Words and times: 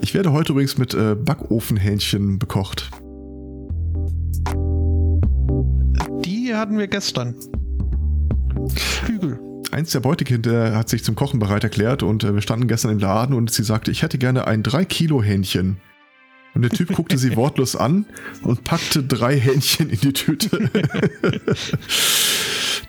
Ich 0.00 0.14
werde 0.14 0.32
heute 0.32 0.52
übrigens 0.52 0.78
mit 0.78 0.94
äh, 0.94 1.14
Backofenhähnchen 1.14 2.38
bekocht. 2.38 2.90
Die 6.24 6.54
hatten 6.54 6.78
wir 6.78 6.88
gestern. 6.88 7.34
Flügel. 8.74 9.38
Eins 9.70 9.90
der 9.90 10.00
Beutekinder 10.00 10.74
hat 10.74 10.88
sich 10.88 11.04
zum 11.04 11.14
Kochen 11.14 11.38
bereit 11.38 11.62
erklärt 11.62 12.02
und 12.02 12.24
äh, 12.24 12.34
wir 12.34 12.40
standen 12.40 12.68
gestern 12.68 12.92
im 12.92 12.98
Laden 12.98 13.34
und 13.34 13.50
sie 13.50 13.62
sagte, 13.62 13.90
ich 13.90 14.02
hätte 14.02 14.16
gerne 14.16 14.46
ein 14.46 14.62
3 14.62 14.86
Kilo 14.86 15.22
Hähnchen. 15.22 15.76
Und 16.54 16.62
der 16.62 16.70
Typ 16.70 16.92
guckte 16.94 17.18
sie 17.18 17.36
wortlos 17.36 17.76
an 17.76 18.06
und 18.42 18.64
packte 18.64 19.02
drei 19.02 19.38
Hähnchen 19.38 19.90
in 19.90 20.00
die 20.00 20.12
Tüte. 20.12 20.70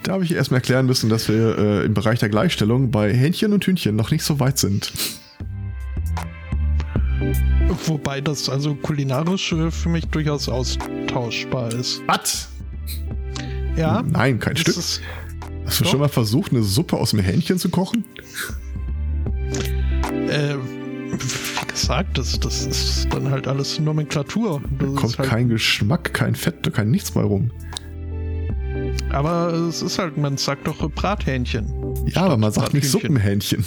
da 0.04 0.13
habe 0.13 0.23
ich 0.23 0.34
erstmal 0.34 0.59
erklären 0.59 0.86
müssen, 0.86 1.09
dass 1.09 1.27
wir 1.27 1.57
äh, 1.57 1.86
im 1.86 1.93
Bereich 1.93 2.20
der 2.20 2.29
Gleichstellung 2.29 2.91
bei 2.91 3.13
Hähnchen 3.13 3.54
und 3.54 3.65
Hühnchen 3.65 3.95
noch 3.95 4.11
nicht 4.11 4.23
so 4.23 4.39
weit 4.39 4.57
sind. 4.57 4.91
Wobei 7.86 8.21
das 8.21 8.50
also 8.50 8.75
kulinarisch 8.75 9.51
äh, 9.51 9.71
für 9.71 9.89
mich 9.89 10.07
durchaus 10.07 10.50
austauschbar 10.50 11.74
ist. 11.74 12.01
Was? 12.07 12.50
Ja. 13.75 14.04
Nein, 14.04 14.39
kein 14.39 14.57
Stück. 14.57 14.75
Hast 14.75 15.01
du 15.79 15.83
doch. 15.83 15.91
schon 15.91 16.00
mal 16.00 16.10
versucht, 16.10 16.52
eine 16.52 16.63
Suppe 16.63 16.97
aus 16.97 17.11
dem 17.11 17.19
Hähnchen 17.19 17.60
zu 17.60 17.69
kochen? 17.69 18.05
Äh, 20.29 20.55
wie 21.11 21.68
gesagt, 21.68 22.18
das, 22.18 22.39
das 22.39 22.66
ist 22.66 23.07
dann 23.11 23.29
halt 23.29 23.47
alles 23.47 23.79
Nomenklatur. 23.79 24.61
Das 24.79 24.88
Kommt 24.96 25.04
ist 25.04 25.19
halt, 25.19 25.29
kein 25.29 25.50
Geschmack, 25.50 26.13
kein 26.13 26.36
Fett, 26.36 26.74
kein 26.74 26.89
nichts 26.89 27.11
bei 27.11 27.21
rum. 27.21 27.52
Aber 29.11 29.51
es 29.54 29.81
ist 29.81 29.97
halt, 29.97 30.18
man 30.18 30.37
sagt 30.37 30.68
doch 30.68 30.83
äh, 30.83 30.87
Brathähnchen. 30.87 31.65
Ja, 32.08 32.23
aber 32.25 32.38
man 32.38 32.52
sagt 32.52 32.73
nicht. 32.73 32.88
Suppenhähnchen. 32.89 33.63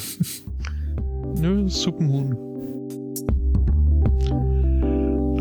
Nö, 1.40 1.68
Suppenhuhn. 1.68 2.36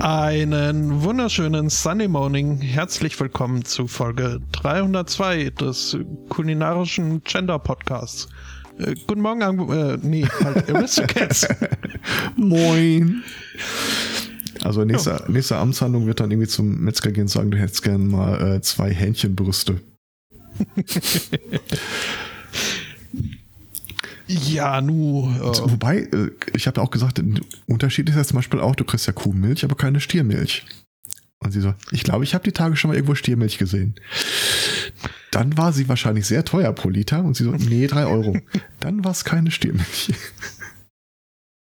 Einen 0.02 1.04
wunderschönen 1.04 1.70
Sunny 1.70 2.08
Morning. 2.08 2.60
Herzlich 2.60 3.20
willkommen 3.20 3.64
zu 3.64 3.86
Folge 3.88 4.40
302 4.54 5.52
des 5.52 5.98
kulinarischen 6.30 7.24
Gender 7.24 7.60
Podcasts. 7.60 8.28
Äh, 8.80 8.96
guten 9.08 9.22
Morgen, 9.22 9.44
Ang- 9.44 9.70
äh, 9.72 9.98
nee, 10.02 10.26
halt 10.44 10.68
Aristocats. 10.76 11.48
Moin. 12.36 13.22
Also 14.64 14.84
nächste, 14.84 15.24
nächste 15.28 15.58
Amtshandlung 15.58 16.08
wird 16.08 16.20
dann 16.20 16.32
irgendwie 16.32 16.48
zum 16.48 16.80
Metzger 16.84 17.12
gehen 17.12 17.24
und 17.24 17.28
sagen, 17.30 17.52
du 17.52 17.58
hättest 17.60 17.84
gern 17.84 18.08
mal 18.08 18.56
äh, 18.56 18.62
zwei 18.62 18.92
Hähnchenbrüste. 18.92 19.80
ja, 24.28 24.82
nu. 24.82 25.30
Äh, 25.30 25.70
Wobei, 25.70 26.00
äh, 26.00 26.32
ich 26.54 26.68
habe 26.68 26.80
ja 26.80 26.86
auch 26.86 26.92
gesagt, 26.92 27.20
ein 27.20 27.40
Unterschied 27.68 28.10
ist 28.10 28.16
ja 28.16 28.24
zum 28.24 28.38
Beispiel 28.38 28.60
auch, 28.60 28.76
du 28.76 28.86
kriegst 28.86 29.08
ja 29.08 29.14
Kuhmilch, 29.14 29.64
aber 29.64 29.76
keine 29.76 30.00
Stiermilch. 30.00 30.66
Und 31.44 31.52
sie 31.52 31.62
so, 31.62 31.74
ich 31.92 32.04
glaube, 32.04 32.24
ich 32.24 32.34
habe 32.36 32.44
die 32.44 32.52
Tage 32.52 32.76
schon 32.76 32.90
mal 32.90 32.96
irgendwo 32.96 33.16
Stiermilch 33.16 33.58
gesehen. 33.58 33.96
Dann 35.32 35.58
war 35.58 35.74
sie 35.74 35.90
wahrscheinlich 35.90 36.28
sehr 36.28 36.46
teuer 36.46 36.72
pro 36.74 36.90
Liter 36.90 37.24
und 37.24 37.36
sie 37.36 37.46
so, 37.46 37.52
nee, 37.52 37.88
drei 37.88 38.06
Euro. 38.06 38.38
Dann 38.80 39.04
war 39.04 39.12
es 39.12 39.26
keine 39.26 39.50
Stiermilch. 39.50 40.14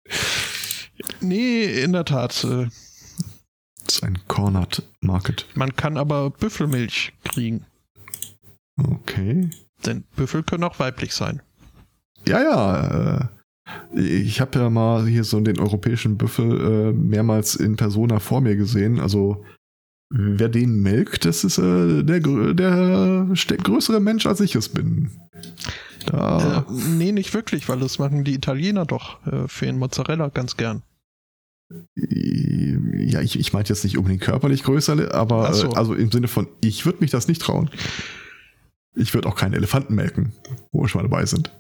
nee, 1.22 1.64
in 1.82 1.94
der 1.94 2.06
Tat. 2.06 2.44
Äh, 2.44 2.68
Das 3.86 3.96
ist 3.96 4.04
ein 4.04 4.20
Cornered 4.28 4.84
Market. 5.02 5.46
man 5.56 5.76
kann 5.76 5.98
aber 5.98 6.30
Büffelmilch 6.32 7.14
kriegen. 7.24 7.66
Okay. 8.78 9.50
Denn 9.86 10.04
Büffel 10.16 10.44
können 10.44 10.64
auch 10.64 10.80
weiblich 10.80 11.14
sein. 11.14 11.42
Ja, 12.28 12.42
ja. 12.42 13.18
Äh, 13.94 14.00
ich 14.00 14.42
habe 14.42 14.60
ja 14.60 14.70
mal 14.70 15.06
hier 15.08 15.24
so 15.24 15.40
den 15.40 15.60
europäischen 15.60 16.18
Büffel 16.18 16.90
äh, 16.90 16.94
mehrmals 16.94 17.56
in 17.56 17.76
Persona 17.76 18.20
vor 18.20 18.42
mir 18.42 18.56
gesehen. 18.56 19.00
Also 19.00 19.44
wer 20.10 20.50
den 20.50 20.82
melkt, 20.82 21.26
das 21.26 21.44
ist 21.44 21.58
äh, 21.58 22.04
der, 22.04 22.20
der 22.54 23.30
ste- 23.36 23.58
größere 23.58 24.00
Mensch, 24.00 24.26
als 24.26 24.42
ich 24.42 24.56
es 24.56 24.70
bin. 24.70 25.12
Da, 26.06 26.66
Äh, 26.70 26.72
nee, 26.72 27.12
nicht 27.12 27.34
wirklich, 27.34 27.68
weil 27.70 27.80
das 27.80 28.00
machen 28.00 28.24
die 28.24 28.34
Italiener 28.36 28.86
doch 28.86 29.26
äh, 29.26 29.48
für 29.48 29.66
den 29.66 29.78
Mozzarella 29.80 30.28
ganz 30.30 30.58
gern. 30.58 30.84
ja, 31.96 33.22
ich, 33.22 33.40
ich 33.40 33.54
meinte 33.54 33.74
jetzt 33.74 33.84
nicht 33.84 33.98
unbedingt 33.98 34.22
körperlich 34.22 34.64
größer, 34.64 35.14
aber 35.16 35.54
so. 35.54 35.70
also 35.72 35.94
im 35.96 36.12
Sinne 36.12 36.28
von, 36.28 36.48
ich 36.62 36.86
würde 36.86 37.00
mich 37.02 37.12
das 37.12 37.28
nicht 37.28 37.42
trauen. 37.42 37.70
Ich 38.96 39.14
würde 39.14 39.28
auch 39.28 39.36
keinen 39.36 39.54
Elefanten 39.54 39.96
melken, 39.96 40.34
wo 40.72 40.82
wir 40.82 40.88
schon 40.88 41.02
mal 41.02 41.10
dabei 41.10 41.26
sind. 41.26 41.52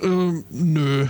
Ähm, 0.00 0.44
nö. 0.50 1.06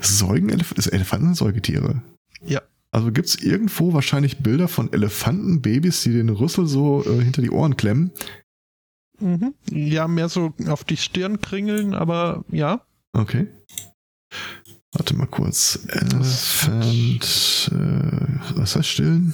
Säugenelef 0.00 0.72
ist 0.72 0.86
Elefanten 0.88 1.26
sind 1.26 1.36
Säugetiere. 1.36 2.02
Ja. 2.44 2.60
Also 2.90 3.10
gibt 3.10 3.28
es 3.28 3.36
irgendwo 3.36 3.94
wahrscheinlich 3.94 4.38
Bilder 4.38 4.68
von 4.68 4.92
Elefantenbabys, 4.92 6.02
die 6.02 6.12
den 6.12 6.28
Rüssel 6.28 6.66
so 6.66 7.04
äh, 7.04 7.22
hinter 7.22 7.42
die 7.42 7.50
Ohren 7.50 7.76
klemmen? 7.76 8.10
Mhm. 9.18 9.54
Ja, 9.70 10.08
mehr 10.08 10.28
so 10.28 10.52
auf 10.66 10.84
die 10.84 10.96
Stirn 10.96 11.40
kringeln, 11.40 11.94
aber 11.94 12.44
ja. 12.50 12.84
Okay. 13.12 13.46
Warte 14.92 15.14
mal 15.16 15.26
kurz. 15.26 15.86
Elephant. 15.88 17.70
Äh, 17.72 18.58
was 18.58 18.76
heißt 18.76 18.88
stillen? 18.88 19.32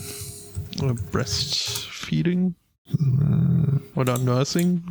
Äh, 0.80 0.94
Breastfeeding 1.10 2.54
Äh, 2.86 3.98
oder 3.98 4.19
Nursing. 4.19 4.84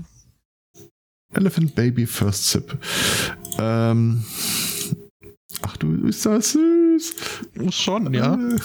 Elephant 1.34 1.76
Baby 1.76 2.06
First 2.06 2.48
Sip. 2.48 2.78
Ähm, 3.60 4.24
ach 5.62 5.78
du, 5.78 6.08
ist 6.08 6.26
das 6.26 6.52
süß. 6.52 7.16
Schon, 7.70 8.14
ja. 8.14 8.38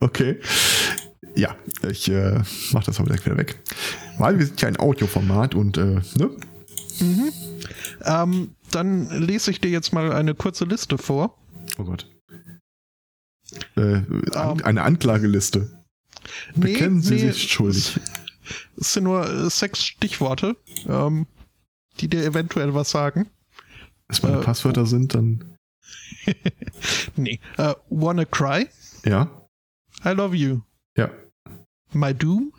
Okay. 0.00 0.38
Ja, 1.34 1.56
ich 1.88 2.10
äh, 2.10 2.42
mach 2.72 2.84
das 2.84 2.98
aber 2.98 3.08
direkt 3.08 3.24
wieder 3.24 3.38
weg. 3.38 3.58
Weil 4.18 4.38
wir 4.38 4.44
sind 4.44 4.60
ja 4.60 4.68
ein 4.68 4.78
Audioformat 4.78 5.54
und 5.54 5.78
äh, 5.78 6.02
ne? 6.16 6.30
Mhm. 7.00 7.32
Ähm, 8.02 8.50
dann 8.70 9.08
lese 9.22 9.50
ich 9.50 9.60
dir 9.62 9.70
jetzt 9.70 9.94
mal 9.94 10.12
eine 10.12 10.34
kurze 10.34 10.66
Liste 10.66 10.98
vor. 10.98 11.38
Oh 11.78 11.84
Gott. 11.84 12.06
Äh, 13.76 13.80
an, 13.80 14.04
Ähm. 14.34 14.64
eine 14.64 14.82
Anklageliste. 14.82 15.70
Bekennen 16.54 17.00
Sie 17.00 17.14
nee, 17.14 17.30
sich 17.30 17.50
schuldig. 17.50 17.98
Es 18.78 18.92
sind 18.94 19.04
nur 19.04 19.26
äh, 19.28 19.50
sechs 19.50 19.84
Stichworte, 19.84 20.56
ähm, 20.86 21.26
die 22.00 22.08
dir 22.08 22.24
eventuell 22.24 22.74
was 22.74 22.90
sagen. 22.90 23.30
Wenn 24.06 24.16
es 24.16 24.22
meine 24.22 24.40
äh, 24.40 24.42
Passwörter 24.44 24.86
sind, 24.86 25.14
dann 25.14 25.56
Nee. 27.16 27.40
Äh, 27.56 27.74
Wanna 27.90 28.24
Cry? 28.24 28.68
ja. 29.04 29.30
I 30.04 30.08
love 30.10 30.36
you. 30.36 30.60
Ja. 30.96 31.10
My 31.92 32.12
Doom? 32.12 32.52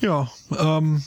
ja, 0.00 0.30
ähm, 0.56 1.02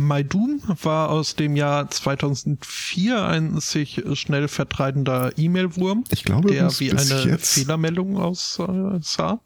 My 0.00 0.24
Doom 0.24 0.62
war 0.82 1.10
aus 1.10 1.36
dem 1.36 1.56
Jahr 1.56 1.90
2004 1.90 3.22
ein 3.22 3.60
sich 3.60 4.02
schnell 4.14 4.48
vertreibender 4.48 5.36
E-Mail-Wurm, 5.36 6.04
ich 6.10 6.24
glaube, 6.24 6.50
der 6.50 6.70
wie 6.80 6.90
eine 6.90 7.24
jetzt, 7.24 7.52
Fehlermeldung 7.52 8.16
aussah. 8.16 9.40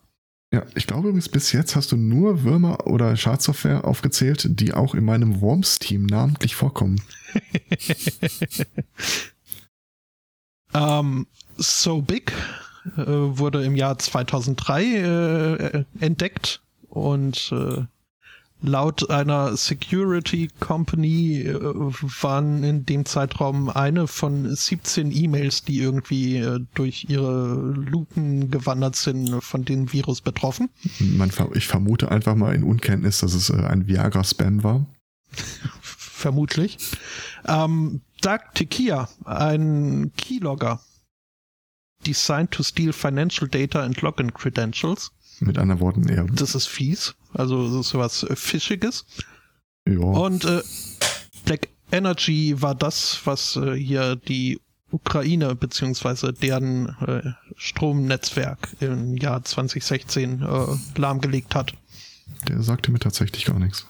Ja, 0.52 0.62
ich 0.76 0.86
glaube 0.86 1.08
übrigens, 1.08 1.28
bis 1.28 1.50
jetzt 1.50 1.74
hast 1.74 1.90
du 1.90 1.96
nur 1.96 2.44
Würmer 2.44 2.86
oder 2.86 3.16
Schadsoftware 3.16 3.84
aufgezählt, 3.84 4.46
die 4.48 4.72
auch 4.72 4.94
in 4.94 5.04
meinem 5.04 5.40
Worms-Team 5.40 6.06
namentlich 6.06 6.54
vorkommen. 6.54 7.02
um, 10.72 10.74
ähm, 10.80 11.26
so 11.56 12.00
Big 12.00 12.32
äh, 12.96 13.02
wurde 13.04 13.64
im 13.64 13.74
Jahr 13.74 13.98
2003 13.98 14.84
äh, 14.84 15.84
entdeckt 15.98 16.62
und 16.88 17.50
äh, 17.50 17.82
Laut 18.66 19.10
einer 19.10 19.58
Security 19.58 20.48
Company 20.58 21.42
äh, 21.42 21.54
waren 21.54 22.64
in 22.64 22.86
dem 22.86 23.04
Zeitraum 23.04 23.68
eine 23.68 24.06
von 24.06 24.56
17 24.56 25.12
E-Mails, 25.12 25.64
die 25.64 25.80
irgendwie 25.80 26.38
äh, 26.38 26.60
durch 26.74 27.04
ihre 27.10 27.56
Lupen 27.56 28.50
gewandert 28.50 28.96
sind, 28.96 29.42
von 29.42 29.66
dem 29.66 29.92
Virus 29.92 30.22
betroffen. 30.22 30.70
Man, 30.98 31.30
ich 31.52 31.66
vermute 31.66 32.10
einfach 32.10 32.34
mal 32.36 32.54
in 32.54 32.64
Unkenntnis, 32.64 33.18
dass 33.18 33.34
es 33.34 33.50
äh, 33.50 33.56
ein 33.56 33.86
Viagra-Spam 33.86 34.64
war. 34.64 34.86
Vermutlich. 35.82 36.78
Ähm, 37.46 38.00
Doug 38.22 38.40
Tekia, 38.54 39.10
ein 39.26 40.10
Keylogger, 40.16 40.80
designed 42.06 42.50
to 42.50 42.62
steal 42.62 42.94
financial 42.94 43.46
data 43.46 43.82
and 43.82 44.00
login 44.00 44.32
credentials. 44.32 45.10
Mit 45.44 45.58
anderen 45.58 45.80
Worten, 45.80 46.08
eher. 46.08 46.24
Das 46.24 46.54
ist 46.54 46.66
fies. 46.66 47.14
Also 47.32 47.68
das 47.68 47.86
ist 47.86 47.94
was 47.94 48.26
Fischiges. 48.34 49.04
Ja. 49.86 49.98
Und 49.98 50.44
äh, 50.44 50.62
Black 51.44 51.68
Energy 51.92 52.60
war 52.62 52.74
das, 52.74 53.20
was 53.24 53.56
äh, 53.56 53.74
hier 53.74 54.16
die 54.16 54.60
Ukraine 54.90 55.54
beziehungsweise 55.54 56.32
deren 56.32 56.88
äh, 57.00 57.32
Stromnetzwerk 57.56 58.68
im 58.80 59.16
Jahr 59.16 59.44
2016 59.44 60.42
äh, 60.42 60.98
lahmgelegt 60.98 61.54
hat. 61.54 61.74
Der 62.48 62.62
sagte 62.62 62.90
mir 62.90 63.00
tatsächlich 63.00 63.44
gar 63.44 63.58
nichts. 63.58 63.86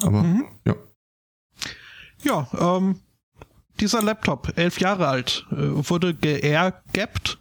Aber 0.00 0.22
mhm. 0.22 0.44
ja. 0.64 0.76
Ja, 2.22 2.48
ähm, 2.58 3.00
dieser 3.80 4.02
Laptop, 4.02 4.56
elf 4.56 4.80
Jahre 4.80 5.08
alt, 5.08 5.46
äh, 5.50 5.56
wurde 5.56 6.14
geairgapped. 6.14 7.38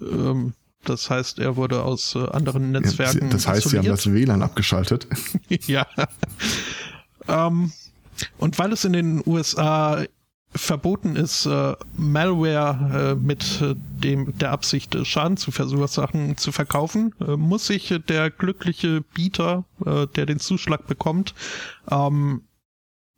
Ähm, 0.00 0.54
das 0.84 1.10
heißt, 1.10 1.38
er 1.38 1.56
wurde 1.56 1.82
aus 1.82 2.14
äh, 2.14 2.26
anderen 2.30 2.72
Netzwerken. 2.72 3.30
Das 3.30 3.46
heißt, 3.46 3.66
isoliert. 3.66 3.84
sie 3.84 3.90
haben 3.90 3.96
das 3.96 4.12
WLAN 4.12 4.42
abgeschaltet. 4.42 5.06
ja. 5.66 5.86
ähm, 7.28 7.72
und 8.38 8.58
weil 8.58 8.72
es 8.72 8.84
in 8.84 8.92
den 8.92 9.22
USA 9.26 10.04
verboten 10.54 11.16
ist, 11.16 11.46
äh, 11.46 11.74
Malware 11.96 13.12
äh, 13.12 13.14
mit 13.14 13.60
äh, 13.62 13.74
dem 13.76 14.36
der 14.38 14.52
Absicht 14.52 14.94
äh, 14.94 15.04
Schaden 15.04 15.36
zu 15.36 15.50
verursachen 15.50 16.36
zu 16.36 16.52
verkaufen, 16.52 17.14
äh, 17.20 17.36
muss 17.36 17.66
sich 17.66 17.94
der 18.08 18.30
glückliche 18.30 19.00
Bieter, 19.00 19.64
der 19.84 20.26
den 20.26 20.38
Zuschlag 20.38 20.86
bekommt, 20.86 21.34
ähm, 21.90 22.42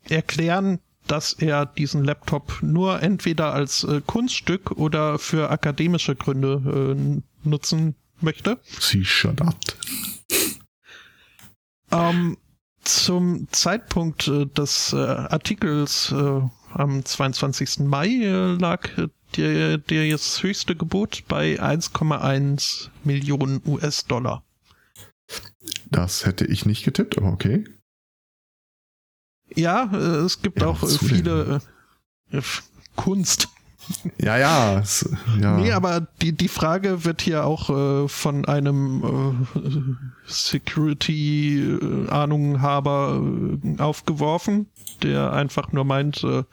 erklären, 0.08 0.78
dass 1.06 1.34
er 1.34 1.66
diesen 1.66 2.04
Laptop 2.04 2.62
nur 2.62 3.02
entweder 3.02 3.52
als 3.52 3.86
Kunststück 4.06 4.70
oder 4.70 5.18
für 5.18 5.50
akademische 5.50 6.14
Gründe 6.14 7.22
nutzen 7.44 7.94
möchte. 8.20 8.60
Sie 8.80 9.04
shut 9.04 9.40
up. 9.40 9.56
Ähm, 11.90 12.36
zum 12.82 13.48
Zeitpunkt 13.50 14.28
äh, 14.28 14.46
des 14.46 14.92
äh, 14.92 14.96
Artikels 14.96 16.12
äh, 16.12 16.40
am 16.72 17.04
22. 17.04 17.80
Mai 17.80 18.08
äh, 18.08 18.54
lag 18.54 18.88
der, 19.36 19.78
der 19.78 20.06
jetzt 20.06 20.42
höchste 20.42 20.76
Gebot 20.76 21.24
bei 21.28 21.60
1,1 21.60 22.88
Millionen 23.04 23.62
US-Dollar. 23.66 24.44
Das 25.90 26.26
hätte 26.26 26.44
ich 26.44 26.66
nicht 26.66 26.84
getippt, 26.84 27.16
aber 27.16 27.32
okay. 27.32 27.64
Ja, 29.54 29.90
äh, 29.92 30.24
es 30.24 30.42
gibt 30.42 30.60
ja, 30.60 30.68
auch 30.68 30.86
viele 30.86 31.60
äh, 32.30 32.42
Kunst 32.96 33.48
ja, 34.20 34.36
ja, 34.36 34.82
ja. 35.40 35.56
Nee, 35.56 35.72
aber 35.72 36.06
die, 36.22 36.32
die 36.32 36.48
Frage 36.48 37.04
wird 37.04 37.22
hier 37.22 37.44
auch 37.44 37.70
äh, 37.70 38.08
von 38.08 38.44
einem 38.44 39.04
äh, 39.04 39.32
Security-Ahnunghaber 40.26 43.22
äh, 43.22 43.80
aufgeworfen, 43.80 44.66
der 45.02 45.32
einfach 45.32 45.72
nur 45.72 45.84
meint, 45.84 46.22
äh, 46.24 46.44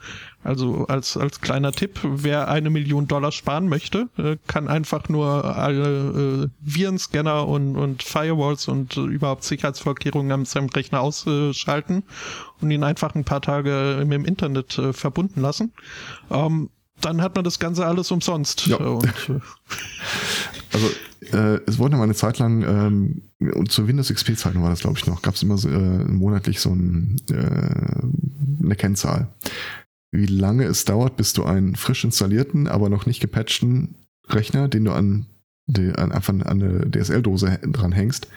also 0.44 0.86
als, 0.86 1.16
als 1.16 1.40
kleiner 1.40 1.72
Tipp, 1.72 2.00
wer 2.02 2.48
eine 2.48 2.70
Million 2.70 3.06
Dollar 3.06 3.32
sparen 3.32 3.68
möchte, 3.68 4.08
äh, 4.18 4.36
kann 4.46 4.68
einfach 4.68 5.08
nur 5.08 5.56
alle 5.56 6.44
äh, 6.44 6.48
Virenscanner 6.60 7.48
und, 7.48 7.76
und 7.76 8.02
Firewalls 8.02 8.68
und 8.68 8.96
äh, 8.96 9.00
überhaupt 9.00 9.44
Sicherheitsvorkehrungen 9.44 10.32
an 10.32 10.44
seinem 10.44 10.68
Rechner 10.68 11.00
ausschalten 11.00 12.02
und 12.60 12.70
ihn 12.70 12.84
einfach 12.84 13.14
ein 13.14 13.24
paar 13.24 13.40
Tage 13.40 13.98
im 14.00 14.24
Internet 14.24 14.78
äh, 14.78 14.92
verbunden 14.92 15.40
lassen. 15.40 15.72
Ähm, 16.30 16.70
dann 17.04 17.22
hat 17.22 17.34
man 17.34 17.44
das 17.44 17.58
Ganze 17.58 17.86
alles 17.86 18.10
umsonst. 18.10 18.66
Ja. 18.66 18.76
Und, 18.76 19.04
äh, 19.04 19.40
also 20.72 20.90
äh, 21.32 21.60
es 21.66 21.78
wurde 21.78 21.96
mal 21.96 22.04
eine 22.04 22.14
Zeit 22.14 22.38
lang, 22.38 22.62
ähm, 22.62 23.22
und 23.54 23.70
zur 23.70 23.86
Windows 23.88 24.12
XP-Zeiten 24.12 24.62
war 24.62 24.70
das, 24.70 24.80
glaube 24.80 24.98
ich, 24.98 25.06
noch, 25.06 25.22
gab 25.22 25.34
es 25.34 25.42
immer 25.42 25.56
so, 25.58 25.68
äh, 25.68 26.04
monatlich 26.04 26.60
so 26.60 26.70
ein, 26.70 27.20
äh, 27.30 28.64
eine 28.64 28.76
Kennzahl. 28.76 29.28
Wie 30.10 30.26
lange 30.26 30.64
es 30.64 30.84
dauert, 30.84 31.16
bis 31.16 31.32
du 31.32 31.44
einen 31.44 31.76
frisch 31.76 32.04
installierten, 32.04 32.68
aber 32.68 32.88
noch 32.88 33.06
nicht 33.06 33.20
gepatchten 33.20 33.94
Rechner, 34.28 34.68
den 34.68 34.84
du 34.84 34.92
an, 34.92 35.26
die, 35.66 35.92
an 35.92 36.12
einfach 36.12 36.34
an 36.34 36.44
eine 36.44 36.90
DSL-Dose 36.90 37.60
dran 37.62 37.92
hängst, 37.92 38.28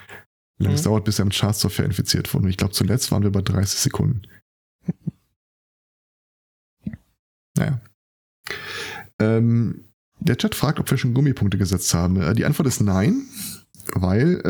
wie 0.58 0.64
lange 0.64 0.74
mhm. 0.74 0.78
es 0.78 0.82
dauert, 0.82 1.04
bis 1.04 1.18
er 1.18 1.26
mit 1.26 1.34
Schadsoftware 1.34 1.86
infiziert 1.86 2.32
wurde. 2.32 2.44
Und 2.44 2.50
ich 2.50 2.56
glaube, 2.56 2.72
zuletzt 2.72 3.12
waren 3.12 3.22
wir 3.22 3.32
bei 3.32 3.42
30 3.42 3.78
Sekunden. 3.78 4.22
naja. 7.56 7.80
Ähm, 9.18 9.84
der 10.20 10.36
Chat 10.36 10.54
fragt, 10.54 10.80
ob 10.80 10.90
wir 10.90 10.98
schon 10.98 11.14
Gummipunkte 11.14 11.58
gesetzt 11.58 11.92
haben. 11.94 12.20
Äh, 12.20 12.34
die 12.34 12.44
Antwort 12.44 12.68
ist 12.68 12.80
nein, 12.80 13.22
weil 13.94 14.40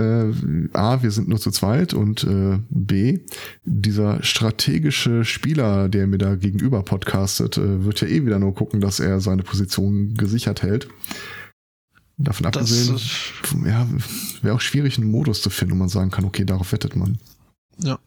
äh, 0.73 0.77
A, 0.77 1.03
wir 1.03 1.11
sind 1.11 1.29
nur 1.29 1.41
zu 1.41 1.51
zweit 1.51 1.95
und 1.95 2.25
äh, 2.25 2.59
B, 2.71 3.21
dieser 3.65 4.23
strategische 4.23 5.25
Spieler, 5.25 5.89
der 5.89 6.07
mir 6.07 6.19
da 6.19 6.37
gegenüber 6.37 6.83
podcastet, 6.83 7.59
äh, 7.59 7.85
wird 7.85 8.01
ja 8.01 8.09
eh 8.09 8.25
wieder 8.25 8.39
nur 8.39 8.55
gucken, 8.55 8.81
dass 8.81 9.01
er 9.01 9.21
seine 9.21 9.43
Position 9.43 10.15
gesichert 10.15 10.63
hält. 10.63 10.89
Davon 12.19 12.47
abgesehen, 12.47 12.99
ja, 13.67 13.87
wäre 14.41 14.55
auch 14.55 14.61
schwierig, 14.63 14.97
einen 14.97 15.11
Modus 15.11 15.43
zu 15.43 15.51
finden, 15.51 15.75
wo 15.75 15.79
man 15.79 15.91
sagen 15.91 16.11
kann, 16.11 16.25
okay, 16.25 16.47
darauf 16.47 16.73
wettet 16.73 16.97
man. 16.97 17.19
Ja. 17.79 17.99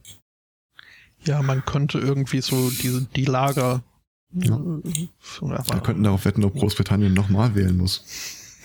Ja, 1.23 1.43
man 1.43 1.63
könnte 1.63 1.99
irgendwie 1.99 2.41
so 2.41 2.71
diese, 2.71 3.05
die 3.15 3.25
Lager 3.25 3.83
ja. 4.31 4.59
Wir 4.59 5.81
könnten 5.81 6.03
darauf 6.03 6.25
wetten, 6.25 6.43
ob 6.43 6.55
Großbritannien 6.55 7.13
nochmal 7.13 7.55
wählen 7.55 7.77
muss. 7.77 8.05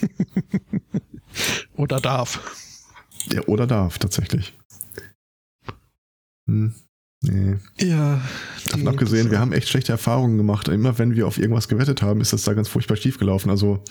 oder 1.77 2.01
darf. 2.01 2.41
Ja, 3.33 3.43
oder 3.47 3.67
darf, 3.67 3.99
tatsächlich. 3.99 4.53
Hm. 6.47 6.75
Nee. 7.27 7.57
Ja. 7.79 8.21
Davon 8.67 8.89
abgesehen, 8.89 9.31
wir 9.31 9.39
haben 9.39 9.53
echt 9.53 9.69
schlechte 9.69 9.93
Erfahrungen 9.93 10.37
gemacht. 10.37 10.69
Immer 10.69 10.99
wenn 10.99 11.15
wir 11.15 11.27
auf 11.27 11.39
irgendwas 11.39 11.69
gewettet 11.69 12.03
haben, 12.03 12.21
ist 12.21 12.35
das 12.35 12.43
da 12.43 12.53
ganz 12.53 12.69
furchtbar 12.69 12.97
schief 12.97 13.19
gelaufen. 13.19 13.49
Also 13.49 13.83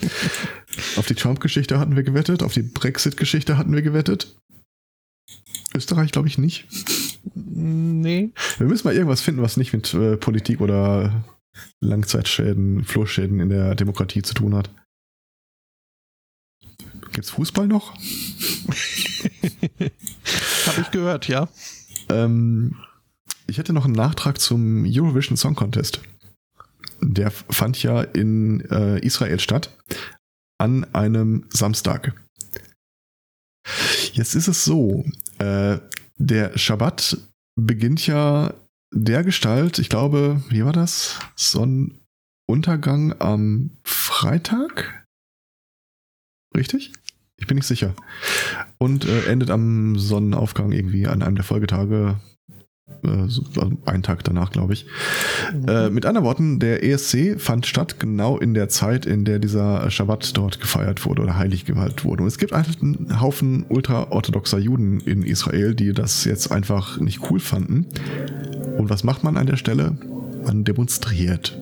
auf 0.98 1.08
die 1.08 1.16
Trump-Geschichte 1.16 1.80
hatten 1.80 1.96
wir 1.96 2.04
gewettet, 2.04 2.44
auf 2.44 2.54
die 2.54 2.62
Brexit-Geschichte 2.62 3.58
hatten 3.58 3.74
wir 3.74 3.82
gewettet. 3.82 4.36
Österreich 5.76 6.12
glaube 6.12 6.28
ich 6.28 6.38
nicht. 6.38 6.68
Nee. 7.34 8.30
Wir 8.60 8.68
müssen 8.68 8.88
mal 8.88 8.94
irgendwas 8.94 9.22
finden, 9.22 9.42
was 9.42 9.58
nicht 9.58 9.74
mit 9.74 9.92
äh, 9.96 10.18
Politik 10.18 10.62
oder 10.62 11.24
Langzeitschäden, 11.80 12.84
Flurschäden 12.84 13.40
in 13.40 13.50
der 13.50 13.76
Demokratie 13.76 14.22
zu 14.22 14.34
tun 14.34 14.56
hat. 14.56 14.70
Gibt's 17.12 17.32
Fußball 17.32 17.68
noch? 17.68 17.94
Habe 20.66 20.82
ich 20.82 20.92
gehört, 20.92 21.28
ja. 21.28 21.48
Ähm, 22.10 22.76
ich 23.48 23.58
hätte 23.58 23.74
noch 23.74 23.86
einen 23.86 23.94
Nachtrag 23.94 24.40
zum 24.40 24.86
Eurovision 24.88 25.38
Song 25.38 25.56
Contest. 25.56 26.02
Der 27.02 27.32
fand 27.32 27.82
ja 27.84 28.02
in 28.02 28.62
äh, 28.72 29.00
Israel 29.00 29.40
statt, 29.40 29.78
an 30.58 30.86
einem 30.94 31.46
Samstag. 31.50 32.14
Jetzt 34.14 34.36
ist 34.36 34.48
es 34.48 34.64
so, 34.66 35.06
äh, 35.40 35.78
der 36.18 36.58
Schabbat 36.58 37.18
beginnt 37.56 38.08
ja 38.08 38.54
der 38.94 39.24
Gestalt, 39.24 39.80
ich 39.80 39.90
glaube, 39.90 40.42
wie 40.50 40.64
war 40.64 40.72
das? 40.72 41.20
Sonnenuntergang 41.36 43.16
am 43.20 43.72
Freitag? 43.84 45.06
Richtig? 46.56 46.94
Ich 47.38 47.48
bin 47.48 47.58
nicht 47.58 47.68
sicher. 47.68 47.96
Und 48.78 49.06
äh, 49.06 49.26
endet 49.26 49.50
am 49.50 49.98
Sonnenaufgang 49.98 50.72
irgendwie 50.72 51.08
an 51.08 51.24
einem 51.24 51.36
der 51.36 51.44
Folgetage. 51.44 52.20
Äh, 53.04 53.08
also 53.08 53.44
einen 53.86 54.04
Tag 54.04 54.24
danach, 54.24 54.52
glaube 54.52 54.74
ich. 54.74 54.86
Mhm. 55.54 55.68
Äh, 55.68 55.90
mit 55.90 56.06
anderen 56.06 56.26
Worten, 56.26 56.60
der 56.60 56.84
ESC 56.84 57.40
fand 57.40 57.66
statt 57.66 58.00
genau 58.00 58.38
in 58.38 58.54
der 58.54 58.70
Zeit, 58.70 59.06
in 59.06 59.26
der 59.26 59.40
dieser 59.40 59.90
Schabbat 59.90 60.36
dort 60.38 60.60
gefeiert 60.60 61.06
wurde 61.06 61.22
oder 61.22 61.38
heilig 61.38 61.66
gehalten 61.66 62.04
wurde. 62.04 62.24
Und 62.24 62.28
es 62.28 62.38
gibt 62.38 62.54
einfach 62.54 62.82
einen 62.82 63.22
Haufen 63.22 63.66
ultraorthodoxer 63.70 64.60
Juden 64.60 65.00
in 65.02 65.24
Israel, 65.24 65.76
die 65.76 65.94
das 65.94 66.26
jetzt 66.26 66.52
einfach 66.52 67.00
nicht 67.00 67.30
cool 67.30 67.40
fanden. 67.40 67.88
Und 68.78 68.90
was 68.90 69.04
macht 69.04 69.24
man 69.24 69.38
an 69.38 69.46
der 69.46 69.58
Stelle? 69.58 69.96
Man 70.46 70.66
demonstriert. 70.66 71.58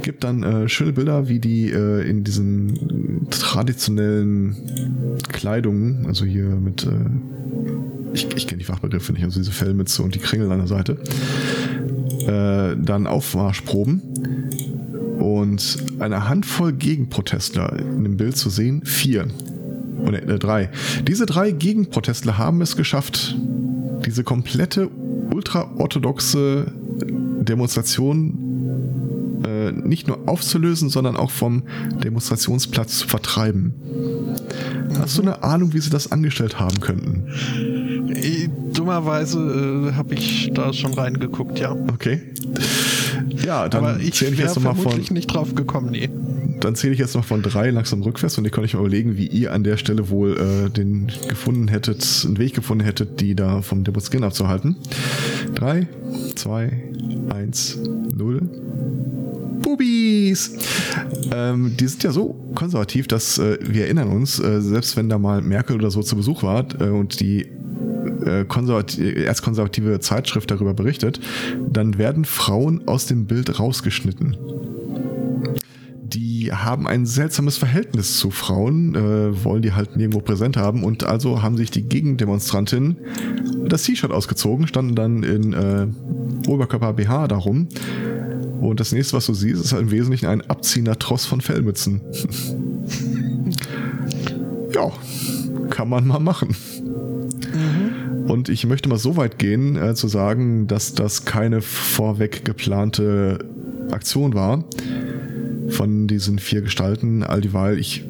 Gibt 0.00 0.24
dann 0.24 0.42
äh, 0.42 0.68
schöne 0.68 0.92
Bilder, 0.92 1.28
wie 1.28 1.38
die 1.38 1.70
äh, 1.70 2.08
in 2.08 2.24
diesen 2.24 3.28
traditionellen 3.28 4.56
Kleidungen, 5.28 6.06
also 6.06 6.24
hier 6.24 6.44
mit, 6.44 6.84
äh, 6.84 7.99
ich, 8.12 8.26
ich 8.36 8.46
kenne 8.46 8.58
die 8.58 8.64
Fachbegriffe 8.64 9.12
nicht, 9.12 9.24
also 9.24 9.38
diese 9.38 9.52
Fellmütze 9.52 10.02
und 10.02 10.14
die 10.14 10.18
Kringel 10.18 10.50
an 10.50 10.58
der 10.58 10.66
Seite, 10.66 10.98
äh, 12.26 12.76
dann 12.82 13.06
Aufmarschproben 13.06 14.02
und 15.18 15.78
eine 15.98 16.28
Handvoll 16.28 16.72
Gegenprotestler 16.72 17.78
in 17.78 18.04
dem 18.04 18.16
Bild 18.16 18.36
zu 18.36 18.50
sehen, 18.50 18.82
vier 18.84 19.28
oder 20.04 20.22
äh, 20.22 20.38
drei. 20.38 20.70
Diese 21.06 21.26
drei 21.26 21.50
Gegenprotestler 21.50 22.38
haben 22.38 22.60
es 22.60 22.76
geschafft, 22.76 23.36
diese 24.06 24.24
komplette 24.24 24.88
ultraorthodoxe 25.30 26.72
Demonstration 27.42 29.42
äh, 29.46 29.72
nicht 29.72 30.08
nur 30.08 30.18
aufzulösen, 30.26 30.88
sondern 30.88 31.16
auch 31.16 31.30
vom 31.30 31.62
Demonstrationsplatz 32.02 32.98
zu 32.98 33.08
vertreiben. 33.08 33.74
Hast 34.98 35.18
du 35.18 35.22
eine 35.22 35.42
Ahnung, 35.42 35.72
wie 35.72 35.80
sie 35.80 35.90
das 35.90 36.12
angestellt 36.12 36.58
haben 36.58 36.80
könnten? 36.80 37.26
Dummerweise 38.74 39.90
äh, 39.90 39.94
habe 39.94 40.14
ich 40.14 40.50
da 40.54 40.72
schon 40.72 40.94
reingeguckt, 40.94 41.58
ja. 41.58 41.72
Okay. 41.72 42.20
Ja, 43.44 43.68
dann 43.68 43.84
Aber 43.84 44.00
ich 44.00 44.14
zähle 44.14 44.32
ich 44.32 44.38
jetzt 44.38 44.56
nochmal 44.56 44.74
von, 44.74 44.82
vermutlich 44.82 45.10
nicht 45.10 45.26
drauf 45.26 45.54
gekommen, 45.54 45.90
nee. 45.90 46.08
dann 46.60 46.74
zähle 46.74 46.92
ich 46.92 46.98
jetzt 46.98 47.14
noch 47.14 47.24
von 47.24 47.42
drei 47.42 47.70
langsam 47.70 48.02
rückwärts 48.02 48.38
und 48.38 48.44
ihr 48.44 48.50
könnt 48.50 48.64
euch 48.64 48.74
mal 48.74 48.80
überlegen, 48.80 49.16
wie 49.16 49.26
ihr 49.26 49.52
an 49.52 49.64
der 49.64 49.76
Stelle 49.76 50.10
wohl 50.10 50.36
äh, 50.36 50.70
den 50.70 51.10
gefunden 51.28 51.68
hättet, 51.68 52.24
einen 52.24 52.38
Weg 52.38 52.54
gefunden 52.54 52.84
hättet, 52.84 53.20
die 53.20 53.34
da 53.34 53.62
vom 53.62 53.84
Demonstrieren 53.84 54.24
abzuhalten. 54.24 54.76
Drei, 55.54 55.86
zwei, 56.34 56.82
eins, 57.30 57.78
null. 58.14 58.40
Bubis! 59.62 60.56
Ähm, 61.32 61.76
die 61.78 61.86
sind 61.86 62.02
ja 62.02 62.12
so 62.12 62.34
konservativ, 62.54 63.06
dass 63.08 63.38
äh, 63.38 63.58
wir 63.62 63.84
erinnern 63.84 64.08
uns, 64.08 64.38
äh, 64.40 64.60
selbst 64.60 64.96
wenn 64.96 65.08
da 65.08 65.18
mal 65.18 65.42
Merkel 65.42 65.76
oder 65.76 65.90
so 65.90 66.02
zu 66.02 66.16
Besuch 66.16 66.42
war 66.42 66.66
äh, 66.80 66.88
und 66.88 67.20
die 67.20 67.46
äh, 68.26 68.44
konservati 68.44 69.24
erzkonservative 69.24 70.00
Zeitschrift 70.00 70.50
darüber 70.50 70.74
berichtet, 70.74 71.20
dann 71.70 71.98
werden 71.98 72.24
Frauen 72.24 72.86
aus 72.86 73.06
dem 73.06 73.26
Bild 73.26 73.58
rausgeschnitten. 73.58 74.36
Die 76.02 76.52
haben 76.52 76.88
ein 76.88 77.06
seltsames 77.06 77.56
Verhältnis 77.56 78.18
zu 78.18 78.30
Frauen, 78.30 78.94
äh, 78.94 79.44
wollen 79.44 79.62
die 79.62 79.72
halt 79.72 79.96
nirgendwo 79.96 80.20
präsent 80.20 80.56
haben 80.56 80.82
und 80.82 81.04
also 81.04 81.42
haben 81.42 81.56
sich 81.56 81.70
die 81.70 81.82
Gegendemonstrantinnen 81.82 82.96
das 83.68 83.84
T-Shirt 83.84 84.10
ausgezogen, 84.10 84.66
standen 84.66 84.94
dann 84.94 85.22
in 85.22 85.52
äh, 85.52 85.86
Oberkörper 86.48 86.94
BH 86.94 87.28
darum. 87.28 87.68
Und 88.60 88.80
das 88.80 88.92
nächste, 88.92 89.16
was 89.16 89.26
du 89.26 89.34
siehst, 89.34 89.64
ist 89.64 89.72
halt 89.72 89.82
im 89.82 89.90
Wesentlichen 89.90 90.26
ein 90.26 90.42
abziehender 90.42 90.98
Tross 90.98 91.24
von 91.24 91.40
Fellmützen. 91.40 92.02
ja, 94.74 94.92
kann 95.70 95.88
man 95.88 96.06
mal 96.06 96.20
machen. 96.20 96.54
Und 98.30 98.48
ich 98.48 98.64
möchte 98.64 98.88
mal 98.88 98.96
so 98.96 99.16
weit 99.16 99.40
gehen, 99.40 99.74
äh, 99.74 99.96
zu 99.96 100.06
sagen, 100.06 100.68
dass 100.68 100.94
das 100.94 101.24
keine 101.24 101.62
vorweg 101.62 102.44
geplante 102.44 103.44
Aktion 103.90 104.34
war 104.34 104.62
von 105.68 106.06
diesen 106.06 106.38
vier 106.38 106.62
Gestalten, 106.62 107.24
all 107.24 107.40
dieweil 107.40 107.76
ich 107.76 108.04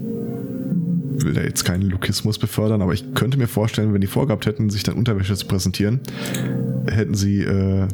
will 1.24 1.32
da 1.32 1.40
jetzt 1.40 1.64
keinen 1.64 1.88
Lukismus 1.88 2.38
befördern, 2.38 2.82
aber 2.82 2.92
ich 2.92 3.14
könnte 3.14 3.38
mir 3.38 3.48
vorstellen, 3.48 3.94
wenn 3.94 4.02
die 4.02 4.06
vorgehabt 4.06 4.44
hätten, 4.44 4.68
sich 4.68 4.82
dann 4.82 4.96
Unterwäsche 4.96 5.34
zu 5.34 5.46
präsentieren, 5.46 6.00
hätten 6.86 7.14
sie, 7.14 7.40
äh, 7.40 7.88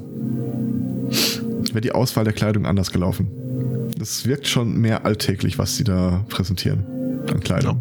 wäre 1.73 1.81
die 1.81 1.93
Auswahl 1.93 2.25
der 2.25 2.33
Kleidung 2.33 2.67
anders 2.67 2.91
gelaufen. 2.91 3.29
Das 3.99 4.27
wirkt 4.27 4.49
schon 4.49 4.81
mehr 4.81 5.07
alltäglich, 5.07 5.59
was 5.59 5.77
sie 5.77 5.85
da 5.85 6.25
präsentieren 6.29 6.85
an 7.33 7.39
Kleidung. 7.39 7.81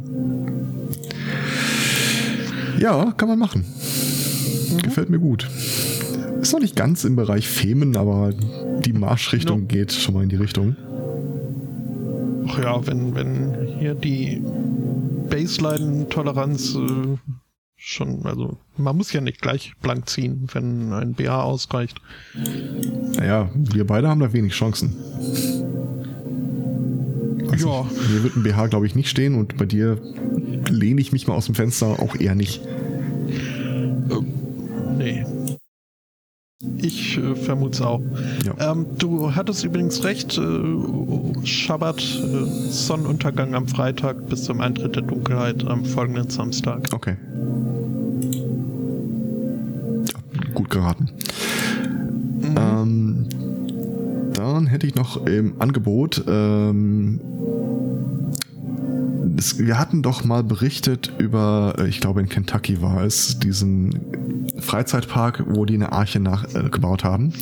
Ja, 2.80 3.12
kann 3.18 3.30
man 3.30 3.40
machen. 3.40 3.66
Gefällt 4.84 5.10
mir 5.10 5.20
gut. 5.20 5.50
Ist 6.42 6.54
noch 6.54 6.60
nicht 6.60 6.76
ganz 6.76 7.04
im 7.06 7.16
Bereich 7.16 7.48
Femen, 7.48 7.96
aber 7.98 8.32
die 8.86 8.94
Marschrichtung 8.94 9.62
No. 9.62 9.66
geht 9.68 9.92
schon 9.92 10.14
mal 10.14 10.24
in 10.24 10.30
die 10.30 10.36
Richtung. 10.36 10.76
Ach 12.48 12.60
ja, 12.60 12.86
wenn, 12.88 13.16
wenn 13.16 13.56
hier 13.80 13.96
die 13.96 14.42
Baseline-Toleranz 15.30 16.76
äh, 16.76 17.18
schon, 17.76 18.26
also 18.26 18.58
man 18.78 18.96
muss 18.96 19.12
ja 19.14 19.22
nicht 19.22 19.42
gleich 19.42 19.74
blank 19.82 20.08
ziehen, 20.08 20.48
wenn 20.54 20.94
ein 20.94 21.14
BH 21.14 21.42
ausreicht. 21.44 22.00
Naja, 23.16 23.50
wir 23.56 23.88
beide 23.88 24.08
haben 24.10 24.20
da 24.20 24.32
wenig 24.32 24.54
Chancen. 24.54 24.96
Weiß 27.48 27.64
Ja. 27.64 27.84
nicht. 27.84 28.10
Mir 28.12 28.24
wird 28.24 28.36
ein 28.36 28.44
BH, 28.44 28.68
glaube 28.68 28.86
ich, 28.86 28.94
nicht 28.96 29.10
stehen 29.10 29.34
und 29.36 29.58
bei 29.58 29.66
dir 29.66 29.98
lehne 30.70 31.02
ich 31.02 31.12
mich 31.12 31.26
mal 31.28 31.34
aus 31.36 31.48
dem 31.48 31.56
Fenster 31.56 32.00
auch 32.00 32.16
eher 32.16 32.36
nicht. 32.36 32.62
Nee. 35.06 35.24
Ich 36.78 37.18
äh, 37.18 37.36
vermute 37.36 37.76
es 37.76 37.82
auch. 37.82 38.02
Ja. 38.44 38.72
Ähm, 38.72 38.88
du 38.98 39.36
hattest 39.36 39.64
übrigens 39.64 40.04
recht, 40.04 40.38
äh, 40.38 41.46
Schabbat, 41.46 42.02
äh, 42.02 42.72
Sonnenuntergang 42.72 43.54
am 43.54 43.68
Freitag 43.68 44.28
bis 44.30 44.46
zum 44.46 44.62
Eintritt 44.62 44.96
der 44.96 45.04
Dunkelheit 45.04 45.64
am 45.66 45.86
folgenden 45.86 46.30
Samstag. 46.30 46.90
Okay. 46.92 47.18
Ja, 50.12 50.54
gut 50.56 50.70
geraten. 50.72 51.12
Ähm, 52.58 53.28
dann 54.34 54.66
hätte 54.66 54.88
ich 54.88 54.96
noch 54.96 55.24
im 55.28 55.62
Angebot, 55.62 56.24
ähm, 56.28 57.20
das, 59.36 59.60
wir 59.60 59.78
hatten 59.78 60.02
doch 60.02 60.24
mal 60.24 60.44
berichtet 60.44 61.12
über, 61.18 61.76
äh, 61.78 61.88
ich 61.88 62.00
glaube 62.00 62.22
in 62.22 62.30
Kentucky 62.30 62.82
war 62.82 63.04
es, 63.04 63.40
diesen 63.40 63.90
Freizeitpark, 64.60 65.44
wo 65.48 65.66
die 65.66 65.76
eine 65.76 65.92
Arche 65.92 66.20
nachgebaut 66.20 66.66
äh, 66.66 66.70
gebaut 66.70 67.04
haben 67.04 67.34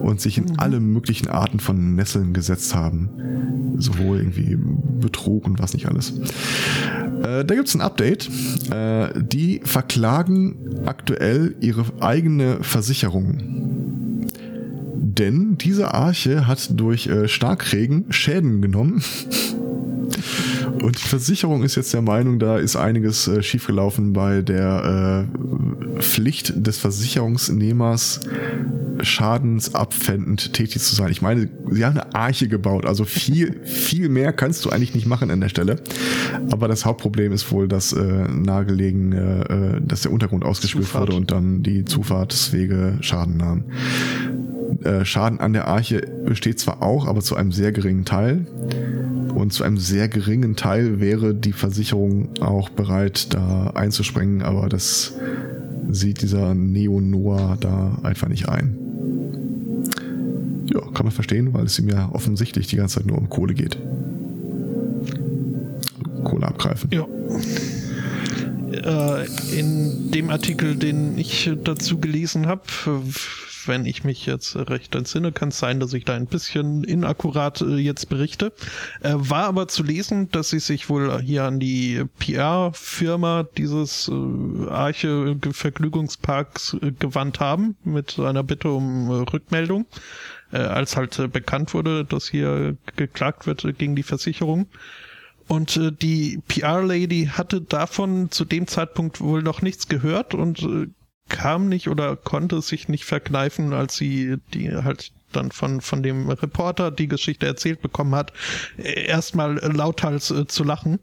und 0.00 0.20
sich 0.20 0.38
in 0.38 0.58
alle 0.58 0.80
möglichen 0.80 1.28
Arten 1.28 1.60
von 1.60 1.94
Nesseln 1.94 2.32
gesetzt 2.32 2.74
haben. 2.74 3.76
Sowohl 3.78 4.18
irgendwie 4.18 4.58
Betrug 5.00 5.46
und 5.46 5.58
was 5.58 5.72
nicht 5.72 5.86
alles. 5.86 6.12
Äh, 7.22 7.44
da 7.44 7.54
gibt 7.54 7.68
es 7.68 7.74
ein 7.74 7.80
Update. 7.80 8.28
Äh, 8.70 9.10
die 9.20 9.60
verklagen 9.64 10.56
aktuell 10.86 11.54
ihre 11.60 11.84
eigene 12.00 12.58
Versicherung. 12.62 14.26
Denn 15.20 15.58
diese 15.58 15.92
Arche 15.92 16.46
hat 16.46 16.78
durch 16.78 17.06
äh, 17.06 17.28
Starkregen 17.28 18.06
Schäden 18.10 18.62
genommen 18.62 19.02
Und 20.82 21.02
die 21.02 21.08
Versicherung 21.08 21.62
ist 21.62 21.76
jetzt 21.76 21.92
der 21.92 22.02
Meinung, 22.02 22.38
da 22.38 22.58
ist 22.58 22.76
einiges 22.76 23.28
äh, 23.28 23.42
schiefgelaufen 23.42 24.12
bei 24.12 24.42
der 24.42 25.26
äh, 25.98 26.00
Pflicht 26.00 26.66
des 26.66 26.78
Versicherungsnehmers, 26.78 28.20
schadensabwendend 29.02 30.52
tätig 30.52 30.82
zu 30.82 30.94
sein. 30.94 31.10
Ich 31.10 31.22
meine, 31.22 31.48
sie 31.70 31.84
haben 31.84 31.98
eine 31.98 32.14
Arche 32.14 32.48
gebaut, 32.48 32.86
also 32.86 33.04
viel, 33.04 33.60
viel 33.64 34.08
mehr 34.08 34.32
kannst 34.32 34.64
du 34.64 34.70
eigentlich 34.70 34.94
nicht 34.94 35.06
machen 35.06 35.30
an 35.30 35.40
der 35.40 35.48
Stelle. 35.48 35.76
Aber 36.50 36.68
das 36.68 36.84
Hauptproblem 36.84 37.32
ist 37.32 37.50
wohl, 37.52 37.68
dass 37.68 37.92
äh, 37.92 38.02
nahegelegen, 38.02 39.12
äh, 39.12 39.80
dass 39.82 40.02
der 40.02 40.12
Untergrund 40.12 40.44
ausgespült 40.44 40.94
wurde 40.94 41.14
und 41.14 41.30
dann 41.30 41.62
die 41.62 41.84
Zufahrtswege 41.84 42.98
Schaden 43.00 43.36
nahmen. 43.36 43.64
Äh, 44.84 45.04
Schaden 45.04 45.40
an 45.40 45.52
der 45.52 45.66
Arche 45.66 46.02
besteht 46.24 46.58
zwar 46.58 46.82
auch, 46.82 47.06
aber 47.06 47.20
zu 47.20 47.36
einem 47.36 47.52
sehr 47.52 47.72
geringen 47.72 48.04
Teil. 48.04 48.46
Und 49.34 49.52
zu 49.52 49.64
einem 49.64 49.78
sehr 49.78 50.08
geringen 50.08 50.56
Teil 50.56 51.00
wäre 51.00 51.34
die 51.34 51.52
Versicherung 51.52 52.30
auch 52.40 52.68
bereit, 52.68 53.32
da 53.32 53.70
einzuspringen, 53.74 54.42
aber 54.42 54.68
das 54.68 55.14
sieht 55.90 56.22
dieser 56.22 56.54
Neo-Noah 56.54 57.56
da 57.60 57.98
einfach 58.02 58.28
nicht 58.28 58.48
ein. 58.48 58.76
Ja, 60.72 60.80
kann 60.92 61.06
man 61.06 61.12
verstehen, 61.12 61.52
weil 61.52 61.64
es 61.64 61.78
ihm 61.78 61.88
ja 61.88 62.10
offensichtlich 62.12 62.66
die 62.68 62.76
ganze 62.76 62.96
Zeit 62.96 63.06
nur 63.06 63.18
um 63.18 63.28
Kohle 63.28 63.54
geht. 63.54 63.78
Kohle 66.24 66.46
abgreifen. 66.46 66.90
Ja. 66.92 67.06
Äh, 68.72 69.26
in 69.58 70.10
dem 70.12 70.30
Artikel, 70.30 70.76
den 70.76 71.18
ich 71.18 71.50
dazu 71.64 71.98
gelesen 71.98 72.46
habe, 72.46 72.62
wenn 73.66 73.86
ich 73.86 74.04
mich 74.04 74.26
jetzt 74.26 74.56
recht 74.56 74.94
entsinne, 74.94 75.32
kann 75.32 75.50
es 75.50 75.58
sein, 75.58 75.80
dass 75.80 75.92
ich 75.92 76.04
da 76.04 76.14
ein 76.14 76.26
bisschen 76.26 76.84
inakkurat 76.84 77.60
äh, 77.60 77.76
jetzt 77.76 78.08
berichte. 78.08 78.52
Äh, 79.00 79.14
war 79.14 79.44
aber 79.44 79.68
zu 79.68 79.82
lesen, 79.82 80.30
dass 80.30 80.50
sie 80.50 80.60
sich 80.60 80.88
wohl 80.88 81.20
hier 81.20 81.44
an 81.44 81.60
die 81.60 82.04
PR-Firma 82.18 83.44
dieses 83.56 84.08
äh, 84.08 84.68
Arche 84.70 85.36
Vergnügungsparks 85.50 86.76
äh, 86.80 86.92
gewandt 86.92 87.40
haben 87.40 87.76
mit 87.84 88.18
einer 88.18 88.42
Bitte 88.42 88.70
um 88.70 89.08
äh, 89.08 89.30
Rückmeldung, 89.30 89.86
äh, 90.52 90.58
als 90.58 90.96
halt 90.96 91.32
bekannt 91.32 91.74
wurde, 91.74 92.04
dass 92.04 92.28
hier 92.28 92.76
geklagt 92.96 93.46
wird 93.46 93.66
gegen 93.78 93.96
die 93.96 94.02
Versicherung. 94.02 94.66
Und 95.50 95.76
äh, 95.76 95.90
die 95.90 96.40
PR-Lady 96.46 97.30
hatte 97.32 97.60
davon 97.60 98.30
zu 98.30 98.44
dem 98.44 98.68
Zeitpunkt 98.68 99.20
wohl 99.20 99.42
noch 99.42 99.62
nichts 99.62 99.88
gehört 99.88 100.32
und 100.32 100.62
äh, 100.62 100.86
kam 101.30 101.68
nicht 101.68 101.88
oder 101.88 102.16
konnte 102.16 102.60
sich 102.60 102.88
nicht 102.88 103.06
verkneifen, 103.06 103.72
als 103.72 103.96
sie 103.96 104.36
die 104.52 104.70
halt 104.70 105.12
dann 105.32 105.52
von, 105.52 105.80
von 105.80 106.02
dem 106.02 106.28
Reporter 106.28 106.90
die 106.90 107.08
Geschichte 107.08 107.46
erzählt 107.46 107.80
bekommen 107.80 108.14
hat, 108.14 108.32
erstmal 108.76 109.54
lauthals 109.58 110.30
äh, 110.30 110.46
zu 110.46 110.64
lachen 110.64 110.98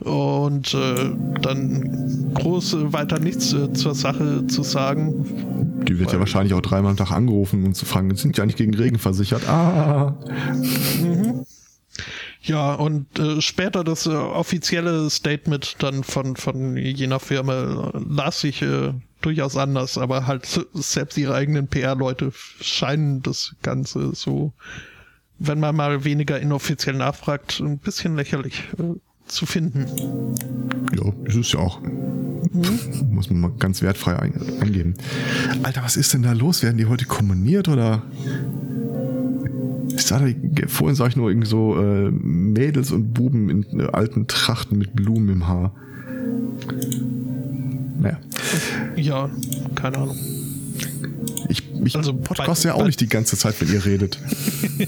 und 0.00 0.74
äh, 0.74 1.10
dann 1.40 2.34
groß 2.34 2.74
äh, 2.74 2.92
weiter 2.92 3.20
nichts 3.20 3.52
äh, 3.52 3.72
zur 3.72 3.94
Sache 3.94 4.46
zu 4.48 4.62
sagen. 4.64 5.84
Die 5.86 5.98
wird 5.98 6.12
ja 6.12 6.18
wahrscheinlich 6.18 6.54
auch 6.54 6.60
dreimal 6.60 6.90
am 6.90 6.96
Tag 6.96 7.12
angerufen, 7.12 7.64
um 7.64 7.74
zu 7.74 7.86
fragen, 7.86 8.14
sind 8.16 8.36
ja 8.36 8.44
nicht 8.44 8.58
gegen 8.58 8.74
Regen 8.74 8.98
versichert. 8.98 9.48
Ah. 9.48 10.16
Mhm. 11.00 11.44
Ja, 12.42 12.74
und 12.74 13.18
äh, 13.20 13.40
später 13.40 13.84
das 13.84 14.06
äh, 14.06 14.10
offizielle 14.10 15.08
Statement 15.10 15.76
dann 15.78 16.02
von, 16.02 16.34
von 16.34 16.76
jener 16.76 17.20
Firma 17.20 17.92
las 17.94 18.42
ich 18.42 18.62
äh, 18.62 18.92
durchaus 19.24 19.56
anders, 19.56 19.98
aber 19.98 20.26
halt 20.26 20.46
selbst 20.74 21.16
ihre 21.18 21.34
eigenen 21.34 21.68
PR-Leute 21.68 22.32
scheinen 22.60 23.22
das 23.22 23.54
Ganze 23.62 24.14
so, 24.14 24.52
wenn 25.38 25.60
man 25.60 25.74
mal 25.74 26.04
weniger 26.04 26.38
inoffiziell 26.38 26.96
nachfragt, 26.96 27.60
ein 27.60 27.78
bisschen 27.78 28.16
lächerlich 28.16 28.64
äh, 28.78 28.94
zu 29.26 29.46
finden. 29.46 29.86
Ja, 30.94 31.12
ist 31.24 31.36
es 31.36 31.52
ja 31.52 31.60
auch. 31.60 31.80
Mhm. 31.80 33.10
Muss 33.10 33.30
man 33.30 33.40
mal 33.40 33.52
ganz 33.58 33.82
wertfrei 33.82 34.18
eingeben. 34.18 34.94
Alter, 35.62 35.82
was 35.82 35.96
ist 35.96 36.12
denn 36.12 36.22
da 36.22 36.32
los? 36.32 36.62
Werden 36.62 36.78
die 36.78 36.86
heute 36.86 37.06
kommuniert 37.06 37.68
oder? 37.68 38.02
Ich 39.94 40.02
sah 40.02 40.18
da, 40.18 40.26
vorhin 40.68 40.96
sah 40.96 41.06
ich 41.06 41.16
nur 41.16 41.30
irgendwie 41.30 41.48
so 41.48 41.76
äh, 41.80 42.10
Mädels 42.10 42.92
und 42.92 43.12
Buben 43.12 43.50
in 43.50 43.80
äh, 43.80 43.88
alten 43.92 44.26
Trachten 44.26 44.78
mit 44.78 44.94
Blumen 44.94 45.28
im 45.28 45.48
Haar. 45.48 45.74
Naja. 48.02 48.18
Ja, 48.96 49.30
keine 49.74 49.98
Ahnung. 49.98 50.16
Ich, 51.48 51.62
ich 51.84 51.96
also 51.96 52.14
podcast 52.14 52.62
bei, 52.62 52.68
ja 52.68 52.74
auch 52.74 52.80
bei, 52.80 52.86
nicht 52.86 53.00
die 53.00 53.08
ganze 53.08 53.36
Zeit, 53.36 53.60
wenn 53.60 53.72
ihr 53.72 53.84
redet. 53.84 54.18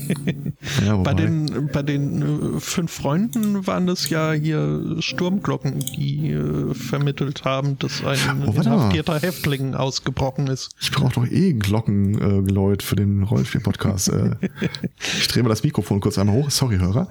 ja, 0.85 0.97
bei 0.97 1.14
den, 1.14 1.68
bei 1.73 1.83
den 1.83 2.56
äh, 2.56 2.61
fünf 2.61 2.92
Freunden 2.92 3.66
waren 3.66 3.87
das 3.87 4.09
ja 4.09 4.33
hier 4.33 4.97
Sturmglocken, 5.00 5.80
die 5.97 6.30
äh, 6.30 6.75
vermittelt 6.75 7.45
haben, 7.45 7.78
dass 7.78 8.04
ein 8.04 8.45
oh, 8.47 8.50
inhaftierter 8.50 9.21
Häftling 9.21 9.75
ausgebrochen 9.75 10.47
ist. 10.47 10.71
Ich 10.80 10.91
brauche 10.91 11.12
doch 11.12 11.26
eh 11.26 11.52
Glockengeläut 11.52 12.82
äh, 12.82 12.84
für 12.84 12.97
den 12.97 13.23
Rollenspiel-Podcast. 13.23 14.08
äh, 14.08 14.36
ich 15.19 15.28
drehe 15.28 15.43
mal 15.43 15.50
das 15.50 15.62
Mikrofon 15.62 16.00
kurz 16.00 16.19
einmal 16.19 16.36
hoch. 16.36 16.50
Sorry, 16.50 16.78
Hörer. 16.78 17.08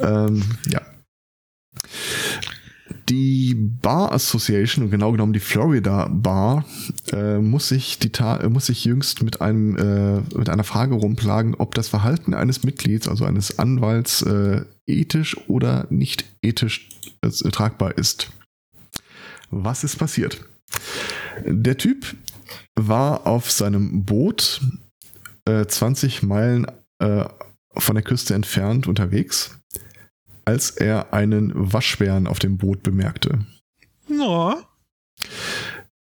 Ähm, 0.00 0.42
ja. 0.68 0.80
Die 3.10 3.56
Bar 3.56 4.12
Association, 4.12 4.88
genau 4.88 5.10
genommen 5.10 5.32
die 5.32 5.40
Florida 5.40 6.06
Bar, 6.08 6.64
äh, 7.12 7.38
muss 7.38 7.68
sich 7.68 7.98
die 7.98 8.10
Ta 8.10 8.48
muss 8.48 8.66
sich 8.66 8.84
jüngst 8.84 9.24
mit 9.24 9.40
einem 9.40 9.76
äh, 9.76 10.20
mit 10.38 10.48
einer 10.48 10.62
Frage 10.62 10.94
rumplagen, 10.94 11.56
ob 11.56 11.74
das 11.74 11.88
Verhalten 11.88 12.34
eines 12.34 12.62
Mitglieds, 12.62 13.08
also 13.08 13.24
eines 13.24 13.58
Anwalts, 13.58 14.22
äh, 14.22 14.62
ethisch 14.86 15.36
oder 15.48 15.88
nicht 15.90 16.24
ethisch 16.40 16.88
äh, 17.22 17.30
tragbar 17.30 17.98
ist. 17.98 18.30
Was 19.50 19.82
ist 19.82 19.98
passiert? 19.98 20.44
Der 21.44 21.76
Typ 21.76 22.14
war 22.76 23.26
auf 23.26 23.50
seinem 23.50 24.04
Boot 24.04 24.60
20 25.46 26.22
äh, 26.22 26.26
Meilen 26.26 26.66
äh, 27.00 27.24
von 27.76 27.96
der 27.96 28.04
Küste 28.04 28.34
entfernt 28.34 28.86
unterwegs 28.86 29.59
als 30.50 30.70
er 30.70 31.14
einen 31.14 31.52
Waschbären 31.54 32.26
auf 32.26 32.40
dem 32.40 32.58
Boot 32.58 32.82
bemerkte. 32.82 33.46
Ja. 34.08 34.56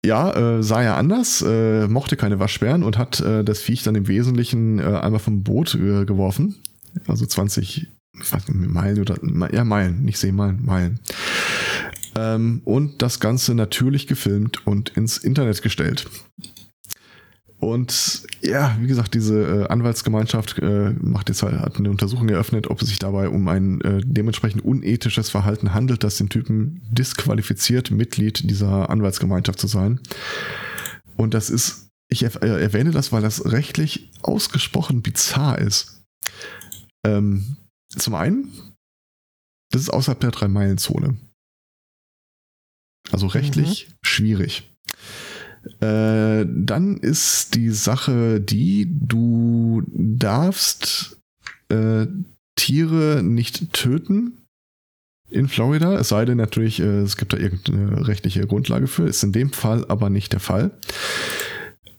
Ja, 0.05 0.57
äh, 0.57 0.61
sah 0.61 0.83
er 0.83 0.97
anders, 0.97 1.41
äh, 1.41 1.87
mochte 1.87 2.15
keine 2.15 2.39
Waschbären 2.39 2.83
und 2.83 2.99
hat 2.99 3.21
äh, 3.21 3.43
das 3.43 3.59
Viech 3.59 3.81
dann 3.81 3.95
im 3.95 4.07
Wesentlichen 4.07 4.77
äh, 4.77 4.83
einmal 4.83 5.19
vom 5.19 5.41
Boot 5.41 5.73
äh, 5.73 6.05
geworfen. 6.05 6.57
Also 7.07 7.25
20 7.25 7.87
was, 8.29 8.43
Meilen 8.49 9.01
oder 9.01 9.17
ja, 9.51 9.63
Meilen, 9.63 10.03
nicht 10.03 10.19
Seemeilen, 10.19 10.63
Meilen. 10.63 10.99
Ähm, 12.15 12.61
und 12.65 13.01
das 13.01 13.19
Ganze 13.19 13.55
natürlich 13.55 14.05
gefilmt 14.05 14.67
und 14.67 14.89
ins 14.89 15.17
Internet 15.17 15.63
gestellt. 15.63 16.05
Und 17.65 18.27
ja, 18.43 18.77
wie 18.79 18.85
gesagt, 18.85 19.15
diese 19.15 19.63
äh, 19.63 19.67
Anwaltsgemeinschaft 19.69 20.59
äh, 20.59 20.91
macht 21.01 21.29
jetzt 21.29 21.41
halt, 21.41 21.59
hat 21.59 21.77
eine 21.77 21.89
Untersuchung 21.89 22.29
eröffnet, 22.29 22.67
ob 22.69 22.79
es 22.79 22.89
sich 22.89 22.99
dabei 22.99 23.27
um 23.27 23.47
ein 23.47 23.81
äh, 23.81 24.01
dementsprechend 24.05 24.63
unethisches 24.63 25.31
Verhalten 25.31 25.73
handelt, 25.73 26.03
das 26.03 26.17
den 26.17 26.29
Typen 26.29 26.83
disqualifiziert, 26.91 27.89
Mitglied 27.89 28.47
dieser 28.47 28.91
Anwaltsgemeinschaft 28.91 29.57
zu 29.57 29.65
sein. 29.65 29.99
Und 31.17 31.33
das 31.33 31.49
ist, 31.49 31.89
ich 32.07 32.21
äh, 32.21 32.27
erwähne 32.37 32.91
das, 32.91 33.11
weil 33.11 33.23
das 33.23 33.51
rechtlich 33.51 34.11
ausgesprochen 34.21 35.01
bizarr 35.01 35.57
ist. 35.57 36.03
Ähm, 37.03 37.57
zum 37.89 38.13
einen, 38.13 38.75
das 39.71 39.81
ist 39.81 39.89
außerhalb 39.89 40.19
der 40.19 40.29
Drei-Meilen-Zone. 40.29 41.17
Also 43.11 43.25
rechtlich 43.25 43.87
mhm. 43.87 43.93
schwierig. 44.03 44.69
Äh, 45.79 46.45
dann 46.47 46.97
ist 46.97 47.55
die 47.55 47.69
Sache 47.71 48.39
die, 48.39 48.87
du 48.89 49.83
darfst 49.87 51.17
äh, 51.69 52.07
Tiere 52.55 53.21
nicht 53.23 53.73
töten 53.73 54.33
in 55.29 55.47
Florida, 55.47 55.95
es 55.95 56.09
sei 56.09 56.25
denn 56.25 56.37
natürlich, 56.37 56.79
äh, 56.79 57.01
es 57.01 57.17
gibt 57.17 57.33
da 57.33 57.37
irgendeine 57.37 58.07
rechtliche 58.07 58.45
Grundlage 58.45 58.87
für, 58.87 59.07
ist 59.07 59.23
in 59.23 59.31
dem 59.31 59.51
Fall 59.51 59.85
aber 59.89 60.09
nicht 60.09 60.33
der 60.33 60.39
Fall. 60.39 60.71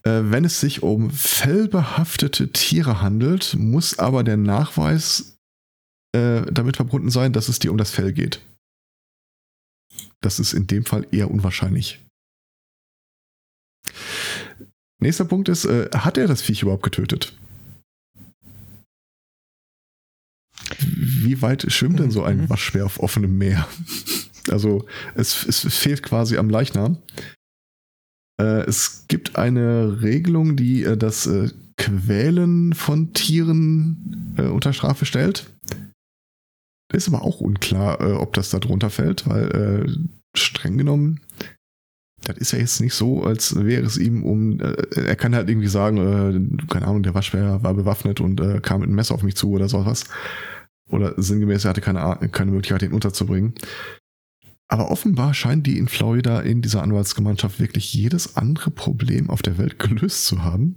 Äh, 0.04 0.22
wenn 0.30 0.44
es 0.44 0.60
sich 0.60 0.82
um 0.82 1.10
fellbehaftete 1.10 2.52
Tiere 2.52 3.02
handelt, 3.02 3.56
muss 3.58 3.98
aber 3.98 4.22
der 4.22 4.36
Nachweis 4.36 5.38
äh, 6.14 6.42
damit 6.52 6.76
verbunden 6.76 7.10
sein, 7.10 7.32
dass 7.32 7.48
es 7.48 7.58
dir 7.58 7.72
um 7.72 7.78
das 7.78 7.90
Fell 7.90 8.12
geht. 8.12 8.40
Das 10.20 10.38
ist 10.38 10.52
in 10.52 10.66
dem 10.66 10.84
Fall 10.84 11.06
eher 11.10 11.30
unwahrscheinlich. 11.30 12.05
Nächster 14.98 15.24
Punkt 15.24 15.48
ist, 15.48 15.64
äh, 15.64 15.90
hat 15.92 16.18
er 16.18 16.26
das 16.26 16.42
Viech 16.42 16.62
überhaupt 16.62 16.82
getötet? 16.82 17.36
Wie 20.78 21.42
weit 21.42 21.70
schwimmt 21.70 22.00
denn 22.00 22.10
so 22.10 22.22
ein 22.22 22.42
mhm. 22.42 22.50
Waschbär 22.50 22.86
auf 22.86 23.00
offenem 23.00 23.36
Meer? 23.38 23.66
Also 24.48 24.86
es, 25.16 25.44
es 25.44 25.74
fehlt 25.74 26.04
quasi 26.04 26.36
am 26.36 26.48
Leichnam. 26.48 26.98
Äh, 28.40 28.60
es 28.66 29.06
gibt 29.08 29.34
eine 29.34 30.02
Regelung, 30.02 30.56
die 30.56 30.84
äh, 30.84 30.96
das 30.96 31.26
äh, 31.26 31.50
Quälen 31.76 32.72
von 32.72 33.12
Tieren 33.12 34.34
äh, 34.38 34.42
unter 34.42 34.72
Strafe 34.72 35.04
stellt. 35.04 35.50
ist 36.92 37.08
aber 37.08 37.22
auch 37.22 37.40
unklar, 37.40 38.00
äh, 38.00 38.12
ob 38.12 38.34
das 38.34 38.50
da 38.50 38.58
drunter 38.58 38.90
fällt, 38.90 39.26
weil 39.26 39.50
äh, 39.50 40.38
streng 40.38 40.78
genommen, 40.78 41.20
das 42.26 42.38
ist 42.38 42.52
ja 42.52 42.58
jetzt 42.58 42.80
nicht 42.80 42.94
so, 42.94 43.22
als 43.22 43.54
wäre 43.54 43.84
es 43.84 43.96
ihm 43.96 44.24
um, 44.24 44.60
äh, 44.60 44.74
er 44.96 45.16
kann 45.16 45.34
halt 45.34 45.48
irgendwie 45.48 45.68
sagen, 45.68 45.98
äh, 45.98 46.66
keine 46.66 46.86
Ahnung, 46.88 47.04
der 47.04 47.14
Waschbär 47.14 47.62
war 47.62 47.74
bewaffnet 47.74 48.20
und 48.20 48.40
äh, 48.40 48.60
kam 48.60 48.80
mit 48.80 48.88
einem 48.88 48.96
Messer 48.96 49.14
auf 49.14 49.22
mich 49.22 49.36
zu 49.36 49.50
oder 49.50 49.68
sowas. 49.68 50.04
Oder 50.88 51.14
sinngemäß, 51.16 51.64
er 51.64 51.70
hatte 51.70 51.80
keine, 51.80 52.28
keine 52.32 52.50
Möglichkeit, 52.50 52.82
ihn 52.82 52.92
unterzubringen. 52.92 53.54
Aber 54.68 54.90
offenbar 54.90 55.34
scheinen 55.34 55.62
die 55.62 55.78
in 55.78 55.86
Florida 55.86 56.40
in 56.40 56.62
dieser 56.62 56.82
Anwaltsgemeinschaft 56.82 57.60
wirklich 57.60 57.94
jedes 57.94 58.36
andere 58.36 58.72
Problem 58.72 59.30
auf 59.30 59.42
der 59.42 59.58
Welt 59.58 59.78
gelöst 59.78 60.26
zu 60.26 60.42
haben. 60.42 60.76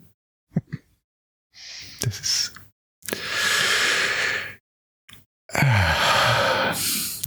Das 2.02 2.20
ist. 2.20 2.54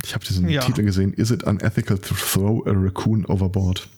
Ich 0.04 0.14
habe 0.14 0.24
diesen 0.24 0.48
ja. 0.48 0.60
Titel 0.60 0.84
gesehen. 0.84 1.12
Is 1.12 1.32
it 1.32 1.42
unethical 1.42 1.98
to 1.98 2.14
throw 2.14 2.64
a 2.66 2.70
raccoon 2.70 3.26
overboard? 3.26 3.88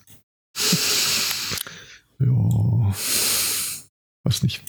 ja. 2.19 2.95
Weiß 4.25 4.43
nicht. 4.43 4.63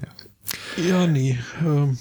Ja, 0.00 0.82
ja 0.82 1.06
nee. 1.06 1.38
Ähm, 1.60 1.98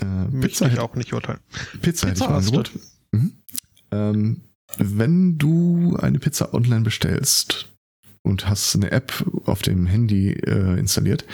äh, 0.00 0.40
Pizza 0.40 0.66
ich 0.68 0.78
auch 0.78 0.94
nicht 0.94 1.12
urteilen. 1.12 1.40
Pizza, 1.80 2.08
Pizza 2.08 2.08
hätte 2.08 2.24
ich 2.24 2.28
Angebot. 2.28 2.70
Mhm. 3.12 3.32
Ähm, 3.90 4.40
wenn 4.78 5.38
du 5.38 5.96
eine 6.00 6.18
Pizza 6.18 6.52
online 6.52 6.82
bestellst 6.82 7.68
und 8.22 8.48
hast 8.48 8.74
eine 8.74 8.90
App 8.90 9.24
auf 9.44 9.62
dem 9.62 9.86
Handy 9.86 10.32
äh, 10.32 10.78
installiert, 10.78 11.24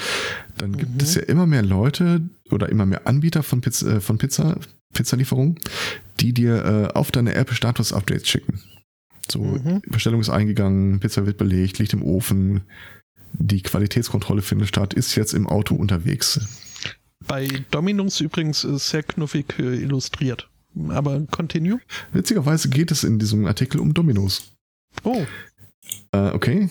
dann 0.58 0.76
gibt 0.76 0.92
mhm. 0.92 1.00
es 1.00 1.14
ja 1.14 1.22
immer 1.22 1.46
mehr 1.46 1.62
Leute 1.62 2.20
oder 2.50 2.68
immer 2.68 2.86
mehr 2.86 3.06
Anbieter 3.06 3.42
von 3.42 3.60
Pizza, 3.60 3.96
äh, 3.96 4.00
von 4.00 4.18
Pizza, 4.18 4.58
Pizzalieferungen, 4.92 5.58
die 6.20 6.32
dir 6.32 6.64
äh, 6.64 6.96
auf 6.96 7.10
deine 7.10 7.34
App 7.34 7.52
Status-Updates 7.52 8.28
schicken. 8.28 8.60
So, 9.30 9.40
mhm. 9.40 9.82
Bestellung 9.86 10.20
ist 10.20 10.30
eingegangen, 10.30 11.00
Pizza 11.00 11.26
wird 11.26 11.38
belegt, 11.38 11.78
liegt 11.78 11.92
im 11.92 12.02
Ofen, 12.02 12.62
die 13.32 13.62
Qualitätskontrolle 13.62 14.42
findet 14.42 14.68
statt, 14.68 14.94
ist 14.94 15.14
jetzt 15.14 15.32
im 15.32 15.46
Auto 15.46 15.74
unterwegs. 15.74 16.40
Bei 17.26 17.48
Dominus 17.70 18.20
übrigens 18.20 18.64
ist 18.64 18.88
sehr 18.88 19.02
knuffig 19.02 19.58
äh, 19.58 19.82
illustriert. 19.82 20.48
Aber 20.88 21.20
continue. 21.30 21.80
Witzigerweise 22.12 22.68
geht 22.68 22.90
es 22.90 23.04
in 23.04 23.18
diesem 23.18 23.46
Artikel 23.46 23.80
um 23.80 23.94
Dominos. 23.94 24.54
Oh. 25.04 25.24
Äh, 26.12 26.30
okay. 26.30 26.68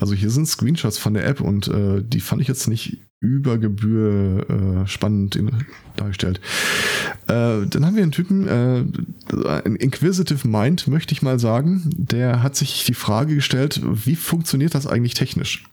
Also 0.00 0.14
hier 0.14 0.30
sind 0.30 0.46
Screenshots 0.46 0.98
von 0.98 1.14
der 1.14 1.26
App 1.26 1.40
und 1.40 1.68
äh, 1.68 2.02
die 2.02 2.20
fand 2.20 2.42
ich 2.42 2.48
jetzt 2.48 2.68
nicht 2.68 2.98
über 3.20 3.58
Gebühr 3.58 4.82
äh, 4.82 4.86
spannend 4.88 5.36
in, 5.36 5.64
dargestellt. 6.02 6.40
Äh, 7.26 7.66
dann 7.66 7.86
haben 7.86 7.96
wir 7.96 8.02
einen 8.02 8.12
Typen, 8.12 8.48
äh, 8.48 8.84
ein 9.64 9.76
Inquisitive 9.76 10.46
Mind, 10.46 10.88
möchte 10.88 11.12
ich 11.12 11.22
mal 11.22 11.38
sagen, 11.38 11.90
der 11.96 12.42
hat 12.42 12.56
sich 12.56 12.84
die 12.84 12.94
Frage 12.94 13.34
gestellt, 13.34 13.80
wie 13.82 14.16
funktioniert 14.16 14.74
das 14.74 14.86
eigentlich 14.86 15.14
technisch? 15.14 15.64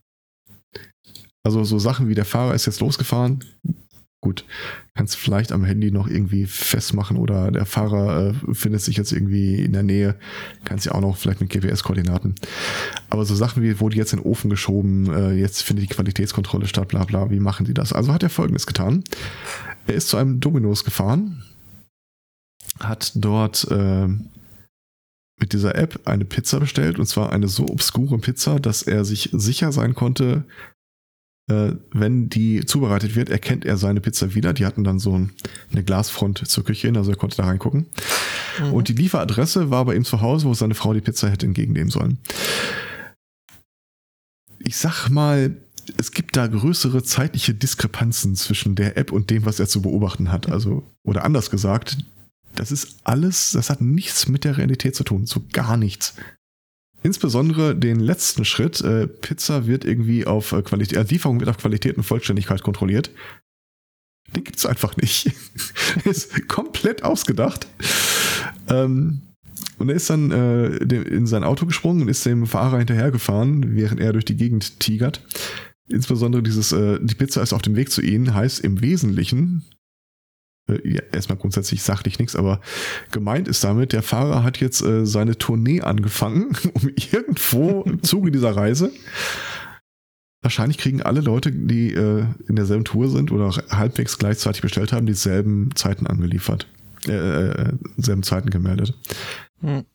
Also 1.43 1.63
so 1.63 1.79
Sachen 1.79 2.09
wie 2.09 2.15
der 2.15 2.25
Fahrer 2.25 2.53
ist 2.53 2.65
jetzt 2.65 2.81
losgefahren, 2.81 3.43
Gut, 4.21 4.43
kannst 4.95 5.15
vielleicht 5.15 5.53
am 5.53 5.63
Handy 5.63 5.91
noch 5.91 6.09
irgendwie 6.09 6.45
festmachen 6.45 7.15
oder 7.15 7.51
der 7.51 7.65
Fahrer 7.65 8.33
äh, 8.49 8.53
findet 8.53 8.81
sich 8.81 8.97
jetzt 8.97 9.13
irgendwie 9.13 9.63
in 9.63 9.71
der 9.71 9.83
Nähe, 9.83 10.15
kannst 10.65 10.85
ja 10.85 10.91
auch 10.91 10.99
noch 10.99 11.15
vielleicht 11.15 11.39
mit 11.39 11.49
GPS-Koordinaten. 11.49 12.35
Aber 13.09 13.23
so 13.23 13.33
Sachen 13.33 13.63
wie, 13.63 13.79
wurde 13.79 13.95
jetzt 13.95 14.11
in 14.11 14.19
den 14.19 14.25
Ofen 14.25 14.49
geschoben, 14.49 15.09
äh, 15.09 15.31
jetzt 15.35 15.61
findet 15.61 15.89
die 15.89 15.93
Qualitätskontrolle 15.95 16.67
statt, 16.67 16.89
bla 16.89 17.05
bla, 17.05 17.31
wie 17.31 17.39
machen 17.39 17.65
die 17.65 17.73
das? 17.73 17.93
Also 17.93 18.11
hat 18.11 18.21
er 18.21 18.29
folgendes 18.29 18.67
getan. 18.67 19.05
Er 19.89 19.95
ist 19.95 20.09
zu 20.09 20.17
einem 20.17 20.39
Dominos 20.39 20.83
gefahren, 20.83 21.43
hat 22.79 23.11
dort 23.15 23.67
äh, 23.71 24.07
mit 25.39 25.53
dieser 25.53 25.75
App 25.75 26.01
eine 26.05 26.25
Pizza 26.25 26.59
bestellt 26.59 26.99
und 26.99 27.07
zwar 27.07 27.31
eine 27.31 27.47
so 27.47 27.67
obskure 27.67 28.19
Pizza, 28.19 28.59
dass 28.59 28.83
er 28.83 29.03
sich 29.03 29.29
sicher 29.33 29.71
sein 29.71 29.95
konnte, 29.95 30.43
äh, 31.49 31.71
wenn 31.91 32.29
die 32.29 32.65
zubereitet 32.65 33.15
wird, 33.15 33.29
erkennt 33.29 33.65
er 33.65 33.77
seine 33.77 33.99
Pizza 33.99 34.35
wieder. 34.35 34.53
Die 34.53 34.67
hatten 34.67 34.83
dann 34.83 34.99
so 34.99 35.17
ein, 35.17 35.31
eine 35.71 35.83
Glasfront 35.83 36.47
zur 36.47 36.63
Küche 36.63 36.85
hin, 36.85 36.97
also 36.97 37.09
er 37.09 37.17
konnte 37.17 37.37
da 37.37 37.45
reingucken. 37.45 37.87
Mhm. 38.61 38.73
Und 38.73 38.89
die 38.89 38.93
Lieferadresse 38.93 39.71
war 39.71 39.85
bei 39.85 39.95
ihm 39.95 40.05
zu 40.05 40.21
Hause, 40.21 40.45
wo 40.45 40.53
seine 40.53 40.75
Frau 40.75 40.93
die 40.93 41.01
Pizza 41.01 41.29
hätte 41.29 41.47
entgegennehmen 41.47 41.89
sollen. 41.89 42.19
Ich 44.59 44.77
sag 44.77 45.09
mal, 45.09 45.55
es 45.97 46.11
gibt 46.11 46.35
da 46.37 46.47
größere 46.47 47.03
zeitliche 47.03 47.53
Diskrepanzen 47.53 48.35
zwischen 48.35 48.75
der 48.75 48.97
App 48.97 49.11
und 49.11 49.29
dem, 49.29 49.45
was 49.45 49.59
er 49.59 49.67
zu 49.67 49.81
beobachten 49.81 50.31
hat. 50.31 50.49
Also, 50.49 50.83
oder 51.03 51.23
anders 51.23 51.49
gesagt, 51.49 51.97
das 52.55 52.71
ist 52.71 52.97
alles, 53.03 53.51
das 53.51 53.69
hat 53.69 53.81
nichts 53.81 54.27
mit 54.27 54.43
der 54.43 54.57
Realität 54.57 54.95
zu 54.95 55.03
tun, 55.03 55.25
so 55.25 55.41
gar 55.53 55.77
nichts. 55.77 56.15
Insbesondere 57.01 57.75
den 57.75 57.99
letzten 57.99 58.43
Schritt, 58.43 58.81
äh, 58.81 59.07
Pizza 59.07 59.67
wird 59.67 59.85
irgendwie 59.85 60.25
auf 60.25 60.51
äh, 60.51 60.61
Qualität, 60.61 60.97
äh, 60.97 61.03
Lieferung 61.03 61.39
wird 61.39 61.49
auf 61.49 61.57
Qualität 61.57 61.95
und 61.95 62.03
Vollständigkeit 62.03 62.61
kontrolliert. 62.61 63.11
Den 64.35 64.43
gibt's 64.43 64.65
einfach 64.65 64.97
nicht. 64.97 65.31
ist 66.03 66.47
komplett 66.47 67.03
ausgedacht. 67.03 67.67
Ähm, 68.67 69.21
und 69.77 69.89
er 69.89 69.95
ist 69.95 70.09
dann 70.09 70.31
äh, 70.31 70.75
in 70.75 71.25
sein 71.25 71.45
Auto 71.45 71.65
gesprungen 71.65 72.01
und 72.01 72.09
ist 72.09 72.25
dem 72.25 72.45
Fahrer 72.45 72.79
hinterhergefahren, 72.79 73.75
während 73.75 74.01
er 74.01 74.11
durch 74.11 74.25
die 74.25 74.35
Gegend 74.35 74.79
tigert. 74.81 75.21
Insbesondere 75.89 76.43
dieses, 76.43 76.71
äh, 76.71 76.99
die 77.01 77.15
Pizza 77.15 77.41
ist 77.41 77.53
auf 77.53 77.61
dem 77.61 77.75
Weg 77.75 77.91
zu 77.91 78.01
ihnen, 78.01 78.33
heißt 78.33 78.59
im 78.59 78.81
Wesentlichen, 78.81 79.65
äh, 80.69 80.87
ja, 80.87 81.01
erstmal 81.11 81.37
grundsätzlich 81.37 81.81
sachlich 81.81 82.19
nichts, 82.19 82.35
aber 82.35 82.61
gemeint 83.11 83.47
ist 83.47 83.63
damit, 83.63 83.93
der 83.93 84.03
Fahrer 84.03 84.43
hat 84.43 84.59
jetzt 84.59 84.81
äh, 84.81 85.05
seine 85.05 85.37
Tournee 85.37 85.81
angefangen, 85.81 86.55
um 86.73 86.89
irgendwo 86.89 87.81
im 87.83 88.03
Zuge 88.03 88.31
dieser 88.31 88.55
Reise. 88.55 88.91
Wahrscheinlich 90.41 90.77
kriegen 90.77 91.01
alle 91.01 91.19
Leute, 91.19 91.51
die 91.51 91.93
äh, 91.93 92.25
in 92.47 92.55
derselben 92.55 92.85
Tour 92.85 93.09
sind 93.09 93.31
oder 93.31 93.49
halbwegs 93.69 94.17
gleichzeitig 94.17 94.61
bestellt 94.61 94.93
haben, 94.93 95.05
dieselben 95.05 95.75
Zeiten 95.75 96.07
angeliefert. 96.07 96.67
Äh, 97.07 97.11
äh, 97.11 97.73
selben 97.97 98.23
Zeiten 98.23 98.49
gemeldet. 98.49 98.93
Hm. 99.61 99.85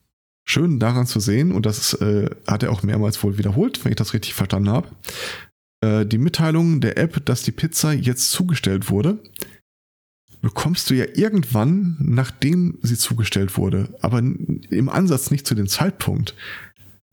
Schön 0.46 0.78
daran 0.78 1.06
zu 1.06 1.20
sehen, 1.20 1.52
und 1.52 1.66
das 1.66 1.94
äh, 1.94 2.28
hat 2.46 2.62
er 2.62 2.70
auch 2.70 2.82
mehrmals 2.82 3.22
wohl 3.22 3.38
wiederholt, 3.38 3.84
wenn 3.84 3.92
ich 3.92 3.96
das 3.96 4.12
richtig 4.12 4.34
verstanden 4.34 4.70
habe, 4.70 4.88
äh, 5.84 6.06
die 6.06 6.18
Mitteilung 6.18 6.80
der 6.80 6.96
App, 6.96 7.24
dass 7.26 7.42
die 7.42 7.52
Pizza 7.52 7.92
jetzt 7.92 8.30
zugestellt 8.30 8.90
wurde, 8.90 9.18
bekommst 10.40 10.90
du 10.90 10.94
ja 10.94 11.06
irgendwann, 11.14 11.96
nachdem 12.00 12.78
sie 12.82 12.96
zugestellt 12.96 13.56
wurde, 13.56 13.88
aber 14.00 14.18
im 14.18 14.88
Ansatz 14.88 15.30
nicht 15.30 15.46
zu 15.46 15.54
dem 15.54 15.68
Zeitpunkt. 15.68 16.34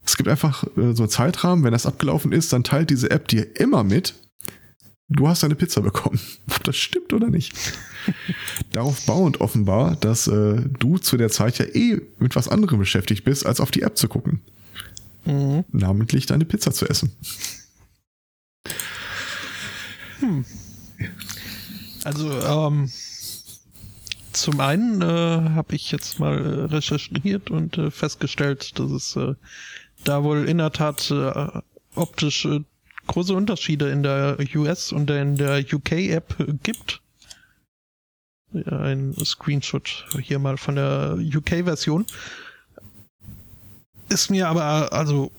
Es 0.04 0.16
gibt 0.16 0.28
einfach 0.28 0.64
äh, 0.76 0.94
so 0.94 1.04
einen 1.04 1.10
Zeitrahmen, 1.10 1.64
wenn 1.64 1.72
das 1.72 1.86
abgelaufen 1.86 2.32
ist, 2.32 2.52
dann 2.52 2.64
teilt 2.64 2.90
diese 2.90 3.10
App 3.10 3.28
dir 3.28 3.58
immer 3.58 3.84
mit, 3.84 4.14
du 5.08 5.28
hast 5.28 5.42
deine 5.42 5.54
Pizza 5.54 5.80
bekommen. 5.80 6.20
Ob 6.50 6.64
das 6.64 6.76
stimmt 6.76 7.12
oder 7.12 7.28
nicht. 7.28 7.54
Darauf 8.72 9.04
bauend 9.06 9.40
offenbar, 9.40 9.96
dass 9.96 10.26
äh, 10.26 10.62
du 10.78 10.98
zu 10.98 11.16
der 11.16 11.30
Zeit 11.30 11.58
ja 11.58 11.66
eh 11.66 12.00
mit 12.18 12.36
was 12.36 12.48
anderem 12.48 12.78
beschäftigt 12.78 13.24
bist, 13.24 13.46
als 13.46 13.60
auf 13.60 13.70
die 13.70 13.82
App 13.82 13.96
zu 13.96 14.08
gucken. 14.08 14.40
Mhm. 15.24 15.64
Namentlich 15.70 16.26
deine 16.26 16.44
Pizza 16.44 16.72
zu 16.72 16.88
essen. 16.88 17.12
Hm. 20.22 20.44
Also, 22.04 22.30
ähm, 22.30 22.90
zum 24.32 24.60
einen 24.60 25.02
äh, 25.02 25.50
habe 25.50 25.74
ich 25.74 25.90
jetzt 25.90 26.20
mal 26.20 26.38
äh, 26.38 26.64
recherchiert 26.66 27.50
und 27.50 27.76
äh, 27.76 27.90
festgestellt, 27.90 28.78
dass 28.78 28.90
es 28.92 29.16
äh, 29.16 29.34
da 30.04 30.22
wohl 30.22 30.48
in 30.48 30.58
der 30.58 30.70
Tat 30.70 31.10
äh, 31.10 31.60
optisch 31.96 32.44
äh, 32.44 32.60
große 33.08 33.34
Unterschiede 33.34 33.90
in 33.90 34.04
der 34.04 34.38
US 34.54 34.92
und 34.92 35.10
in 35.10 35.36
der 35.36 35.58
UK-App 35.58 36.36
gibt. 36.62 37.00
Ein 38.54 39.14
Screenshot 39.24 40.06
hier 40.20 40.38
mal 40.38 40.56
von 40.56 40.76
der 40.76 41.18
UK-Version. 41.18 42.06
Ist 44.08 44.30
mir 44.30 44.48
aber 44.48 44.92
also 44.92 45.32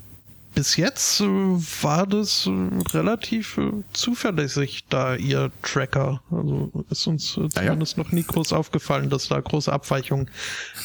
bis 0.54 0.78
jetzt 0.78 1.22
äh, 1.22 1.26
war 1.26 2.06
das 2.08 2.48
äh, 2.48 2.98
relativ 2.98 3.58
äh, 3.58 3.72
zuverlässig, 3.94 4.86
da 4.90 5.16
ihr 5.16 5.52
Tracker. 5.62 6.22
Also 6.32 6.86
ist 6.90 7.08
uns 7.08 7.38
äh, 7.38 7.50
zumindest 7.50 7.98
ja. 7.98 8.04
noch 8.04 8.12
nie 8.12 8.24
groß 8.24 8.54
aufgefallen, 8.54 9.10
dass 9.10 9.30
da 9.30 9.40
große 9.40 9.72
Abweichungen. 9.72 10.30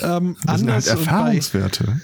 Ähm, 0.01 0.37
das 0.45 0.61
sind 0.61 0.73
halt 0.73 0.87
Erfahrungswerte. 0.87 2.01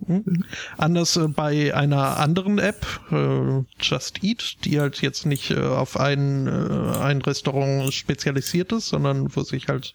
Bei, 0.00 0.14
hm? 0.14 0.44
anders 0.76 1.16
äh, 1.16 1.28
bei 1.28 1.74
einer 1.74 2.18
anderen 2.18 2.58
App, 2.58 2.86
äh, 3.10 3.64
Just 3.80 4.22
Eat, 4.22 4.64
die 4.64 4.80
halt 4.80 5.02
jetzt 5.02 5.26
nicht 5.26 5.54
auf 5.56 5.98
ein, 5.98 6.48
ein 6.48 7.20
Restaurant 7.22 7.92
spezialisiert 7.92 8.72
ist, 8.72 8.88
sondern 8.88 9.34
wo 9.34 9.42
sich 9.42 9.68
halt 9.68 9.94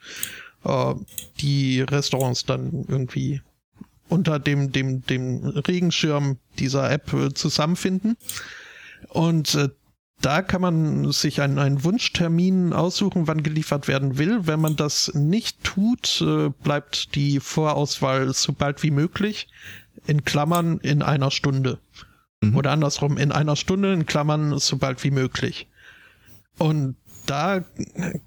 die 1.39 1.81
Restaurants 1.81 2.45
dann 2.45 2.85
irgendwie 2.87 3.41
unter 4.09 4.39
dem, 4.39 4.71
dem, 4.71 5.05
dem 5.05 5.45
Regenschirm 5.45 6.37
dieser 6.59 6.91
App 6.91 7.13
äh, 7.13 7.33
zusammenfinden. 7.33 8.17
Und 9.09 9.55
äh, 9.55 9.69
da 10.21 10.41
kann 10.41 10.61
man 10.61 11.11
sich 11.11 11.41
einen, 11.41 11.59
einen 11.59 11.83
Wunschtermin 11.83 12.71
aussuchen, 12.71 13.27
wann 13.27 13.43
geliefert 13.43 13.87
werden 13.87 14.17
will. 14.17 14.47
Wenn 14.47 14.61
man 14.61 14.75
das 14.75 15.13
nicht 15.13 15.63
tut, 15.63 16.21
äh, 16.21 16.49
bleibt 16.63 17.15
die 17.15 17.39
Vorauswahl 17.39 18.33
so 18.33 18.53
bald 18.53 18.83
wie 18.83 18.91
möglich. 18.91 19.47
In 20.07 20.23
Klammern 20.23 20.79
in 20.79 21.01
einer 21.01 21.29
Stunde. 21.29 21.79
Mhm. 22.41 22.55
Oder 22.55 22.71
andersrum, 22.71 23.17
in 23.17 23.31
einer 23.31 23.55
Stunde 23.55 23.93
in 23.93 24.05
Klammern 24.05 24.57
so 24.59 24.77
bald 24.77 25.03
wie 25.03 25.11
möglich. 25.11 25.67
Und 26.57 26.95
da 27.25 27.63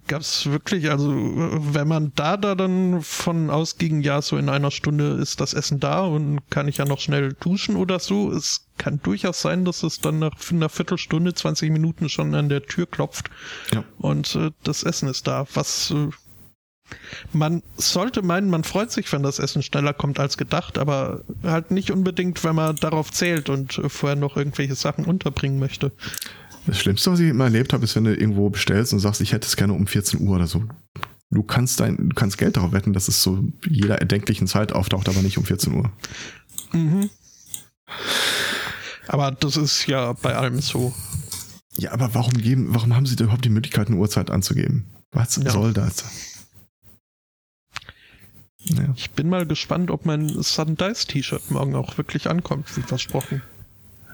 gab 0.07 0.21
es 0.21 0.47
wirklich, 0.47 0.91
also 0.91 1.13
wenn 1.13 1.89
man 1.89 2.13
da 2.15 2.37
da 2.37 2.55
dann 2.55 3.03
von 3.03 3.51
ausging, 3.51 4.01
ja, 4.01 4.23
so 4.23 4.37
in 4.37 4.49
einer 4.49 4.71
Stunde 4.71 5.13
ist 5.21 5.41
das 5.41 5.55
Essen 5.55 5.81
da 5.81 6.01
und 6.01 6.41
kann 6.51 6.69
ich 6.69 6.79
ja 6.79 6.85
noch 6.85 7.01
schnell 7.01 7.35
duschen 7.35 7.77
oder 7.77 7.99
so. 7.99 8.33
Es 8.33 8.67
kann 8.79 9.01
durchaus 9.03 9.41
sein, 9.43 9.65
dass 9.65 9.83
es 9.83 10.01
dann 10.01 10.19
nach 10.19 10.35
einer 10.51 10.69
Viertelstunde, 10.69 11.35
20 11.35 11.71
Minuten 11.71 12.09
schon 12.09 12.35
an 12.35 12.49
der 12.49 12.63
Tür 12.63 12.87
klopft 12.87 13.31
ja. 13.73 13.85
und 13.99 14.35
äh, 14.35 14.51
das 14.63 14.83
Essen 14.83 15.09
ist 15.09 15.27
da. 15.27 15.47
Was 15.55 15.91
äh, 15.91 16.09
man 17.33 17.63
sollte 17.77 18.23
meinen, 18.23 18.49
man 18.49 18.65
freut 18.65 18.91
sich, 18.93 19.13
wenn 19.13 19.23
das 19.23 19.39
Essen 19.39 19.63
schneller 19.63 19.93
kommt 19.93 20.21
als 20.21 20.37
gedacht, 20.37 20.79
aber 20.79 21.23
halt 21.43 21.71
nicht 21.71 21.91
unbedingt, 21.91 22.43
wenn 22.45 22.55
man 22.55 22.77
darauf 22.77 23.11
zählt 23.11 23.49
und 23.49 23.81
vorher 23.89 24.17
noch 24.17 24.37
irgendwelche 24.37 24.75
Sachen 24.75 25.05
unterbringen 25.05 25.59
möchte. 25.59 25.93
Das 26.67 26.79
Schlimmste, 26.79 27.13
was 27.13 27.21
ich 27.21 27.31
immer 27.31 27.45
erlebt 27.45 27.73
habe, 27.73 27.85
ist, 27.85 27.95
wenn 27.97 28.05
du 28.05 28.15
irgendwo 28.15 28.51
bestellst 28.51 28.93
und 28.93 28.99
sagst, 28.99 29.21
ich 29.21 29.33
hätte 29.33 29.47
es 29.47 29.57
gerne 29.57 29.73
um 29.73 29.87
14 29.87 30.21
Uhr 30.21 30.35
oder 30.35 30.47
so. 30.47 30.65
Du 31.31 31.43
kannst 31.43 31.81
dein, 31.81 31.97
du 31.97 32.15
kannst 32.15 32.39
Geld 32.39 32.57
darauf 32.57 32.73
wetten, 32.73 32.93
dass 32.93 33.09
es 33.09 33.21
zu 33.21 33.53
jeder 33.69 33.99
erdenklichen 33.99 34.47
Zeit 34.47 34.73
auftaucht, 34.73 35.09
aber 35.09 35.23
nicht 35.23 35.39
um 35.39 35.45
14 35.45 35.75
Uhr. 35.75 35.91
Mhm. 36.73 37.11
Aber 39.09 39.31
das 39.31 39.57
ist 39.57 39.87
ja 39.87 40.13
bei 40.15 40.35
allem 40.35 40.61
so. 40.61 40.95
Ja, 41.79 41.93
aber 41.93 42.15
warum 42.15 42.33
geben, 42.33 42.69
warum 42.71 42.95
haben 42.97 43.07
sie 43.07 43.15
überhaupt 43.15 43.45
die 43.45 43.51
Möglichkeit, 43.51 43.89
eine 43.89 43.97
Uhrzeit 43.97 44.31
anzugeben? 44.31 44.87
Was 45.13 45.37
ja. 45.37 45.51
soll 45.51 45.73
das? 45.73 46.05
Ja. 48.65 48.93
Ich 48.97 49.11
bin 49.13 49.29
mal 49.29 49.47
gespannt, 49.47 49.91
ob 49.91 50.07
mein 50.07 50.29
Sudden 50.43 50.77
Dice 50.77 51.07
T-Shirt 51.07 51.51
morgen 51.51 51.75
auch 51.77 51.99
wirklich 51.99 52.29
ankommt, 52.29 52.77
wie 52.77 52.83
versprochen. 52.83 53.43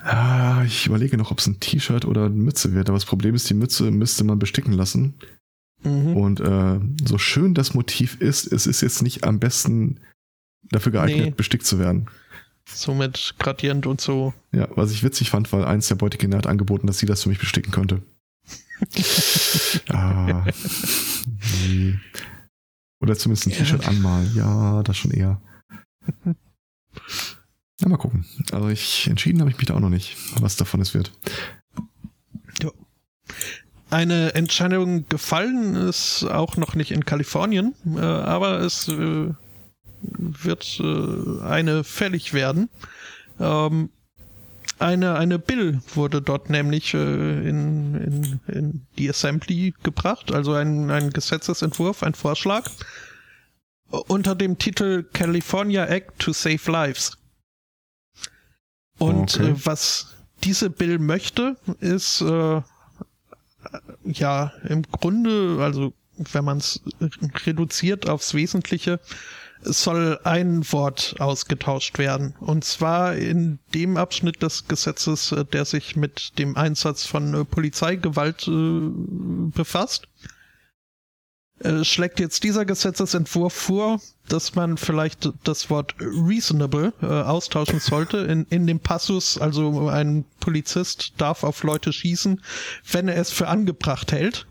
Ja, 0.04 0.64
ich 0.64 0.86
überlege 0.86 1.16
noch, 1.16 1.30
ob 1.30 1.38
es 1.38 1.46
ein 1.46 1.60
T-Shirt 1.60 2.04
oder 2.04 2.26
eine 2.26 2.34
Mütze 2.34 2.74
wird. 2.74 2.88
Aber 2.88 2.96
das 2.96 3.04
Problem 3.04 3.34
ist, 3.34 3.48
die 3.48 3.54
Mütze 3.54 3.90
müsste 3.90 4.24
man 4.24 4.38
besticken 4.38 4.72
lassen. 4.72 5.14
Mhm. 5.84 6.16
Und 6.16 6.40
äh, 6.40 6.80
so 7.04 7.18
schön 7.18 7.54
das 7.54 7.74
Motiv 7.74 8.20
ist, 8.20 8.52
es 8.52 8.66
ist 8.66 8.80
jetzt 8.80 9.02
nicht 9.02 9.24
am 9.24 9.38
besten 9.38 10.00
dafür 10.70 10.92
geeignet, 10.92 11.24
nee. 11.24 11.30
bestickt 11.30 11.66
zu 11.66 11.78
werden. 11.78 12.06
So 12.68 12.94
mit 12.94 13.34
Gradient 13.38 13.86
und 13.86 14.00
so. 14.00 14.34
Ja, 14.52 14.68
was 14.76 14.92
ich 14.92 15.02
witzig 15.02 15.30
fand, 15.30 15.52
weil 15.52 15.64
eins 15.64 15.88
der 15.88 15.96
Beutekinder 15.96 16.38
hat 16.38 16.46
angeboten, 16.46 16.86
dass 16.86 16.98
sie 16.98 17.06
das 17.06 17.22
für 17.22 17.28
mich 17.28 17.40
besticken 17.40 17.72
könnte. 17.72 18.02
ah, 19.88 20.44
nee. 21.66 21.98
Oder 23.00 23.16
zumindest 23.16 23.46
ein 23.46 23.52
T-Shirt 23.52 23.86
anmalen. 23.86 24.32
Ja, 24.34 24.82
das 24.82 24.96
schon 24.96 25.10
eher. 25.10 25.40
Na, 27.82 27.88
mal 27.88 27.96
gucken. 27.96 28.24
Also 28.52 28.68
ich 28.68 29.08
entschieden 29.08 29.40
habe 29.40 29.50
ich 29.50 29.58
mich 29.58 29.66
da 29.66 29.74
auch 29.74 29.80
noch 29.80 29.88
nicht, 29.88 30.16
was 30.40 30.56
davon 30.56 30.80
es 30.80 30.94
wird. 30.94 31.10
Ja. 32.62 32.70
Eine 33.90 34.34
Entscheidung 34.34 35.08
gefallen 35.08 35.74
ist 35.74 36.22
auch 36.24 36.56
noch 36.56 36.76
nicht 36.76 36.92
in 36.92 37.04
Kalifornien, 37.04 37.74
äh, 37.96 38.00
aber 38.00 38.60
es 38.60 38.86
äh, 38.86 39.34
wird 40.00 40.80
äh, 40.80 41.42
eine 41.42 41.82
fällig 41.82 42.32
werden. 42.32 42.68
Ähm, 43.40 43.90
eine, 44.78 45.16
eine 45.16 45.40
Bill 45.40 45.80
wurde 45.92 46.22
dort 46.22 46.50
nämlich 46.50 46.94
äh, 46.94 46.98
in, 47.48 47.94
in, 47.96 48.40
in 48.46 48.86
die 48.96 49.10
Assembly 49.10 49.74
gebracht, 49.82 50.32
also 50.32 50.52
ein, 50.52 50.88
ein 50.90 51.10
Gesetzesentwurf, 51.10 52.04
ein 52.04 52.14
Vorschlag 52.14 52.70
unter 53.90 54.36
dem 54.36 54.56
Titel 54.56 55.04
California 55.12 55.84
Act 55.84 56.18
to 56.20 56.32
Save 56.32 56.70
Lives. 56.70 57.18
Und 59.02 59.34
okay. 59.34 59.50
äh, 59.50 59.66
was 59.66 60.14
diese 60.44 60.70
Bill 60.70 60.98
möchte, 60.98 61.56
ist 61.80 62.20
äh, 62.20 62.62
ja 64.04 64.52
im 64.68 64.82
Grunde, 64.82 65.58
also 65.60 65.92
wenn 66.16 66.44
man 66.44 66.58
es 66.58 66.80
reduziert 67.46 68.08
aufs 68.08 68.34
Wesentliche, 68.34 69.00
soll 69.64 70.18
ein 70.24 70.70
Wort 70.72 71.16
ausgetauscht 71.18 71.98
werden. 71.98 72.34
Und 72.40 72.64
zwar 72.64 73.14
in 73.14 73.58
dem 73.74 73.96
Abschnitt 73.96 74.42
des 74.42 74.68
Gesetzes, 74.68 75.32
äh, 75.32 75.44
der 75.44 75.64
sich 75.64 75.96
mit 75.96 76.38
dem 76.38 76.56
Einsatz 76.56 77.04
von 77.04 77.34
äh, 77.34 77.44
Polizeigewalt 77.44 78.46
äh, 78.46 78.90
befasst. 79.54 80.06
Äh, 81.62 81.84
schlägt 81.84 82.18
jetzt 82.18 82.42
dieser 82.42 82.64
Gesetzesentwurf 82.64 83.52
vor, 83.52 84.00
dass 84.28 84.56
man 84.56 84.76
vielleicht 84.76 85.30
das 85.44 85.70
Wort 85.70 85.94
reasonable 86.00 86.92
äh, 87.02 87.06
austauschen 87.06 87.78
sollte 87.78 88.18
in, 88.18 88.46
in 88.50 88.66
dem 88.66 88.80
Passus, 88.80 89.38
also 89.38 89.88
ein 89.88 90.24
Polizist 90.40 91.12
darf 91.18 91.44
auf 91.44 91.62
Leute 91.62 91.92
schießen, 91.92 92.42
wenn 92.90 93.06
er 93.06 93.16
es 93.16 93.30
für 93.30 93.46
angebracht 93.46 94.10
hält. 94.10 94.46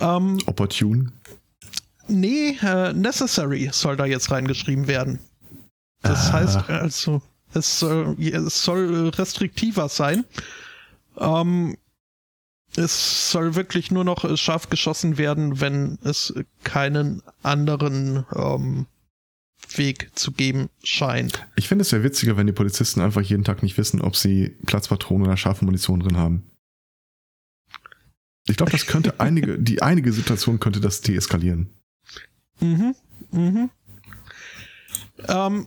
Ähm, 0.00 0.38
Opportune? 0.44 1.12
Nee, 2.08 2.58
äh, 2.62 2.92
necessary 2.92 3.70
soll 3.72 3.96
da 3.96 4.04
jetzt 4.04 4.30
reingeschrieben 4.30 4.86
werden. 4.86 5.18
Das 6.02 6.28
ah. 6.28 6.32
heißt 6.32 6.68
also, 6.68 7.22
es, 7.54 7.82
äh, 7.82 8.30
es 8.32 8.62
soll 8.62 9.08
restriktiver 9.10 9.88
sein. 9.88 10.24
Ähm, 11.18 11.76
es 12.76 13.30
soll 13.30 13.54
wirklich 13.54 13.90
nur 13.90 14.04
noch 14.04 14.36
scharf 14.36 14.70
geschossen 14.70 15.18
werden, 15.18 15.60
wenn 15.60 15.98
es 16.04 16.34
keinen 16.62 17.22
anderen 17.42 18.24
ähm, 18.34 18.86
Weg 19.76 20.10
zu 20.14 20.32
geben 20.32 20.68
scheint. 20.82 21.46
Ich 21.56 21.68
finde 21.68 21.82
es 21.82 21.90
ja 21.90 22.02
witziger, 22.02 22.36
wenn 22.36 22.46
die 22.46 22.52
Polizisten 22.52 23.00
einfach 23.00 23.22
jeden 23.22 23.44
Tag 23.44 23.62
nicht 23.62 23.78
wissen, 23.78 24.00
ob 24.00 24.16
sie 24.16 24.56
Platzpatronen 24.66 25.26
oder 25.26 25.36
scharfe 25.36 25.64
Munition 25.64 26.00
drin 26.00 26.16
haben. 26.16 26.44
Ich 28.48 28.56
glaube, 28.56 28.72
das 28.72 28.86
könnte 28.86 29.14
einige, 29.20 29.58
die 29.58 29.82
einige 29.82 30.12
Situation 30.12 30.60
könnte 30.60 30.80
das 30.80 31.00
deeskalieren. 31.02 31.70
Mhm, 32.60 32.94
mhm. 33.30 33.70
Ähm, 35.28 35.66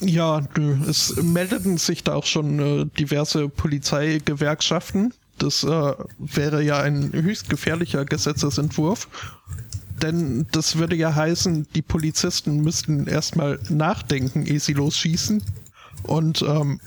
ja, 0.00 0.46
es 0.88 1.14
meldeten 1.22 1.78
sich 1.78 2.02
da 2.02 2.14
auch 2.14 2.26
schon 2.26 2.58
äh, 2.58 2.86
diverse 2.98 3.48
Polizeigewerkschaften 3.48 5.14
das 5.38 5.64
äh, 5.64 5.94
wäre 6.18 6.62
ja 6.62 6.80
ein 6.80 7.12
höchst 7.12 7.48
gefährlicher 7.48 8.04
Gesetzesentwurf. 8.04 9.08
Denn 10.02 10.46
das 10.52 10.76
würde 10.76 10.96
ja 10.96 11.14
heißen, 11.14 11.68
die 11.74 11.82
Polizisten 11.82 12.60
müssten 12.60 13.06
erstmal 13.06 13.60
nachdenken, 13.68 14.46
ehe 14.46 14.60
sie 14.60 14.72
losschießen. 14.72 15.42
Und 16.02 16.42
ähm, 16.42 16.80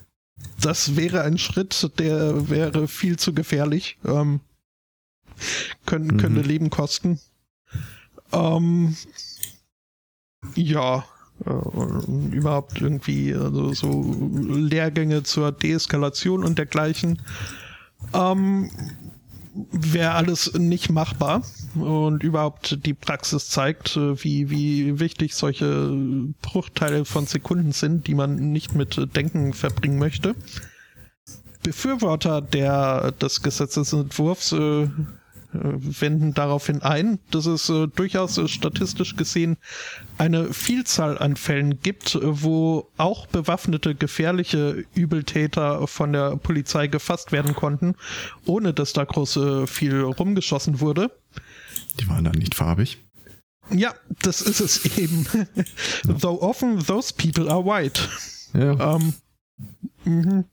das 0.61 0.95
wäre 0.95 1.21
ein 1.23 1.37
Schritt, 1.37 1.91
der 1.99 2.49
wäre 2.49 2.87
viel 2.87 3.17
zu 3.17 3.33
gefährlich. 3.33 3.97
Ähm, 4.05 4.41
können, 5.85 6.07
mhm. 6.07 6.17
Könnte 6.17 6.41
Leben 6.41 6.69
kosten. 6.69 7.19
Ähm, 8.31 8.95
ja, 10.55 11.05
äh, 11.45 12.35
überhaupt 12.35 12.81
irgendwie 12.81 13.33
also 13.33 13.73
so 13.73 14.15
Lehrgänge 14.49 15.23
zur 15.23 15.51
Deeskalation 15.51 16.43
und 16.43 16.57
dergleichen 16.57 17.21
ähm, 18.13 18.69
wäre 19.71 20.11
alles 20.11 20.53
nicht 20.53 20.89
machbar 20.89 21.41
und 21.75 22.23
überhaupt 22.23 22.85
die 22.85 22.93
Praxis 22.93 23.49
zeigt, 23.49 23.97
äh, 23.97 24.23
wie, 24.23 24.49
wie 24.49 24.99
wichtig 24.99 25.33
solche 25.33 25.91
Bruchteile 26.41 27.05
von 27.05 27.25
Sekunden 27.25 27.71
sind, 27.71 28.07
die 28.07 28.15
man 28.15 28.51
nicht 28.51 28.75
mit 28.75 29.15
Denken 29.15 29.53
verbringen 29.53 29.99
möchte. 29.99 30.35
Befürworter 31.63 32.41
der, 32.41 33.11
des 33.13 33.41
Gesetzesentwurfs 33.41 34.51
äh, 34.53 34.83
äh, 34.83 34.89
wenden 35.53 36.33
daraufhin 36.33 36.81
ein, 36.81 37.19
dass 37.31 37.45
es 37.45 37.69
äh, 37.69 37.87
durchaus 37.87 38.37
äh, 38.37 38.47
statistisch 38.47 39.15
gesehen 39.15 39.57
eine 40.17 40.53
Vielzahl 40.53 41.17
an 41.17 41.35
Fällen 41.35 41.79
gibt, 41.81 42.15
äh, 42.15 42.19
wo 42.43 42.89
auch 42.97 43.27
bewaffnete 43.27 43.95
gefährliche 43.95 44.85
Übeltäter 44.93 45.87
von 45.87 46.13
der 46.13 46.35
Polizei 46.37 46.87
gefasst 46.87 47.31
werden 47.31 47.55
konnten, 47.55 47.95
ohne 48.45 48.73
dass 48.73 48.93
da 48.93 49.05
groß 49.05 49.37
äh, 49.37 49.67
viel 49.67 50.01
rumgeschossen 50.01 50.79
wurde. 50.79 51.11
Die 51.99 52.07
waren 52.09 52.25
dann 52.25 52.37
nicht 52.37 52.55
farbig. 52.55 53.03
Ja, 53.69 53.93
das 54.21 54.41
ist 54.41 54.59
es 54.59 54.97
eben. 54.97 55.25
Though 56.03 56.41
often 56.41 56.79
those 56.79 57.13
people 57.13 57.49
are 57.49 57.65
white. 57.65 58.01
Ja. 58.53 58.95
Ähm, 58.95 59.13
mhm. 60.05 60.45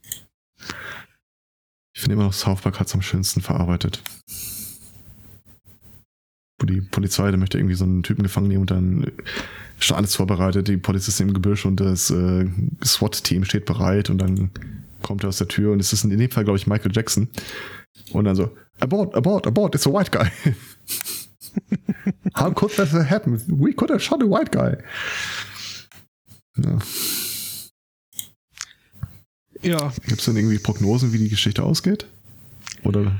Ich 1.93 2.01
finde 2.01 2.15
immer 2.15 2.25
noch, 2.25 2.33
South 2.33 2.59
Park 2.59 2.79
hat 2.79 2.87
es 2.87 2.93
am 2.93 3.01
schönsten 3.01 3.39
verarbeitet 3.41 4.01
die 6.63 6.81
Polizei, 6.81 7.31
da 7.31 7.37
möchte 7.37 7.57
irgendwie 7.57 7.75
so 7.75 7.83
einen 7.83 8.03
Typen 8.03 8.23
gefangen 8.23 8.47
nehmen 8.47 8.61
und 8.61 8.71
dann 8.71 9.11
schon 9.79 9.97
alles 9.97 10.15
vorbereitet, 10.15 10.67
die 10.67 10.77
Polizisten 10.77 11.23
im 11.23 11.33
Gebüsch 11.33 11.65
und 11.65 11.79
das 11.79 12.09
äh, 12.09 12.45
SWAT-Team 12.83 13.43
steht 13.43 13.65
bereit 13.65 14.09
und 14.09 14.19
dann 14.19 14.51
kommt 15.01 15.23
er 15.23 15.29
aus 15.29 15.37
der 15.37 15.47
Tür 15.47 15.73
und 15.73 15.79
es 15.79 15.93
ist 15.93 16.03
in 16.03 16.17
dem 16.17 16.31
Fall, 16.31 16.45
glaube 16.45 16.57
ich, 16.57 16.67
Michael 16.67 16.91
Jackson, 16.93 17.27
Und 18.11 18.25
dann 18.25 18.35
so, 18.35 18.55
abort, 18.79 19.15
abort, 19.15 19.47
abort, 19.47 19.75
it's 19.75 19.87
a 19.87 19.91
white 19.91 20.11
guy. 20.11 20.29
How 22.35 22.53
could 22.53 22.75
that 22.75 22.91
happen? 22.91 23.41
We 23.47 23.73
could 23.73 23.89
have 23.89 24.01
shot 24.01 24.21
a 24.21 24.25
white 24.25 24.51
guy. 24.51 24.77
Ja. 26.57 26.79
Ja. 29.61 29.93
Gibt 30.07 30.19
es 30.19 30.25
denn 30.25 30.35
irgendwie 30.35 30.59
Prognosen, 30.59 31.11
wie 31.11 31.17
die 31.17 31.29
Geschichte 31.29 31.63
ausgeht? 31.63 32.05
Oder? 32.83 33.19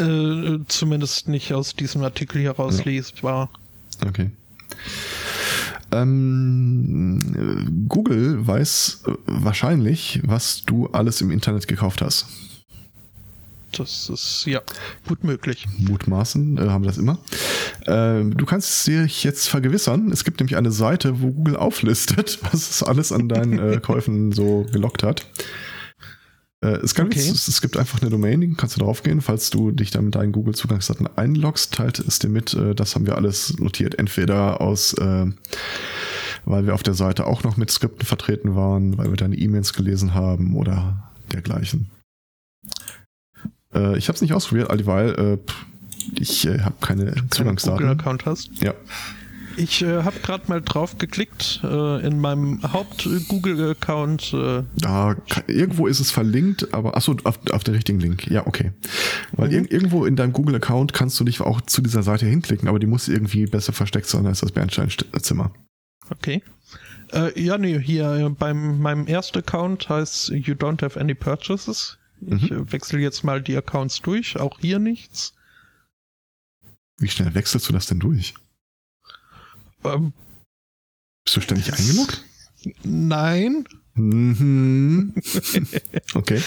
Äh, 0.00 0.60
zumindest 0.68 1.28
nicht 1.28 1.52
aus 1.52 1.74
diesem 1.74 2.02
Artikel 2.02 2.40
hier 2.40 2.52
rauslesbar. 2.52 3.50
Ja. 4.02 4.08
Okay. 4.08 4.30
Ähm, 5.92 7.18
Google 7.88 8.46
weiß 8.46 9.02
wahrscheinlich, 9.26 10.20
was 10.24 10.62
du 10.64 10.86
alles 10.88 11.20
im 11.20 11.30
Internet 11.30 11.68
gekauft 11.68 12.00
hast. 12.00 12.26
Das 13.72 14.08
ist 14.08 14.44
ja 14.46 14.60
gut 15.06 15.22
möglich. 15.22 15.66
Mutmaßen 15.78 16.58
äh, 16.58 16.68
haben 16.68 16.82
wir 16.82 16.88
das 16.88 16.98
immer. 16.98 17.18
Äh, 17.86 18.24
du 18.24 18.44
kannst 18.44 18.86
dich 18.86 19.22
jetzt 19.22 19.48
vergewissern. 19.48 20.10
Es 20.10 20.24
gibt 20.24 20.40
nämlich 20.40 20.56
eine 20.56 20.72
Seite, 20.72 21.20
wo 21.20 21.30
Google 21.30 21.56
auflistet, 21.56 22.38
was 22.50 22.70
es 22.70 22.82
alles 22.82 23.12
an 23.12 23.28
deinen 23.28 23.58
äh, 23.58 23.80
Käufen 23.80 24.32
so 24.32 24.66
gelockt 24.72 25.02
hat. 25.02 25.26
Äh, 26.62 26.76
es, 26.82 26.98
okay. 26.98 27.18
es, 27.18 27.48
es, 27.48 27.60
gibt 27.62 27.76
einfach 27.76 28.02
eine 28.02 28.10
Domain, 28.10 28.56
kannst 28.56 28.76
du 28.76 28.80
draufgehen. 28.80 29.20
Falls 29.20 29.50
du 29.50 29.70
dich 29.70 29.90
dann 29.90 30.06
mit 30.06 30.14
deinen 30.14 30.32
Google-Zugangsdaten 30.32 31.08
einloggst, 31.16 31.72
teilt 31.72 31.98
es 31.98 32.18
dir 32.18 32.28
mit. 32.28 32.52
Äh, 32.54 32.74
das 32.74 32.94
haben 32.94 33.06
wir 33.06 33.16
alles 33.16 33.58
notiert. 33.58 33.98
Entweder 33.98 34.60
aus, 34.60 34.92
äh, 34.94 35.26
weil 36.44 36.66
wir 36.66 36.74
auf 36.74 36.82
der 36.82 36.94
Seite 36.94 37.26
auch 37.26 37.44
noch 37.44 37.56
mit 37.56 37.70
Skripten 37.70 38.04
vertreten 38.04 38.54
waren, 38.56 38.98
weil 38.98 39.08
wir 39.08 39.16
deine 39.16 39.36
E-Mails 39.36 39.72
gelesen 39.72 40.14
haben 40.14 40.54
oder 40.54 41.10
dergleichen. 41.32 41.90
Äh, 43.74 43.96
ich 43.96 44.08
habe 44.08 44.16
es 44.16 44.22
nicht 44.22 44.34
ausprobiert, 44.34 44.70
alldieweil 44.70 45.38
äh, 45.38 45.52
ich 46.14 46.46
äh, 46.46 46.60
habe 46.60 46.76
keine 46.80 47.14
Zugangsdaten. 47.30 47.78
Google-Account 47.78 48.26
hast? 48.26 48.50
Ja. 48.62 48.74
Ich 49.56 49.82
äh, 49.82 50.02
habe 50.02 50.20
gerade 50.20 50.44
mal 50.48 50.60
drauf 50.62 50.98
geklickt 50.98 51.60
äh, 51.64 52.06
in 52.06 52.20
meinem 52.20 52.62
Haupt-Google-Account. 52.62 54.32
Äh, 54.32 54.62
da 54.76 55.16
irgendwo 55.46 55.86
ist 55.86 56.00
es 56.00 56.10
verlinkt, 56.10 56.72
aber 56.72 56.96
achso, 56.96 57.16
auf, 57.24 57.38
auf 57.50 57.64
den 57.64 57.74
richtigen 57.74 58.00
Link. 58.00 58.30
Ja, 58.30 58.46
okay. 58.46 58.72
Weil 59.32 59.48
mhm. 59.48 59.54
ir 59.54 59.72
irgendwo 59.72 60.04
in 60.06 60.16
deinem 60.16 60.32
Google-Account 60.32 60.92
kannst 60.92 61.18
du 61.20 61.24
dich 61.24 61.40
auch 61.40 61.60
zu 61.62 61.82
dieser 61.82 62.02
Seite 62.02 62.26
hinklicken, 62.26 62.68
aber 62.68 62.78
die 62.78 62.86
muss 62.86 63.08
irgendwie 63.08 63.46
besser 63.46 63.72
versteckt 63.72 64.06
sein 64.06 64.26
als 64.26 64.40
das 64.40 64.52
Bernsteinzimmer. 64.52 65.52
Okay. 66.10 66.42
Äh, 67.12 67.40
ja, 67.40 67.58
nee, 67.58 67.78
hier 67.80 68.12
äh, 68.12 68.28
beim 68.28 68.80
meinem 68.80 69.06
ersten 69.06 69.38
Account 69.38 69.88
heißt 69.88 70.30
You 70.30 70.54
don't 70.54 70.82
have 70.82 70.98
any 70.98 71.14
purchases. 71.14 71.98
Ich 72.20 72.50
mhm. 72.50 72.56
Äh, 72.56 72.72
wechsle 72.72 72.98
jetzt 73.00 73.24
mal 73.24 73.42
die 73.42 73.56
Accounts 73.56 74.00
durch, 74.02 74.38
auch 74.38 74.60
hier 74.60 74.78
nichts. 74.78 75.34
Wie 76.98 77.08
schnell 77.08 77.34
wechselst 77.34 77.68
du 77.68 77.72
das 77.72 77.86
denn 77.86 77.98
durch? 77.98 78.34
Ähm, 79.84 80.12
Bist 81.24 81.36
du 81.36 81.40
ständig 81.40 81.72
eingeloggt? 81.72 82.24
Nein. 82.82 83.66
Mhm. 83.94 85.14
okay. 86.14 86.42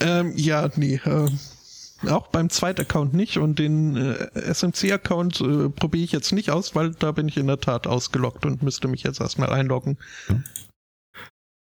Ähm, 0.00 0.32
ja, 0.36 0.70
nee. 0.76 1.00
Äh, 1.04 1.30
auch 2.06 2.26
beim 2.28 2.50
zweiten 2.50 2.82
Account 2.82 3.14
nicht 3.14 3.38
und 3.38 3.58
den 3.58 3.96
äh, 3.96 4.28
SMC-Account 4.34 5.40
äh, 5.40 5.68
probiere 5.70 6.04
ich 6.04 6.12
jetzt 6.12 6.32
nicht 6.32 6.50
aus, 6.50 6.74
weil 6.74 6.92
da 6.92 7.12
bin 7.12 7.28
ich 7.28 7.36
in 7.36 7.46
der 7.46 7.60
Tat 7.60 7.86
ausgeloggt 7.86 8.44
und 8.44 8.62
müsste 8.62 8.88
mich 8.88 9.02
jetzt 9.02 9.20
erstmal 9.20 9.50
einloggen. 9.50 9.96
Ja, 10.28 10.42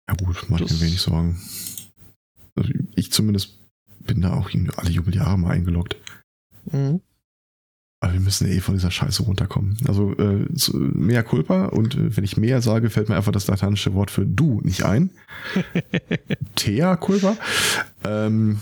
ja 0.10 0.16
gut, 0.16 0.46
mach 0.50 0.60
ich 0.60 0.70
mir 0.70 0.82
wenig 0.82 1.02
Sorgen. 1.02 1.42
Also 2.56 2.72
ich 2.96 3.12
zumindest 3.12 3.58
bin 4.00 4.22
da 4.22 4.34
auch 4.34 4.50
alle 4.76 4.90
Jubeljahre 4.90 5.38
mal 5.38 5.52
eingeloggt. 5.52 5.96
Mhm. 6.72 7.02
Aber 8.00 8.14
wir 8.14 8.20
müssen 8.20 8.48
eh 8.48 8.60
von 8.60 8.76
dieser 8.76 8.92
Scheiße 8.92 9.24
runterkommen. 9.24 9.78
Also 9.88 10.14
äh, 10.18 10.46
mehr 10.74 11.24
Culpa 11.24 11.66
und 11.66 11.96
äh, 11.96 12.16
wenn 12.16 12.24
ich 12.24 12.38
mehr 12.38 12.62
sage, 12.62 12.90
fällt 12.90 13.10
mir 13.10 13.16
einfach 13.16 13.32
das 13.32 13.48
lateinische 13.48 13.94
Wort 13.96 14.12
für 14.12 14.26
du 14.26 14.62
nicht 14.62 14.84
ein. 14.84 15.10
Thea 16.56 16.96
Culpa. 16.96 17.38
Ähm, 18.04 18.60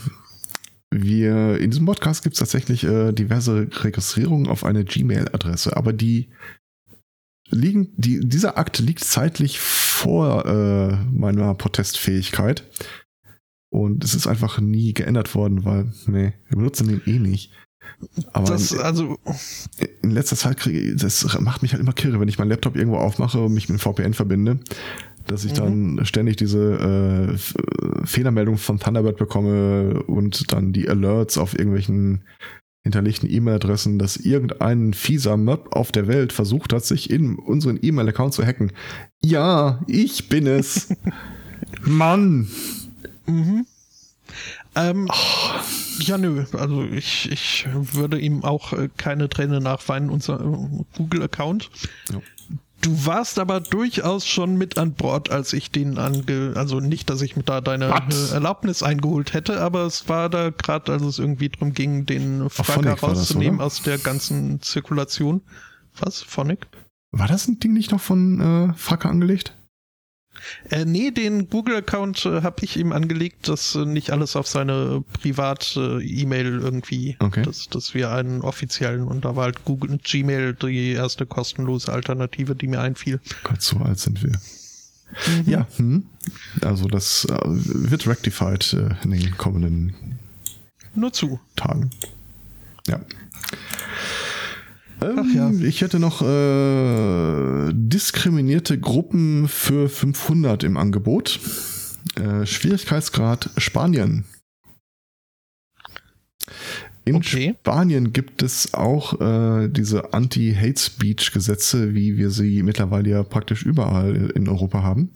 wir 0.90 1.58
in 1.58 1.70
diesem 1.70 1.84
Podcast 1.84 2.22
gibt 2.22 2.34
es 2.34 2.38
tatsächlich 2.38 2.84
äh, 2.84 3.12
diverse 3.12 3.68
Registrierungen 3.82 4.46
auf 4.46 4.64
eine 4.64 4.84
Gmail-Adresse, 4.84 5.76
aber 5.76 5.92
die 5.92 6.28
liegen, 7.50 7.92
die, 7.96 8.20
dieser 8.20 8.56
Akt 8.56 8.78
liegt 8.78 9.04
zeitlich 9.04 9.58
vor 9.58 10.46
äh, 10.46 10.96
meiner 11.12 11.54
Protestfähigkeit. 11.54 12.64
Und 13.70 14.04
es 14.04 14.14
ist 14.14 14.26
einfach 14.26 14.60
nie 14.60 14.94
geändert 14.94 15.34
worden, 15.34 15.64
weil, 15.64 15.92
nee, 16.06 16.32
wir 16.48 16.56
benutzen 16.56 16.88
den 16.88 17.02
eh 17.04 17.18
nicht. 17.18 17.52
Aber 18.32 18.46
das, 18.46 18.76
also 18.76 19.18
in 20.02 20.10
letzter 20.10 20.36
Zeit 20.36 20.58
kriege 20.58 20.78
ich, 20.78 21.00
das 21.00 21.38
macht 21.40 21.62
mich 21.62 21.72
halt 21.72 21.82
immer 21.82 21.92
kirre, 21.92 22.20
wenn 22.20 22.28
ich 22.28 22.38
meinen 22.38 22.50
Laptop 22.50 22.76
irgendwo 22.76 22.98
aufmache 22.98 23.40
und 23.40 23.54
mich 23.54 23.68
mit 23.68 23.80
VPN 23.80 24.14
verbinde, 24.14 24.58
dass 25.26 25.44
ich 25.44 25.52
mhm. 25.52 25.96
dann 25.96 26.06
ständig 26.06 26.36
diese 26.36 27.34
äh, 27.34 28.06
Fehlermeldungen 28.06 28.58
von 28.58 28.78
Thunderbird 28.78 29.16
bekomme 29.16 30.02
und 30.06 30.52
dann 30.52 30.72
die 30.72 30.88
Alerts 30.88 31.38
auf 31.38 31.58
irgendwelchen 31.58 32.22
hinterlegten 32.86 33.28
E-Mail-Adressen, 33.28 33.98
dass 33.98 34.16
irgendein 34.16 34.94
fieser 34.94 35.36
Mob 35.36 35.74
auf 35.74 35.90
der 35.90 36.06
Welt 36.06 36.32
versucht 36.32 36.72
hat, 36.72 36.84
sich 36.84 37.10
in 37.10 37.34
unseren 37.34 37.80
E-Mail-Account 37.82 38.32
zu 38.32 38.46
hacken. 38.46 38.70
Ja, 39.24 39.80
ich 39.88 40.28
bin 40.28 40.46
es. 40.46 40.88
Mann. 41.82 42.46
Mhm. 43.26 43.66
Ähm, 44.76 45.08
oh. 45.10 45.50
Ja, 46.00 46.18
nö. 46.18 46.44
Also 46.52 46.84
ich, 46.84 47.30
ich 47.32 47.66
würde 47.72 48.20
ihm 48.20 48.44
auch 48.44 48.72
äh, 48.72 48.88
keine 48.96 49.28
Träne 49.28 49.60
nachweinen, 49.60 50.10
unser 50.10 50.40
äh, 50.40 50.84
Google-Account. 50.96 51.70
Ja. 52.12 52.20
Du 52.82 53.06
warst 53.06 53.38
aber 53.38 53.60
durchaus 53.60 54.26
schon 54.26 54.56
mit 54.56 54.76
an 54.76 54.92
Bord, 54.92 55.30
als 55.30 55.54
ich 55.54 55.70
den 55.70 55.98
ange... 55.98 56.52
Also 56.54 56.78
nicht, 56.78 57.08
dass 57.08 57.22
ich 57.22 57.34
da 57.46 57.62
deine 57.62 57.90
What? 57.90 58.12
Äh, 58.12 58.34
Erlaubnis 58.34 58.82
eingeholt 58.82 59.32
hätte, 59.32 59.60
aber 59.62 59.86
es 59.86 60.08
war 60.10 60.28
da 60.28 60.50
gerade, 60.50 60.92
als 60.92 61.02
es 61.02 61.18
irgendwie 61.18 61.48
darum 61.48 61.72
ging, 61.72 62.04
den 62.04 62.48
Fracker 62.50 62.92
rauszunehmen 62.92 63.58
das, 63.58 63.66
aus 63.78 63.82
der 63.82 63.98
ganzen 63.98 64.60
Zirkulation. 64.60 65.40
Was? 65.98 66.22
Phonic? 66.22 66.66
War 67.12 67.26
das 67.26 67.48
ein 67.48 67.58
Ding 67.58 67.72
nicht 67.72 67.92
noch 67.92 68.00
von 68.00 68.40
äh, 68.40 68.74
Fracker 68.74 69.08
angelegt? 69.08 69.55
Äh, 70.70 70.84
nee, 70.84 71.10
den 71.10 71.48
Google-Account 71.48 72.26
äh, 72.26 72.42
habe 72.42 72.64
ich 72.64 72.76
ihm 72.76 72.92
angelegt, 72.92 73.48
dass 73.48 73.74
äh, 73.74 73.84
nicht 73.84 74.10
alles 74.10 74.36
auf 74.36 74.46
seine 74.46 75.04
Privat-E-Mail 75.20 76.60
irgendwie, 76.60 77.16
okay. 77.20 77.42
dass, 77.42 77.68
dass 77.68 77.94
wir 77.94 78.10
einen 78.10 78.42
offiziellen 78.42 79.02
und 79.06 79.24
da 79.24 79.36
war 79.36 79.44
halt 79.44 79.64
Google 79.64 79.98
Gmail 80.02 80.54
die 80.54 80.92
erste 80.92 81.26
kostenlose 81.26 81.92
Alternative, 81.92 82.54
die 82.54 82.66
mir 82.66 82.80
einfiel. 82.80 83.20
Gott, 83.44 83.62
so 83.62 83.78
alt 83.78 83.98
sind 83.98 84.22
wir. 84.22 84.32
Mhm. 85.26 85.50
Ja, 85.50 85.66
hm. 85.76 86.06
also 86.62 86.88
das 86.88 87.24
äh, 87.26 87.38
wird 87.44 88.06
rectified 88.06 88.72
äh, 88.72 88.94
in 89.04 89.12
den 89.12 89.36
kommenden 89.36 89.94
nur 90.96 91.12
zu 91.12 91.38
Tagen. 91.54 91.90
Ja. 92.86 93.00
Ähm, 95.02 95.32
ja. 95.34 95.50
Ich 95.66 95.82
hätte 95.82 95.98
noch 95.98 96.22
äh, 96.22 97.72
diskriminierte 97.72 98.78
Gruppen 98.78 99.48
für 99.48 99.88
500 99.88 100.64
im 100.64 100.76
Angebot. 100.76 101.40
Äh, 102.16 102.46
Schwierigkeitsgrad 102.46 103.50
Spanien. 103.56 104.24
In 107.04 107.14
okay. 107.14 107.54
Spanien 107.60 108.12
gibt 108.12 108.42
es 108.42 108.74
auch 108.74 109.20
äh, 109.20 109.68
diese 109.68 110.12
Anti-Hate-Speech-Gesetze, 110.12 111.94
wie 111.94 112.16
wir 112.16 112.30
sie 112.30 112.64
mittlerweile 112.64 113.10
ja 113.10 113.22
praktisch 113.22 113.64
überall 113.64 114.32
in 114.34 114.48
Europa 114.48 114.82
haben. 114.82 115.12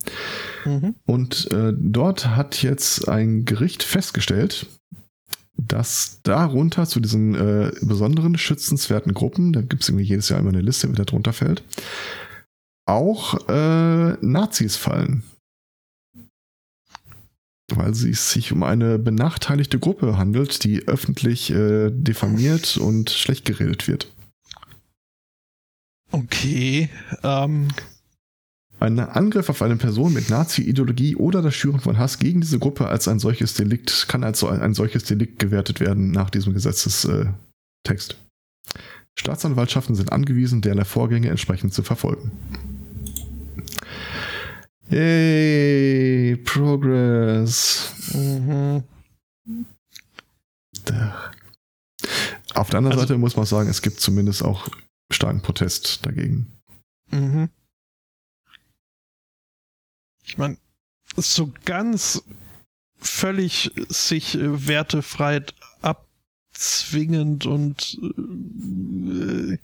Mhm. 0.64 0.94
Und 1.04 1.50
äh, 1.50 1.72
dort 1.76 2.36
hat 2.36 2.62
jetzt 2.62 3.08
ein 3.08 3.44
Gericht 3.44 3.82
festgestellt, 3.82 4.66
dass 5.68 6.20
darunter 6.22 6.86
zu 6.86 7.00
diesen 7.00 7.34
äh, 7.34 7.72
besonderen 7.82 8.38
schützenswerten 8.38 9.14
Gruppen, 9.14 9.52
da 9.52 9.60
gibt 9.60 9.82
es 9.82 9.88
irgendwie 9.88 10.06
jedes 10.06 10.28
Jahr 10.28 10.40
immer 10.40 10.50
eine 10.50 10.60
Liste, 10.60 10.88
wer 10.88 10.96
da 10.96 11.04
drunter 11.04 11.32
fällt, 11.32 11.62
auch 12.86 13.48
äh, 13.48 14.12
Nazis 14.20 14.76
fallen. 14.76 15.22
Weil 17.72 17.90
es 17.90 18.32
sich 18.32 18.50
um 18.50 18.64
eine 18.64 18.98
benachteiligte 18.98 19.78
Gruppe 19.78 20.16
handelt, 20.16 20.64
die 20.64 20.88
öffentlich 20.88 21.50
äh, 21.50 21.90
diffamiert 21.90 22.76
und 22.76 23.10
schlecht 23.10 23.44
geredet 23.44 23.86
wird. 23.86 24.12
Okay. 26.10 26.88
Ähm, 27.22 27.68
ein 28.80 28.98
Angriff 28.98 29.48
auf 29.50 29.62
eine 29.62 29.76
Person 29.76 30.12
mit 30.12 30.30
Nazi-Ideologie 30.30 31.16
oder 31.16 31.42
das 31.42 31.54
Schüren 31.54 31.80
von 31.80 31.98
Hass 31.98 32.18
gegen 32.18 32.40
diese 32.40 32.58
Gruppe 32.58 32.88
als 32.88 33.08
ein 33.08 33.18
solches 33.18 33.54
Delikt 33.54 34.06
kann 34.08 34.24
als 34.24 34.42
ein 34.42 34.74
solches 34.74 35.04
Delikt 35.04 35.38
gewertet 35.38 35.80
werden 35.80 36.10
nach 36.10 36.30
diesem 36.30 36.54
Gesetzestext. 36.54 38.16
Staatsanwaltschaften 39.18 39.94
sind 39.94 40.12
angewiesen, 40.12 40.62
derlei 40.62 40.84
Vorgänge 40.84 41.28
entsprechend 41.28 41.74
zu 41.74 41.82
verfolgen. 41.82 42.30
Yay, 44.88 46.36
Progress. 46.36 47.92
Mhm. 48.14 48.82
Auf 52.54 52.70
der 52.70 52.78
anderen 52.78 52.92
Also- 52.98 53.00
Seite 53.00 53.18
muss 53.18 53.36
man 53.36 53.46
sagen, 53.46 53.68
es 53.68 53.82
gibt 53.82 54.00
zumindest 54.00 54.42
auch 54.42 54.68
starken 55.12 55.42
Protest 55.42 56.04
dagegen. 56.06 56.46
Mhm. 57.10 57.48
Ich 60.30 60.38
meine, 60.38 60.56
so 61.16 61.52
ganz 61.64 62.22
völlig 63.00 63.72
sich 63.88 64.36
äh, 64.36 64.68
Wertefreiheit 64.68 65.54
abzwingend 65.82 67.46
und 67.46 67.98
äh, 68.00 69.58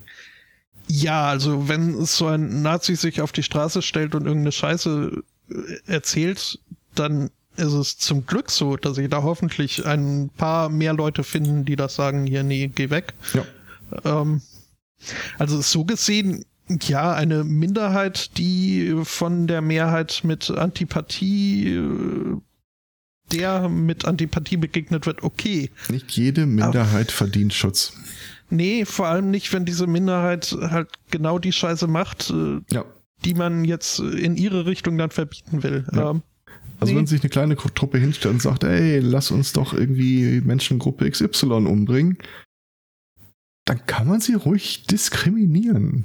ja, 0.89 1.29
also 1.29 1.69
wenn 1.69 2.05
so 2.05 2.27
ein 2.27 2.63
Nazi 2.63 2.97
sich 2.97 3.21
auf 3.21 3.31
die 3.31 3.45
Straße 3.45 3.81
stellt 3.81 4.17
und 4.17 4.27
irgendeine 4.27 4.51
Scheiße 4.51 5.23
äh, 5.51 5.55
erzählt, 5.87 6.59
dann 6.97 7.31
ist 7.55 7.73
es 7.73 7.97
zum 7.99 8.27
Glück 8.27 8.51
so, 8.51 8.77
dass 8.77 8.97
sich 8.97 9.09
da 9.09 9.23
hoffentlich 9.23 9.87
ein 9.87 10.31
paar 10.37 10.69
mehr 10.69 10.95
Leute 10.95 11.23
finden, 11.23 11.65
die 11.65 11.77
das 11.77 11.95
sagen, 11.95 12.27
hier, 12.27 12.43
nee, 12.43 12.67
geh 12.75 12.91
weg. 12.91 13.15
Ja. 13.35 13.45
Ähm, 14.05 14.43
also 15.39 15.61
so 15.61 15.85
gesehen, 15.85 16.45
ja, 16.69 17.13
eine 17.13 17.45
Minderheit, 17.45 18.37
die 18.39 18.95
von 19.05 19.47
der 19.47 19.61
Mehrheit 19.63 20.23
mit 20.25 20.51
Antipathie, 20.51 21.75
äh, 21.77 22.37
der 23.33 23.69
mit 23.69 24.05
Antipathie 24.05 24.57
begegnet 24.57 25.07
wird, 25.07 25.23
okay. 25.23 25.71
Nicht 25.89 26.11
jede 26.13 26.47
Minderheit 26.47 27.11
verdient 27.13 27.55
Schutz. 27.55 27.93
Nee, 28.51 28.85
vor 28.85 29.09
allem 29.09 29.31
nicht, 29.31 29.53
wenn 29.53 29.65
diese 29.65 29.87
Minderheit 29.89 30.57
halt 30.61 30.89
genau 31.11 31.39
die 31.39 31.53
Scheiße 31.53 31.87
macht, 31.89 32.31
äh, 32.31 32.61
Ja. 32.71 32.85
die 33.25 33.35
man 33.35 33.65
jetzt 33.65 33.99
in 33.99 34.37
ihre 34.37 34.67
Richtung 34.67 34.97
dann 34.99 35.11
verbieten 35.11 35.63
will. 35.63 35.85
Ja. 35.93 36.11
Ähm, 36.11 36.23
Also 36.79 36.93
Nee. 36.93 36.99
wenn 36.99 37.07
sich 37.07 37.23
eine 37.23 37.31
kleine 37.31 37.57
Truppe 37.57 37.97
hinstellt 37.97 38.35
und 38.35 38.43
sagt, 38.43 38.63
ey, 38.63 38.99
lass 38.99 39.31
uns 39.31 39.55
doch 39.55 39.73
irgendwie 39.73 40.43
Menschengruppe 40.43 41.11
XY 41.11 41.67
umbringen, 41.67 42.19
dann 43.65 43.85
kann 43.87 44.07
man 44.07 44.21
sie 44.21 44.35
ruhig 44.35 44.85
diskriminieren. 44.85 46.05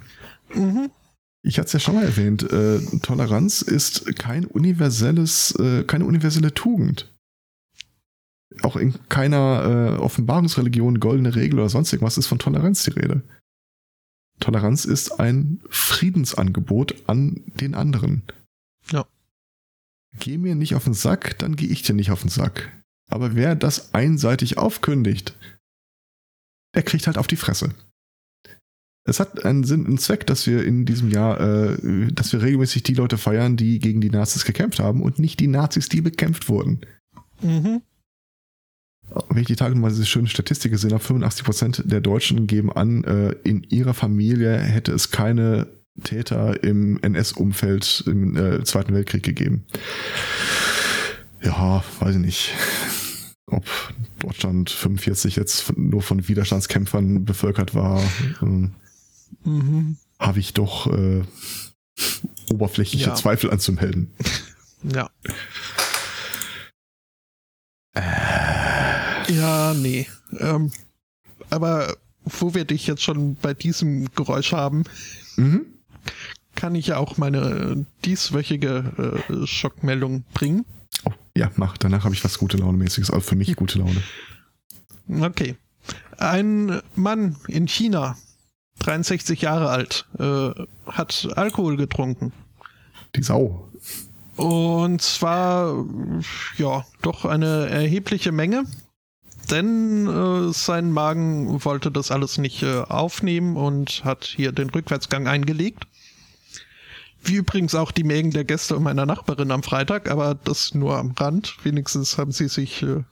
Mhm. 0.55 0.91
Ich 1.43 1.57
hatte 1.57 1.67
es 1.67 1.73
ja 1.73 1.79
schon 1.79 1.95
mal 1.95 2.05
erwähnt, 2.05 2.43
äh, 2.51 2.79
Toleranz 3.01 3.63
ist 3.63 4.15
kein 4.17 4.45
universelles, 4.45 5.55
äh, 5.55 5.83
keine 5.83 6.05
universelle 6.05 6.53
Tugend. 6.53 7.11
Auch 8.61 8.75
in 8.75 8.93
keiner 9.09 9.95
äh, 9.97 9.99
Offenbarungsreligion, 9.99 10.99
goldene 10.99 11.35
Regel 11.35 11.59
oder 11.59 11.69
sonst 11.69 11.91
irgendwas 11.93 12.17
ist 12.17 12.27
von 12.27 12.37
Toleranz 12.37 12.83
die 12.83 12.91
Rede. 12.91 13.23
Toleranz 14.39 14.85
ist 14.85 15.19
ein 15.19 15.61
Friedensangebot 15.69 16.95
an 17.07 17.41
den 17.59 17.73
anderen. 17.73 18.23
Ja. 18.91 19.07
Geh 20.19 20.37
mir 20.37 20.55
nicht 20.55 20.75
auf 20.75 20.83
den 20.83 20.93
Sack, 20.93 21.39
dann 21.39 21.55
gehe 21.55 21.69
ich 21.69 21.81
dir 21.81 21.93
nicht 21.93 22.11
auf 22.11 22.21
den 22.21 22.29
Sack. 22.29 22.71
Aber 23.09 23.35
wer 23.35 23.55
das 23.55 23.93
einseitig 23.93 24.57
aufkündigt, 24.57 25.35
der 26.75 26.83
kriegt 26.83 27.07
halt 27.07 27.17
auf 27.17 27.27
die 27.27 27.35
Fresse. 27.35 27.73
Es 29.11 29.19
hat 29.19 29.43
einen 29.43 29.65
Sinn 29.65 29.87
und 29.87 29.99
Zweck, 29.99 30.25
dass 30.25 30.47
wir 30.47 30.63
in 30.63 30.85
diesem 30.85 31.09
Jahr, 31.09 31.37
äh, 31.41 32.07
dass 32.13 32.31
wir 32.31 32.41
regelmäßig 32.41 32.83
die 32.83 32.93
Leute 32.93 33.17
feiern, 33.17 33.57
die 33.57 33.79
gegen 33.79 33.99
die 33.99 34.09
Nazis 34.09 34.45
gekämpft 34.45 34.79
haben 34.79 35.03
und 35.03 35.19
nicht 35.19 35.41
die 35.41 35.47
Nazis, 35.47 35.89
die 35.89 35.99
bekämpft 35.99 36.47
wurden. 36.47 36.79
Mhm. 37.41 37.81
Wenn 39.27 39.41
ich 39.41 39.47
die 39.47 39.57
Tage 39.57 39.75
mal 39.75 39.89
diese 39.89 40.05
schöne 40.05 40.29
Statistik 40.29 40.71
gesehen 40.71 40.93
habe, 40.93 41.03
85% 41.03 41.89
der 41.89 41.99
Deutschen 41.99 42.47
geben 42.47 42.71
an, 42.71 43.03
äh, 43.03 43.31
in 43.43 43.63
ihrer 43.63 43.93
Familie 43.93 44.57
hätte 44.57 44.93
es 44.93 45.11
keine 45.11 45.67
Täter 46.05 46.63
im 46.63 46.97
NS-Umfeld 47.01 48.05
im 48.07 48.37
äh, 48.37 48.63
Zweiten 48.63 48.93
Weltkrieg 48.93 49.23
gegeben. 49.23 49.65
Ja, 51.43 51.83
weiß 51.99 52.15
ich 52.15 52.21
nicht. 52.21 52.53
Ob 53.47 53.65
Deutschland 54.19 54.69
45 54.69 55.35
jetzt 55.35 55.77
nur 55.77 56.01
von 56.01 56.29
Widerstandskämpfern 56.29 57.25
bevölkert 57.25 57.75
war, 57.75 58.01
ähm, 58.41 58.71
Mhm. 59.43 59.97
habe 60.19 60.39
ich 60.39 60.53
doch 60.53 60.87
äh, 60.87 61.23
oberflächliche 62.51 63.05
Ja. 63.09 63.15
Zweifel 63.15 63.49
anzumelden. 63.51 64.11
Ja. 64.83 65.09
Ja, 69.29 69.73
nee. 69.73 70.07
Ähm, 70.39 70.71
aber 71.49 71.95
wo 72.23 72.53
wir 72.53 72.65
dich 72.65 72.87
jetzt 72.87 73.03
schon 73.03 73.35
bei 73.35 73.53
diesem 73.53 74.09
Geräusch 74.15 74.51
haben, 74.53 74.83
Mhm. 75.37 75.65
kann 76.55 76.75
ich 76.75 76.87
ja 76.87 76.97
auch 76.97 77.17
meine 77.17 77.85
dieswöchige 78.05 79.23
äh, 79.29 79.47
Schockmeldung 79.47 80.23
bringen. 80.33 80.65
Oh, 81.05 81.11
ja, 81.35 81.51
mach. 81.55 81.77
Danach 81.77 82.03
habe 82.03 82.13
ich 82.13 82.23
was 82.23 82.37
gute 82.37 82.57
Laune-mäßiges, 82.57 83.09
also 83.09 83.21
für 83.27 83.35
mich 83.35 83.55
gute 83.55 83.79
Laune. 83.79 84.03
Okay. 85.21 85.55
Ein 86.17 86.81
Mann 86.95 87.37
in 87.47 87.67
China, 87.67 88.17
63 88.81 89.41
Jahre 89.41 89.69
alt, 89.69 90.05
äh, 90.19 90.51
hat 90.87 91.27
Alkohol 91.35 91.77
getrunken. 91.77 92.33
Die 93.15 93.23
Sau. 93.23 93.69
Und 94.37 95.01
zwar, 95.01 95.85
ja, 96.57 96.85
doch 97.01 97.25
eine 97.25 97.69
erhebliche 97.69 98.31
Menge. 98.31 98.65
Denn 99.49 100.07
äh, 100.07 100.53
sein 100.53 100.91
Magen 100.91 101.63
wollte 101.65 101.91
das 101.91 102.11
alles 102.11 102.37
nicht 102.37 102.63
äh, 102.63 102.81
aufnehmen 102.81 103.57
und 103.57 104.03
hat 104.03 104.25
hier 104.25 104.51
den 104.51 104.69
Rückwärtsgang 104.69 105.27
eingelegt. 105.27 105.87
Wie 107.23 107.35
übrigens 107.35 107.75
auch 107.75 107.91
die 107.91 108.03
Mägen 108.03 108.31
der 108.31 108.45
Gäste 108.45 108.75
und 108.75 108.83
meiner 108.83 109.05
Nachbarin 109.05 109.51
am 109.51 109.61
Freitag, 109.61 110.09
aber 110.09 110.35
das 110.35 110.73
nur 110.73 110.97
am 110.97 111.11
Rand. 111.11 111.57
Wenigstens 111.63 112.17
haben 112.17 112.31
sie 112.31 112.47
sich 112.47 112.81
äh, 112.81 113.03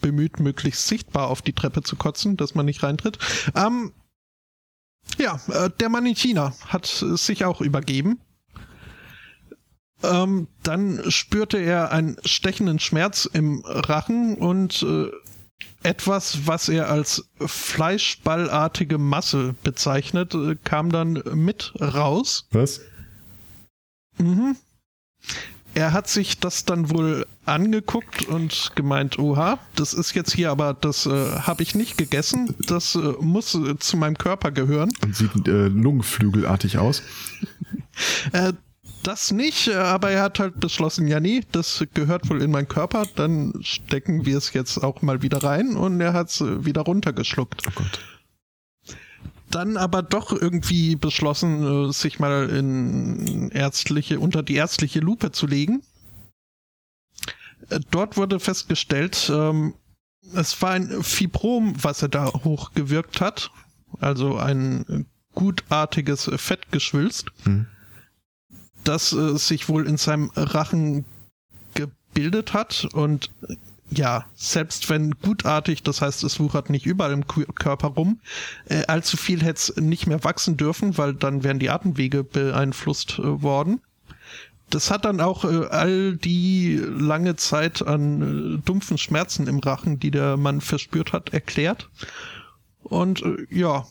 bemüht, 0.00 0.40
möglichst 0.40 0.86
sichtbar 0.86 1.28
auf 1.28 1.42
die 1.42 1.52
Treppe 1.52 1.82
zu 1.82 1.96
kotzen, 1.96 2.36
dass 2.36 2.54
man 2.54 2.66
nicht 2.66 2.82
reintritt. 2.82 3.18
Ähm, 3.54 3.92
ja, 5.22 5.40
äh, 5.48 5.70
der 5.80 5.88
Mann 5.88 6.06
in 6.06 6.14
China 6.14 6.54
hat 6.66 7.02
äh, 7.02 7.16
sich 7.16 7.44
auch 7.44 7.60
übergeben. 7.60 8.20
Ähm, 10.02 10.48
dann 10.62 11.10
spürte 11.10 11.58
er 11.58 11.92
einen 11.92 12.16
stechenden 12.24 12.80
Schmerz 12.80 13.28
im 13.32 13.62
Rachen 13.64 14.36
und 14.36 14.82
äh, 14.82 15.10
etwas, 15.84 16.46
was 16.46 16.68
er 16.68 16.88
als 16.88 17.28
fleischballartige 17.38 18.98
Masse 18.98 19.54
bezeichnet, 19.62 20.34
äh, 20.34 20.56
kam 20.64 20.90
dann 20.90 21.22
mit 21.34 21.72
raus. 21.80 22.48
Was? 22.50 22.80
Mhm. 24.18 24.56
Er 25.74 25.92
hat 25.92 26.08
sich 26.08 26.38
das 26.38 26.64
dann 26.64 26.90
wohl 26.90 27.26
angeguckt 27.46 28.26
und 28.28 28.72
gemeint, 28.74 29.18
oha, 29.18 29.58
das 29.74 29.94
ist 29.94 30.14
jetzt 30.14 30.32
hier, 30.32 30.50
aber 30.50 30.74
das 30.74 31.06
äh, 31.06 31.10
habe 31.10 31.62
ich 31.62 31.74
nicht 31.74 31.96
gegessen, 31.96 32.54
das 32.66 32.94
äh, 32.94 32.98
muss 33.20 33.54
äh, 33.54 33.78
zu 33.78 33.96
meinem 33.96 34.18
Körper 34.18 34.50
gehören. 34.50 34.92
Und 35.02 35.16
sieht 35.16 35.48
äh, 35.48 35.68
lungenflügelartig 35.68 36.78
aus. 36.78 37.02
Äh, 38.32 38.54
das 39.02 39.32
nicht, 39.32 39.68
äh, 39.68 39.74
aber 39.74 40.10
er 40.10 40.22
hat 40.22 40.38
halt 40.38 40.60
beschlossen, 40.60 41.06
ja 41.08 41.20
nee, 41.20 41.42
das 41.52 41.84
gehört 41.92 42.30
wohl 42.30 42.40
in 42.40 42.50
meinen 42.50 42.68
Körper, 42.68 43.06
dann 43.16 43.52
stecken 43.60 44.24
wir 44.24 44.38
es 44.38 44.54
jetzt 44.54 44.78
auch 44.82 45.02
mal 45.02 45.20
wieder 45.20 45.42
rein 45.42 45.76
und 45.76 46.00
er 46.00 46.14
hat 46.14 46.30
es 46.30 46.40
wieder 46.40 46.82
runtergeschluckt. 46.82 47.62
Oh 47.66 47.72
Gott. 47.74 48.00
Dann 49.52 49.76
aber 49.76 50.02
doch 50.02 50.32
irgendwie 50.32 50.96
beschlossen, 50.96 51.88
äh, 51.88 51.92
sich 51.92 52.18
mal 52.18 52.48
in 52.48 53.50
ärztliche, 53.50 54.18
unter 54.18 54.42
die 54.42 54.54
ärztliche 54.54 55.00
Lupe 55.00 55.30
zu 55.30 55.46
legen. 55.46 55.82
Äh, 57.68 57.80
Dort 57.90 58.16
wurde 58.16 58.40
festgestellt, 58.40 59.30
ähm, 59.32 59.74
es 60.34 60.60
war 60.62 60.70
ein 60.70 61.02
Fibrom, 61.02 61.74
was 61.82 62.00
er 62.02 62.08
da 62.08 62.32
hochgewirkt 62.32 63.20
hat. 63.20 63.50
Also 64.00 64.36
ein 64.36 65.06
gutartiges 65.34 66.30
Fettgeschwülst. 66.34 67.26
Hm. 67.44 67.66
das 68.84 69.12
äh, 69.12 69.36
sich 69.36 69.68
wohl 69.68 69.86
in 69.86 69.96
seinem 69.96 70.30
Rachen 70.34 71.04
gebildet 71.74 72.52
hat 72.52 72.88
und 72.92 73.30
ja, 73.94 74.26
selbst 74.34 74.88
wenn 74.90 75.12
gutartig, 75.12 75.82
das 75.82 76.00
heißt, 76.00 76.24
es 76.24 76.40
wuchert 76.40 76.70
nicht 76.70 76.86
überall 76.86 77.12
im 77.12 77.26
Körper 77.26 77.88
rum, 77.88 78.20
äh, 78.66 78.84
allzu 78.86 79.16
viel 79.16 79.42
hätte 79.42 79.58
es 79.58 79.76
nicht 79.76 80.06
mehr 80.06 80.24
wachsen 80.24 80.56
dürfen, 80.56 80.98
weil 80.98 81.14
dann 81.14 81.44
wären 81.44 81.58
die 81.58 81.70
Atemwege 81.70 82.24
beeinflusst 82.24 83.18
äh, 83.18 83.42
worden. 83.42 83.80
Das 84.70 84.90
hat 84.90 85.04
dann 85.04 85.20
auch 85.20 85.44
äh, 85.44 85.66
all 85.66 86.16
die 86.16 86.76
lange 86.76 87.36
Zeit 87.36 87.86
an 87.86 88.56
äh, 88.56 88.58
dumpfen 88.64 88.98
Schmerzen 88.98 89.46
im 89.46 89.58
Rachen, 89.58 89.98
die 89.98 90.10
der 90.10 90.36
Mann 90.36 90.60
verspürt 90.60 91.12
hat, 91.12 91.32
erklärt. 91.32 91.90
Und 92.82 93.22
äh, 93.22 93.46
ja, 93.50 93.86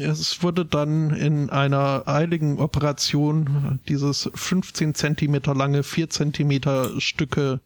es 0.00 0.42
wurde 0.42 0.64
dann 0.66 1.10
in 1.10 1.50
einer 1.50 2.02
eiligen 2.06 2.58
Operation 2.58 3.80
dieses 3.88 4.30
15 4.34 4.94
Zentimeter 4.94 5.54
lange, 5.54 5.82
4 5.82 6.10
Zentimeter 6.10 7.00
Stücke 7.00 7.60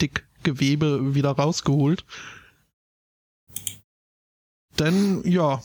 dick 0.00 0.24
Gewebe 0.44 1.14
wieder 1.14 1.30
rausgeholt. 1.32 2.04
Denn 4.78 5.22
ja, 5.24 5.62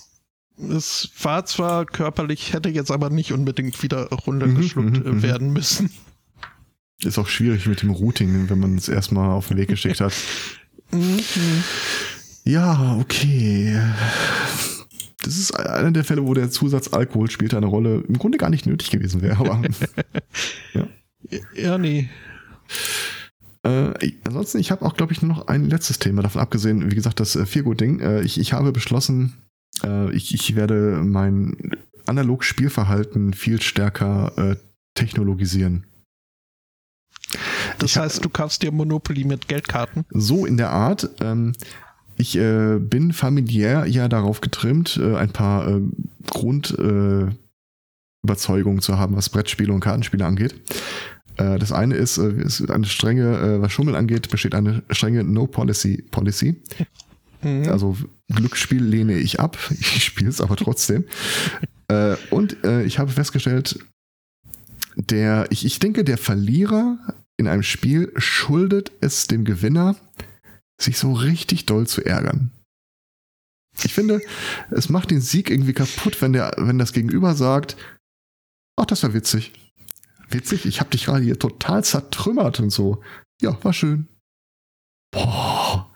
es 0.57 1.09
war 1.21 1.45
zwar 1.45 1.86
körperlich, 1.86 2.53
hätte 2.53 2.69
jetzt 2.69 2.91
aber 2.91 3.09
nicht 3.09 3.32
unbedingt 3.32 3.82
wieder 3.82 4.07
runtergeschluckt 4.09 4.97
Mhm, 4.97 5.03
mhm, 5.03 5.15
mhm. 5.17 5.23
werden 5.23 5.53
müssen. 5.53 5.91
Ist 7.03 7.17
auch 7.17 7.27
schwierig 7.30 7.65
mit 7.65 7.82
dem 7.82 7.91
Routing, 7.91 8.49
wenn 8.49 8.59
man 8.59 8.75
es 8.77 8.89
erstmal 8.89 9.30
auf 9.32 9.47
den 9.47 9.57
Weg 9.57 9.69
geschickt 9.69 10.01
hat. 10.01 10.13
Mhm. 10.91 11.19
Ja, 12.43 12.97
okay. 12.99 13.82
Das 15.21 15.38
ist 15.38 15.51
einer 15.51 15.91
der 15.91 16.03
Fälle, 16.03 16.25
wo 16.25 16.34
der 16.34 16.49
Zusatz 16.49 16.91
Alkohol 16.91 17.30
spielt 17.30 17.53
eine 17.53 17.67
Rolle, 17.67 18.03
im 18.07 18.17
Grunde 18.17 18.38
gar 18.38 18.49
nicht 18.49 18.65
nötig 18.65 18.89
gewesen 18.89 19.21
wäre. 19.21 19.38
Aber 19.38 19.61
ja. 20.73 20.88
ja, 21.55 21.77
nee. 21.77 22.09
Äh, 23.70 23.93
ansonsten, 24.26 24.59
ich 24.59 24.72
habe 24.72 24.86
auch, 24.86 24.95
glaube 24.95 25.13
ich, 25.13 25.22
nur 25.22 25.36
noch 25.36 25.47
ein 25.47 25.70
letztes 25.70 25.99
Thema, 25.99 26.22
davon 26.22 26.41
abgesehen, 26.41 26.89
wie 26.89 26.95
gesagt, 26.95 27.20
das 27.20 27.36
äh, 27.36 27.45
Viergut-Ding. 27.45 27.99
Äh, 27.99 28.22
ich, 28.22 28.39
ich 28.39 28.53
habe 28.53 28.72
beschlossen, 28.72 29.34
äh, 29.84 30.11
ich, 30.13 30.34
ich 30.34 30.55
werde 30.55 31.01
mein 31.03 31.76
Analog-Spielverhalten 32.05 33.34
viel 33.34 33.61
stärker 33.61 34.32
äh, 34.38 34.55
technologisieren. 34.95 35.86
Das 37.78 37.91
ich 37.91 37.97
heißt, 37.97 38.26
du 38.26 38.30
kaufst 38.30 38.63
dir 38.63 38.72
Monopoly 38.72 39.24
mit 39.24 39.47
Geldkarten? 39.47 40.05
So 40.09 40.45
in 40.45 40.57
der 40.57 40.72
Art. 40.72 41.09
Ähm, 41.22 41.53
ich 42.17 42.38
äh, 42.38 42.80
bin 42.80 43.13
familiär 43.13 43.86
ja 43.86 44.09
darauf 44.09 44.41
getrimmt, 44.41 44.99
äh, 45.01 45.15
ein 45.15 45.32
paar 45.32 45.67
äh, 45.67 45.82
Grundüberzeugungen 46.28 48.82
zu 48.82 48.97
haben, 48.97 49.15
was 49.15 49.30
Brettspiele 49.30 49.72
und 49.72 49.80
Kartenspiele 49.80 50.26
angeht. 50.26 50.55
Äh, 51.39 51.57
das 51.57 51.71
eine 51.71 51.95
ist, 51.95 52.17
äh, 52.17 52.31
ist 52.41 52.69
eine 52.69 52.85
strenge, 52.85 53.37
äh, 53.37 53.61
was 53.61 53.71
Schummel 53.71 53.95
angeht, 53.95 54.29
besteht 54.29 54.53
eine 54.53 54.83
strenge 54.91 55.23
No-Policy 55.23 56.03
Policy. 56.11 56.61
Mhm. 57.41 57.69
Also 57.69 57.97
Glücksspiel 58.27 58.83
lehne 58.83 59.17
ich 59.17 59.39
ab, 59.39 59.57
ich 59.71 60.03
spiele 60.03 60.29
es 60.29 60.41
aber 60.41 60.55
trotzdem. 60.55 61.05
und 62.29 62.55
ich 62.85 62.99
habe 62.99 63.09
festgestellt, 63.09 63.79
der, 64.95 65.47
ich, 65.49 65.65
ich 65.65 65.79
denke, 65.79 66.03
der 66.03 66.19
Verlierer 66.19 66.99
in 67.35 67.47
einem 67.47 67.63
Spiel 67.63 68.13
schuldet 68.15 68.91
es 69.01 69.25
dem 69.25 69.43
Gewinner, 69.43 69.95
sich 70.79 70.99
so 70.99 71.13
richtig 71.13 71.65
doll 71.65 71.87
zu 71.87 72.05
ärgern. 72.05 72.51
Ich 73.83 73.91
finde, 73.91 74.21
es 74.69 74.89
macht 74.89 75.09
den 75.09 75.19
Sieg 75.19 75.49
irgendwie 75.49 75.73
kaputt, 75.73 76.21
wenn 76.21 76.33
der, 76.33 76.53
wenn 76.57 76.77
das 76.77 76.93
Gegenüber 76.93 77.33
sagt, 77.33 77.75
ach, 78.75 78.85
das 78.85 79.01
war 79.01 79.15
witzig 79.15 79.51
witzig, 80.32 80.65
ich 80.65 80.80
habe 80.80 80.89
dich 80.89 81.05
gerade 81.05 81.23
hier 81.23 81.39
total 81.39 81.84
zertrümmert 81.84 82.59
und 82.59 82.69
so. 82.69 83.01
Ja, 83.41 83.57
war 83.63 83.73
schön. 83.73 84.07
Boah. 85.11 85.91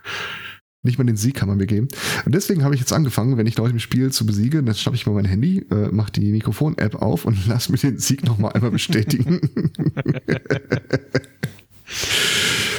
Nicht 0.86 0.97
mal 0.97 1.05
den 1.05 1.15
Sieg 1.15 1.36
kann 1.36 1.47
man 1.47 1.57
mir 1.57 1.65
geben. 1.65 1.88
Und 2.25 2.36
deswegen 2.36 2.65
habe 2.65 2.75
ich 2.75 2.81
jetzt 2.81 2.91
angefangen, 2.91 3.38
wenn 3.38 3.47
ich 3.47 3.57
Leute 3.57 3.71
im 3.71 3.79
Spiel 3.79 4.11
zu 4.11 4.25
besiegen, 4.25 4.65
dann 4.65 4.75
schnappe 4.75 4.97
ich 4.97 5.05
mal 5.05 5.13
mein 5.13 5.23
Handy, 5.23 5.59
äh, 5.71 5.89
mache 5.91 6.11
die 6.11 6.31
Mikrofon-App 6.31 6.95
auf 6.95 7.23
und 7.23 7.38
lass 7.47 7.69
mir 7.69 7.77
den 7.77 7.99
Sieg 7.99 8.25
nochmal 8.25 8.51
einmal 8.51 8.71
bestätigen. 8.71 9.39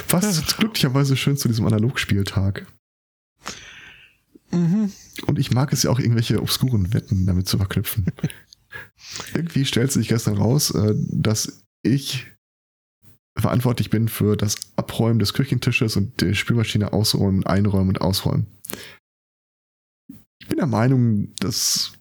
Passt 0.07 0.57
glücklicherweise 0.57 1.17
schön 1.17 1.35
zu 1.35 1.47
diesem 1.47 1.65
Analogspieltag. 1.65 2.67
Mhm. 4.51 4.91
Und 5.25 5.39
ich 5.39 5.51
mag 5.51 5.73
es 5.73 5.81
ja 5.83 5.89
auch, 5.89 5.99
irgendwelche 5.99 6.41
obskuren 6.41 6.93
Wetten 6.93 7.25
damit 7.25 7.47
zu 7.47 7.57
verknüpfen. 7.57 8.05
Irgendwie 9.33 9.65
stellt 9.65 9.91
sich 9.91 10.07
gestern 10.07 10.37
raus, 10.37 10.71
äh, 10.71 10.93
dass 11.11 11.63
ich 11.83 12.27
verantwortlich 13.37 13.89
bin 13.89 14.07
für 14.07 14.37
das 14.37 14.55
Abräumen 14.75 15.19
des 15.19 15.33
Küchentisches 15.33 15.97
und 15.97 16.21
die 16.21 16.35
Spülmaschine 16.35 16.93
ausräumen, 16.93 17.45
einräumen 17.45 17.89
und 17.89 18.01
ausräumen. 18.01 18.47
Ich 20.39 20.47
bin 20.47 20.57
der 20.57 20.67
Meinung, 20.67 21.33
das 21.39 21.93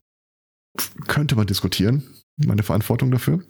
könnte 1.06 1.34
man 1.34 1.46
diskutieren, 1.46 2.04
meine 2.36 2.62
Verantwortung 2.62 3.10
dafür. 3.10 3.42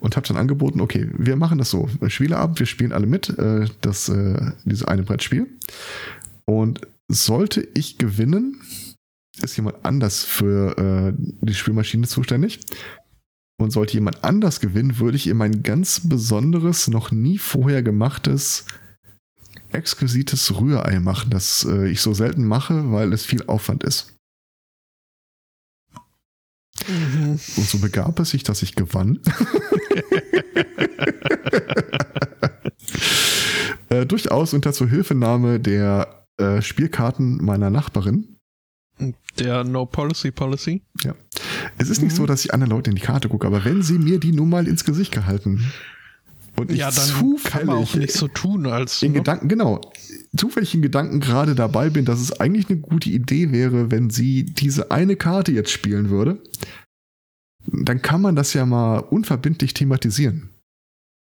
Und 0.00 0.16
habe 0.16 0.26
dann 0.26 0.36
angeboten, 0.36 0.80
okay, 0.80 1.08
wir 1.12 1.36
machen 1.36 1.58
das 1.58 1.70
so. 1.70 1.88
Spieleabend, 2.08 2.58
wir 2.58 2.66
spielen 2.66 2.92
alle 2.92 3.06
mit, 3.06 3.28
äh, 3.38 3.66
das, 3.80 4.08
äh, 4.08 4.52
dieses 4.64 4.84
eine 4.84 5.02
Brettspiel. 5.02 5.46
Und 6.46 6.86
sollte 7.08 7.66
ich 7.74 7.98
gewinnen, 7.98 8.60
ist 9.42 9.56
jemand 9.56 9.84
anders 9.84 10.24
für 10.24 10.76
äh, 10.78 11.12
die 11.40 11.54
Spielmaschine 11.54 12.06
zuständig. 12.06 12.60
Und 13.58 13.72
sollte 13.72 13.94
jemand 13.94 14.24
anders 14.24 14.60
gewinnen, 14.60 14.98
würde 14.98 15.16
ich 15.16 15.26
ihm 15.26 15.42
ein 15.42 15.62
ganz 15.62 16.08
besonderes, 16.08 16.88
noch 16.88 17.10
nie 17.10 17.36
vorher 17.36 17.82
gemachtes, 17.82 18.64
exquisites 19.70 20.58
Rührei 20.58 20.98
machen, 20.98 21.30
das 21.30 21.66
äh, 21.68 21.88
ich 21.88 22.00
so 22.00 22.14
selten 22.14 22.46
mache, 22.46 22.90
weil 22.90 23.12
es 23.12 23.26
viel 23.26 23.44
Aufwand 23.46 23.84
ist. 23.84 24.16
Mhm. 26.88 27.32
Und 27.32 27.40
so 27.40 27.78
begab 27.78 28.18
es 28.20 28.30
sich, 28.30 28.42
dass 28.42 28.62
ich 28.62 28.74
gewann. 28.74 29.20
äh, 33.90 34.06
durchaus 34.06 34.54
unter 34.54 34.72
Zuhilfenahme 34.72 35.60
der 35.60 36.24
äh, 36.38 36.62
Spielkarten 36.62 37.44
meiner 37.44 37.68
Nachbarin. 37.70 38.38
Der 39.38 39.64
No 39.64 39.86
Policy 39.86 40.30
Policy? 40.30 40.82
Ja. 41.02 41.14
Es 41.78 41.88
ist 41.88 42.02
nicht 42.02 42.14
so, 42.14 42.22
mhm. 42.22 42.26
dass 42.26 42.44
ich 42.44 42.52
anderen 42.52 42.70
Leuten 42.70 42.90
in 42.90 42.96
die 42.96 43.02
Karte 43.02 43.28
gucke, 43.28 43.46
aber 43.46 43.64
wenn 43.64 43.82
sie 43.82 43.98
mir 43.98 44.18
die 44.18 44.32
nun 44.32 44.50
mal 44.50 44.66
ins 44.66 44.84
Gesicht 44.84 45.12
gehalten 45.12 45.64
und 46.56 46.70
ich 46.70 46.78
ja, 46.78 46.90
dann 46.90 47.04
zufällig 47.04 47.42
kann 47.44 47.66
man 47.66 47.76
auch 47.78 47.94
nicht 47.94 48.12
so 48.12 48.28
tun, 48.28 48.66
als 48.66 49.02
in 49.02 49.12
ne? 49.12 49.18
Gedanken, 49.18 49.48
genau, 49.48 49.80
zufällig 50.36 50.74
in 50.74 50.82
Gedanken 50.82 51.20
gerade 51.20 51.54
dabei 51.54 51.90
bin, 51.90 52.04
dass 52.04 52.20
es 52.20 52.38
eigentlich 52.38 52.68
eine 52.68 52.80
gute 52.80 53.08
Idee 53.08 53.50
wäre, 53.50 53.90
wenn 53.90 54.10
sie 54.10 54.44
diese 54.44 54.90
eine 54.90 55.16
Karte 55.16 55.52
jetzt 55.52 55.70
spielen 55.70 56.10
würde, 56.10 56.42
dann 57.66 58.02
kann 58.02 58.20
man 58.20 58.36
das 58.36 58.52
ja 58.52 58.66
mal 58.66 58.98
unverbindlich 58.98 59.74
thematisieren. 59.74 60.50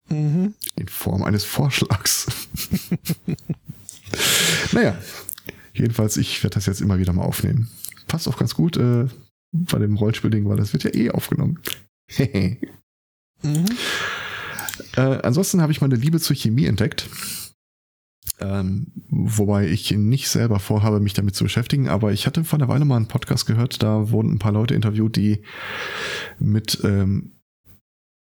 Mhm. 0.08 0.54
In 0.76 0.88
Form 0.88 1.22
eines 1.22 1.44
Vorschlags. 1.44 2.26
naja, 4.72 4.96
Jedenfalls, 5.74 6.16
ich 6.16 6.42
werde 6.42 6.54
das 6.54 6.66
jetzt 6.66 6.80
immer 6.80 6.98
wieder 6.98 7.12
mal 7.12 7.24
aufnehmen. 7.24 7.68
Passt 8.06 8.28
auch 8.28 8.38
ganz 8.38 8.54
gut 8.54 8.76
äh, 8.76 9.06
bei 9.52 9.78
dem 9.78 9.96
Rollspielding, 9.96 10.48
weil 10.48 10.56
das 10.56 10.72
wird 10.72 10.84
ja 10.84 10.94
eh 10.94 11.10
aufgenommen. 11.10 11.60
mhm. 12.18 13.66
äh, 14.96 15.00
ansonsten 15.00 15.60
habe 15.60 15.72
ich 15.72 15.80
meine 15.80 15.96
Liebe 15.96 16.20
zur 16.20 16.36
Chemie 16.36 16.66
entdeckt. 16.66 17.08
Ähm, 18.40 18.88
wobei 19.08 19.68
ich 19.68 19.90
nicht 19.92 20.28
selber 20.28 20.58
vorhabe, 20.58 20.98
mich 21.00 21.14
damit 21.14 21.36
zu 21.36 21.44
beschäftigen, 21.44 21.88
aber 21.88 22.12
ich 22.12 22.26
hatte 22.26 22.42
vor 22.44 22.58
einer 22.58 22.68
Weile 22.68 22.84
mal 22.84 22.96
einen 22.96 23.06
Podcast 23.06 23.46
gehört, 23.46 23.82
da 23.82 24.10
wurden 24.10 24.32
ein 24.32 24.38
paar 24.38 24.52
Leute 24.52 24.74
interviewt, 24.74 25.16
die 25.16 25.42
mit 26.40 26.80
ähm, 26.82 27.33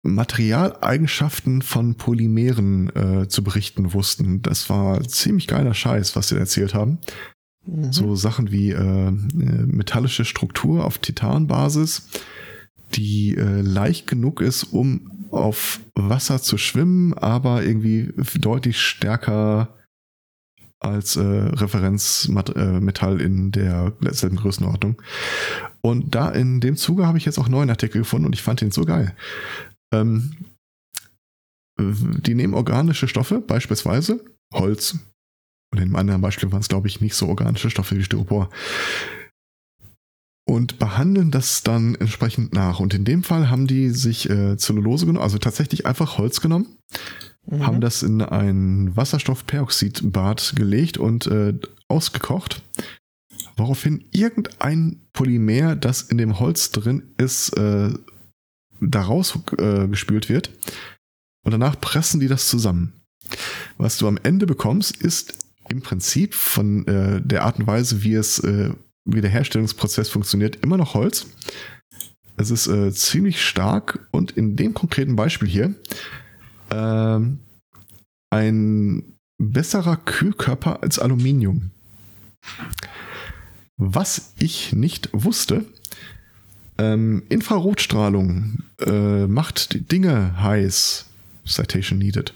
Materialeigenschaften 0.05 1.63
von 1.63 1.95
Polymeren 1.97 2.95
äh, 2.95 3.29
zu 3.29 3.43
berichten 3.43 3.93
wussten. 3.95 4.43
Das 4.43 4.69
war 4.69 5.03
ziemlich 5.03 5.47
geiler 5.47 5.75
Scheiß, 5.75 6.15
was 6.15 6.29
sie 6.29 6.37
erzählt 6.37 6.75
haben. 6.75 6.99
Mhm. 7.67 7.93
So 7.93 8.15
Sachen 8.15 8.53
wie 8.53 8.71
äh, 8.71 9.11
metallische 9.11 10.25
Struktur 10.25 10.85
auf 10.85 10.99
Titanbasis, 10.99 12.09
die 12.95 13.35
äh, 13.35 13.63
leicht 13.63 14.07
genug 14.07 14.41
ist, 14.41 14.65
um 14.65 15.11
auf 15.31 15.81
Wasser 15.95 16.41
zu 16.41 16.59
schwimmen, 16.59 17.15
aber 17.15 17.65
irgendwie 17.65 18.13
deutlich 18.39 18.81
stärker 18.81 19.75
als 20.79 21.17
äh, 21.17 21.23
Referenzmetall 21.23 23.21
äh, 23.21 23.25
in 23.25 23.51
derselben 23.53 24.37
Größenordnung. 24.37 25.01
Und 25.81 26.15
da 26.15 26.29
in 26.31 26.61
dem 26.61 26.77
Zuge 26.77 27.07
habe 27.07 27.19
ich 27.19 27.25
jetzt 27.25 27.39
auch 27.39 27.49
neuen 27.49 27.71
Artikel 27.71 28.03
gefunden 28.03 28.27
und 28.27 28.35
ich 28.35 28.43
fand 28.43 28.61
den 28.61 28.71
so 28.71 28.85
geil. 28.85 29.15
Ähm, 29.95 30.37
die 31.79 32.35
nehmen 32.35 32.55
organische 32.55 33.09
Stoffe, 33.09 33.41
beispielsweise 33.41 34.25
Holz. 34.53 34.99
Und 35.73 35.79
in 35.79 35.85
einem 35.85 35.97
anderen 35.97 36.21
Beispiel 36.21 36.53
waren 36.53 36.61
es, 36.61 36.69
glaube 36.69 36.87
ich, 36.87 37.01
nicht 37.01 37.15
so 37.15 37.29
organische 37.29 37.71
Stoffe 37.71 37.97
wie 37.97 38.05
Styropor. 38.05 38.49
Und 40.47 40.79
behandeln 40.79 41.31
das 41.31 41.63
dann 41.63 41.95
entsprechend 41.97 42.53
nach. 42.53 42.79
Und 42.79 42.95
in 42.95 43.05
dem 43.05 43.25
Fall 43.25 43.51
haben 43.51 43.67
die 43.67 43.91
sich 43.91 44.29
äh, 44.31 44.57
Zellulose 44.57 45.07
genommen, 45.07 45.25
also 45.25 45.39
tatsächlich 45.39 45.87
einfach 45.87 46.19
Holz 46.19 46.41
genommen, 46.41 46.77
mhm. 47.47 47.67
haben 47.67 47.81
das 47.81 48.03
in 48.03 48.23
ein 48.23 48.95
Wasserstoffperoxidbad 48.97 50.55
gelegt 50.55 50.99
und 50.99 51.27
äh, 51.27 51.55
ausgekocht. 51.89 52.63
Woraufhin 53.57 54.05
irgendein 54.13 55.01
Polymer, 55.13 55.77
das 55.77 56.03
in 56.03 56.19
dem 56.19 56.39
Holz 56.39 56.71
drin 56.71 57.15
ist, 57.17 57.57
äh, 57.57 57.95
daraus 58.91 59.39
äh, 59.59 59.89
gespült 59.89 60.29
wird. 60.29 60.51
Und 61.45 61.53
danach 61.53 61.81
pressen 61.81 62.21
die 62.21 62.29
das 62.29 62.49
zusammen. 62.49 62.93
Was 63.77 63.99
du 63.99 64.09
am 64.09 64.19
Ende 64.23 64.47
bekommst, 64.47 64.97
ist 64.97 65.35
im 65.69 65.83
Prinzip 65.83 66.35
von 66.35 66.87
äh, 66.87 67.21
der 67.23 67.45
Art 67.45 67.59
und 67.59 67.67
Weise, 67.67 68.03
wie 68.03 68.15
es, 68.15 68.39
äh, 68.41 68.71
wie 69.05 69.21
der 69.21 69.31
Herstellungsprozess 69.31 70.09
funktioniert, 70.09 70.57
immer 70.57 70.77
noch 70.77 70.95
Holz. 70.95 71.27
Es 72.37 72.51
ist 72.51 72.67
äh, 72.67 72.93
ziemlich 72.93 73.45
stark 73.45 74.07
und 74.11 74.33
in 74.33 74.57
dem 74.57 74.75
konkreten 74.75 75.17
Beispiel 75.17 75.49
hier 75.49 75.75
äh, 76.71 77.21
ein 78.31 79.03
besserer 79.39 79.97
Kühlkörper 79.97 80.83
als 80.83 80.99
Aluminium. 80.99 81.71
Was 83.77 84.35
ich 84.39 84.73
nicht 84.73 85.09
wusste, 85.13 85.65
ähm, 86.79 87.23
Infrarotstrahlung 87.29 88.59
äh, 88.81 89.27
macht 89.27 89.91
Dinge 89.93 90.41
heiß. 90.43 91.07
Citation 91.47 91.99
needed. 91.99 92.33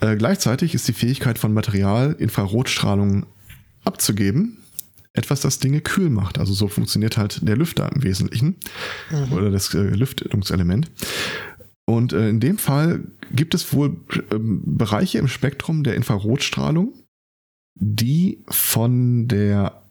Äh, 0.00 0.16
gleichzeitig 0.16 0.74
ist 0.74 0.88
die 0.88 0.92
Fähigkeit 0.92 1.38
von 1.38 1.52
Material, 1.52 2.16
Infrarotstrahlung 2.18 3.26
abzugeben, 3.84 4.58
etwas, 5.12 5.40
das 5.40 5.58
Dinge 5.58 5.80
kühl 5.80 6.10
macht. 6.10 6.38
Also 6.38 6.52
so 6.52 6.68
funktioniert 6.68 7.16
halt 7.16 7.46
der 7.46 7.56
Lüfter 7.56 7.90
im 7.92 8.02
Wesentlichen 8.02 8.56
mhm. 9.10 9.32
oder 9.32 9.50
das 9.50 9.72
äh, 9.74 9.78
Lüftungselement. 9.78 10.90
Und 11.86 12.12
äh, 12.12 12.28
in 12.28 12.40
dem 12.40 12.58
Fall 12.58 13.04
gibt 13.30 13.54
es 13.54 13.72
wohl 13.72 13.96
äh, 14.30 14.36
Bereiche 14.38 15.18
im 15.18 15.28
Spektrum 15.28 15.84
der 15.84 15.94
Infrarotstrahlung, 15.94 16.94
die 17.74 18.42
von 18.48 19.28
der 19.28 19.82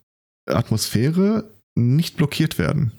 Atmosphäre 0.46 1.50
nicht 1.76 2.18
blockiert 2.18 2.58
werden. 2.58 2.92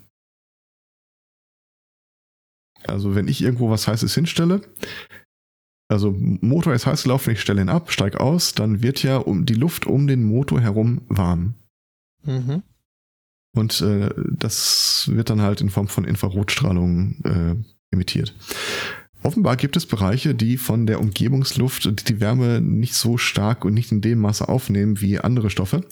Also 2.86 3.14
wenn 3.14 3.28
ich 3.28 3.42
irgendwo 3.42 3.70
was 3.70 3.88
Heißes 3.88 4.14
hinstelle, 4.14 4.60
also 5.88 6.14
Motor 6.18 6.74
ist 6.74 6.86
heiß 6.86 7.02
gelaufen, 7.02 7.30
ich 7.30 7.40
stelle 7.40 7.60
ihn 7.60 7.68
ab, 7.68 7.92
steige 7.92 8.20
aus, 8.20 8.54
dann 8.54 8.82
wird 8.82 9.02
ja 9.02 9.18
um 9.18 9.46
die 9.46 9.54
Luft 9.54 9.86
um 9.86 10.06
den 10.06 10.24
Motor 10.24 10.60
herum 10.60 11.02
warm. 11.08 11.54
Mhm. 12.24 12.62
Und 13.54 13.80
äh, 13.82 14.10
das 14.30 15.08
wird 15.12 15.30
dann 15.30 15.40
halt 15.40 15.60
in 15.60 15.70
Form 15.70 15.88
von 15.88 16.04
Infrarotstrahlung 16.04 17.16
äh, 17.24 17.54
emittiert. 17.92 18.34
Offenbar 19.22 19.56
gibt 19.56 19.76
es 19.76 19.86
Bereiche, 19.86 20.34
die 20.34 20.56
von 20.56 20.86
der 20.86 21.00
Umgebungsluft 21.00 22.08
die 22.08 22.20
Wärme 22.20 22.60
nicht 22.60 22.94
so 22.94 23.16
stark 23.16 23.64
und 23.64 23.72
nicht 23.72 23.92
in 23.92 24.00
dem 24.00 24.18
Maße 24.18 24.48
aufnehmen 24.48 25.00
wie 25.00 25.18
andere 25.18 25.48
Stoffe. 25.48 25.84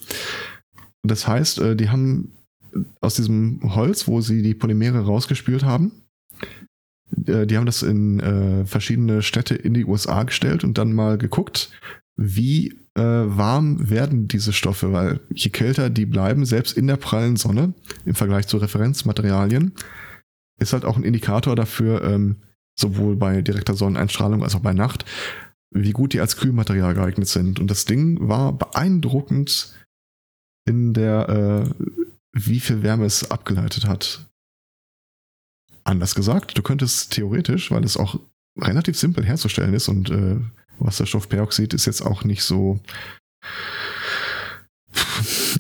Das 1.03 1.29
heißt, 1.29 1.59
äh, 1.61 1.77
die 1.77 1.91
haben 1.91 2.33
aus 3.01 3.15
diesem 3.15 3.75
Holz, 3.75 4.09
wo 4.09 4.21
sie 4.21 4.43
die 4.43 4.55
Polymere 4.55 5.05
rausgespült 5.05 5.65
haben, 5.65 5.93
äh, 7.27 7.47
die 7.47 7.57
haben 7.57 7.67
das 7.67 7.83
in 7.83 8.21
äh, 8.21 8.67
verschiedene 8.67 9.23
Städte 9.23 9.55
in 9.55 9.75
die 9.75 9.85
USA 9.85 10.23
gestellt 10.25 10.65
und 10.65 10.79
dann 10.79 10.93
mal 10.93 11.19
geguckt, 11.19 11.71
wie 12.17 12.79
äh, 12.95 13.03
warm 13.03 13.89
werden 13.89 14.29
diese 14.29 14.53
Stoffe, 14.53 14.93
weil 14.93 15.21
je 15.33 15.51
kälter 15.51 15.91
die 15.91 16.07
bleiben, 16.07 16.45
selbst 16.45 16.77
in 16.77 16.87
der 16.87 16.97
prallen 16.97 17.37
Sonne 17.37 17.75
im 18.05 18.15
Vergleich 18.15 18.47
zu 18.47 18.59
Referenzmaterialien, 18.59 19.73
ist 20.59 20.73
halt 20.73 20.85
auch 20.85 20.97
ein 20.97 21.05
Indikator 21.05 21.57
dafür, 21.57 22.05
ähm, 22.05 22.37
sowohl 22.79 23.17
bei 23.17 23.43
direkter 23.43 23.75
Sonneneinstrahlung 23.75 24.43
als 24.43 24.55
auch 24.55 24.61
bei 24.61 24.75
Nacht, 24.75 25.05
wie 25.71 25.93
gut 25.93 26.13
die 26.13 26.21
als 26.21 26.37
Kühlmaterial 26.37 26.95
geeignet 26.95 27.29
sind. 27.29 27.61
Und 27.61 27.71
das 27.71 27.85
Ding 27.87 28.29
war 28.29 28.53
beeindruckend 28.53 29.75
in 30.67 30.93
der, 30.93 31.29
äh, 31.29 31.87
wie 32.33 32.61
viel 32.61 32.83
Wärme 32.83 33.07
es 33.07 33.31
abgeleitet 33.31 33.87
hat. 33.87 34.31
Anders 35.85 36.15
gesagt, 36.15 36.57
du 36.57 36.63
könntest 36.63 37.13
theoretisch, 37.13 37.71
weil 37.71 37.85
es 37.85 37.97
auch 37.97 38.21
relativ 38.57 38.99
simpel 38.99 39.25
herzustellen 39.25 39.75
ist 39.75 39.89
und 39.89 40.11
äh, 40.11 40.37
Wasserstoffperoxid 40.79 41.75
ist 41.75 41.87
jetzt 41.87 42.03
auch 42.03 42.25
nicht 42.25 42.43
so. 42.45 42.81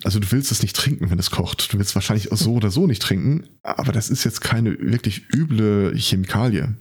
Also 0.04 0.20
du 0.20 0.30
willst 0.30 0.52
es 0.52 0.62
nicht 0.62 0.76
trinken, 0.76 1.10
wenn 1.10 1.18
es 1.18 1.30
kocht. 1.30 1.72
Du 1.72 1.78
willst 1.78 1.94
wahrscheinlich 1.94 2.28
so 2.32 2.54
oder 2.54 2.70
so 2.70 2.86
nicht 2.86 3.02
trinken, 3.02 3.48
aber 3.62 3.92
das 3.92 4.10
ist 4.10 4.24
jetzt 4.24 4.40
keine 4.40 4.78
wirklich 4.78 5.32
üble 5.32 5.96
Chemikalie. 5.96 6.74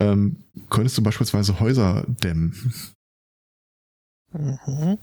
Ähm, 0.00 0.44
könntest 0.70 0.96
du 0.98 1.02
beispielsweise 1.02 1.58
Häuser 1.60 2.04
dämmen. 2.06 2.72
Mhm. 4.32 4.98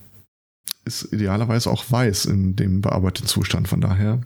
Ist 0.85 1.11
idealerweise 1.11 1.69
auch 1.71 1.89
weiß 1.89 2.25
in 2.25 2.55
dem 2.55 2.81
bearbeiteten 2.81 3.27
Zustand, 3.27 3.67
von 3.67 3.81
daher. 3.81 4.21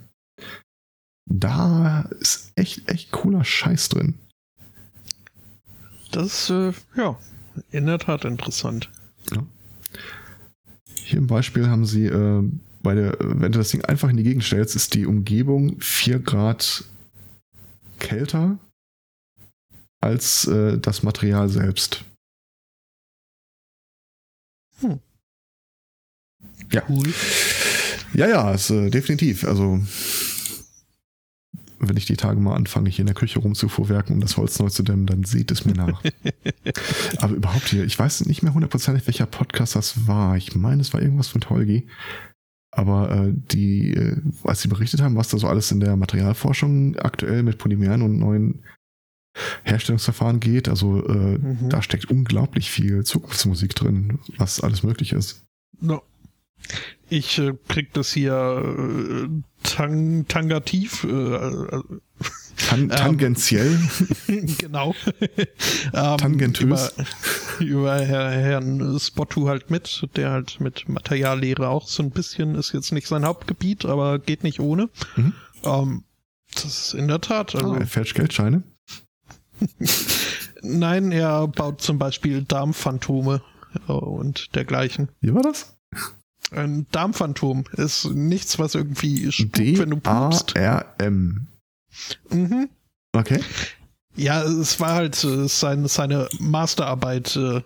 Da 1.29 2.01
ist 2.19 2.51
echt, 2.55 2.89
echt 2.89 3.11
cooler 3.11 3.43
Scheiß 3.43 3.89
drin. 3.89 4.15
Das 6.11 6.25
ist, 6.25 6.49
äh, 6.49 6.73
ja, 6.95 7.17
in 7.71 7.85
der 7.85 7.99
Tat 7.99 8.25
interessant. 8.25 8.89
Ja. 9.31 9.45
Hier 10.95 11.19
im 11.19 11.27
Beispiel 11.27 11.67
haben 11.67 11.85
sie 11.85 12.05
äh, 12.05 12.43
bei 12.81 12.95
der, 12.95 13.15
wenn 13.19 13.51
du 13.51 13.59
das 13.59 13.69
Ding 13.69 13.85
einfach 13.85 14.09
in 14.09 14.17
die 14.17 14.23
Gegend 14.23 14.43
stellst, 14.43 14.75
ist 14.75 14.95
die 14.95 15.05
Umgebung 15.05 15.79
4 15.79 16.19
Grad 16.19 16.83
kälter 17.99 18.57
als 20.01 20.47
äh, 20.47 20.79
das 20.79 21.03
Material 21.03 21.49
selbst. 21.49 22.05
Hm. 24.79 24.99
Ja. 26.71 26.83
Cool. 26.87 27.13
Ja, 28.13 28.27
ja, 28.27 28.53
ist, 28.53 28.69
äh, 28.69 28.89
definitiv. 28.89 29.43
Also 29.43 29.81
wenn 31.79 31.97
ich 31.97 32.05
die 32.05 32.17
Tage 32.17 32.39
mal 32.39 32.55
anfange, 32.55 32.89
hier 32.89 33.03
in 33.03 33.07
der 33.07 33.15
Küche 33.15 33.39
rumzufuhrwerken, 33.39 34.15
um 34.15 34.21
das 34.21 34.37
Holz 34.37 34.59
neu 34.59 34.69
zu 34.69 34.83
dämmen, 34.83 35.05
dann 35.05 35.23
sieht 35.23 35.51
es 35.51 35.65
mir 35.65 35.73
nach. 35.73 36.03
Aber 37.17 37.35
überhaupt 37.35 37.69
hier, 37.69 37.83
ich 37.83 37.97
weiß 37.97 38.25
nicht 38.25 38.43
mehr 38.43 38.53
hundertprozentig, 38.53 39.07
welcher 39.07 39.25
Podcast 39.25 39.75
das 39.75 40.07
war. 40.07 40.37
Ich 40.37 40.55
meine, 40.55 40.81
es 40.81 40.93
war 40.93 41.01
irgendwas 41.01 41.27
von 41.27 41.41
Tolgi. 41.41 41.87
Aber 42.71 43.11
äh, 43.11 43.33
die, 43.33 43.93
äh, 43.93 44.17
als 44.43 44.61
sie 44.61 44.67
berichtet 44.67 45.01
haben, 45.01 45.15
was 45.15 45.29
da 45.29 45.37
so 45.37 45.47
alles 45.47 45.71
in 45.71 45.79
der 45.79 45.95
Materialforschung 45.95 46.97
aktuell 46.97 47.43
mit 47.43 47.57
Polymeren 47.57 48.01
und 48.01 48.19
neuen 48.19 48.63
Herstellungsverfahren 49.63 50.39
geht, 50.39 50.69
also 50.69 51.05
äh, 51.07 51.37
mhm. 51.37 51.69
da 51.69 51.81
steckt 51.81 52.05
unglaublich 52.05 52.69
viel 52.69 53.03
Zukunftsmusik 53.03 53.75
drin, 53.75 54.19
was 54.37 54.59
alles 54.59 54.83
möglich 54.83 55.13
ist. 55.13 55.45
No. 55.79 56.03
Ich 57.09 57.39
äh, 57.39 57.53
krieg 57.67 57.93
das 57.93 58.13
hier 58.13 58.33
äh, 58.33 59.27
tang 59.63 60.27
tangativ. 60.27 61.03
Äh, 61.03 61.09
äh 61.09 61.81
Tan 62.67 62.81
ähm, 62.81 62.89
tangentiell. 62.89 63.79
genau. 64.57 64.93
ähm, 65.93 66.17
Tangentös. 66.17 66.93
Über, 67.59 67.65
über 67.65 67.99
Herr, 68.01 68.31
Herrn 68.31 68.99
Spottu 68.99 69.47
halt 69.47 69.71
mit, 69.71 70.07
der 70.15 70.31
halt 70.31 70.59
mit 70.59 70.87
Materiallehre 70.89 71.69
auch 71.69 71.87
so 71.87 72.03
ein 72.03 72.11
bisschen, 72.11 72.55
ist 72.55 72.73
jetzt 72.73 72.91
nicht 72.91 73.07
sein 73.07 73.25
Hauptgebiet, 73.25 73.85
aber 73.85 74.19
geht 74.19 74.43
nicht 74.43 74.59
ohne. 74.59 74.89
Mhm. 75.15 75.33
Ähm, 75.63 76.03
das 76.53 76.65
ist 76.65 76.93
in 76.93 77.07
der 77.07 77.21
Tat. 77.21 77.55
Also, 77.55 77.73
ah, 77.73 77.77
er 77.77 77.87
fälscht 77.87 78.15
Geldscheine. 78.15 78.63
Nein, 80.61 81.11
er 81.11 81.47
baut 81.47 81.81
zum 81.81 81.97
Beispiel 81.99 82.43
Darmphantome 82.43 83.41
äh, 83.87 83.91
und 83.91 84.55
dergleichen. 84.55 85.09
Wie 85.21 85.33
war 85.33 85.43
das? 85.43 85.78
Ein 86.51 86.87
Darmphantom 86.91 87.65
ist 87.73 88.05
nichts, 88.05 88.57
was 88.59 88.75
irgendwie 88.75 89.31
spukt, 89.31 89.57
wenn 89.57 89.89
du 89.89 89.97
pupst. 89.97 90.55
A-R-M. 90.55 91.47
Mhm. 92.29 92.69
Okay. 93.13 93.39
Ja, 94.15 94.43
es 94.43 94.79
war 94.79 94.93
halt 94.93 95.23
äh, 95.23 95.47
sein, 95.47 95.87
seine 95.87 96.27
Masterarbeit 96.39 97.35
äh, 97.35 97.61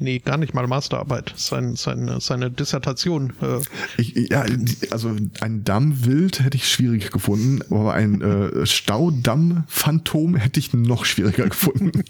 Nee, 0.00 0.20
gar 0.20 0.36
nicht 0.36 0.54
mal 0.54 0.66
Masterarbeit, 0.68 1.34
sein, 1.36 1.74
seine, 1.74 2.20
seine 2.20 2.52
Dissertation. 2.52 3.32
Äh. 3.42 3.60
Ich, 4.00 4.30
ja, 4.30 4.44
also 4.92 5.10
ein 5.40 5.64
Dammwild 5.64 6.40
hätte 6.40 6.56
ich 6.56 6.70
schwierig 6.70 7.10
gefunden, 7.10 7.60
aber 7.68 7.94
ein 7.94 8.20
äh, 8.20 8.64
Staudamm-Phantom 8.64 10.36
hätte 10.36 10.60
ich 10.60 10.72
noch 10.72 11.04
schwieriger 11.04 11.48
gefunden. 11.48 12.04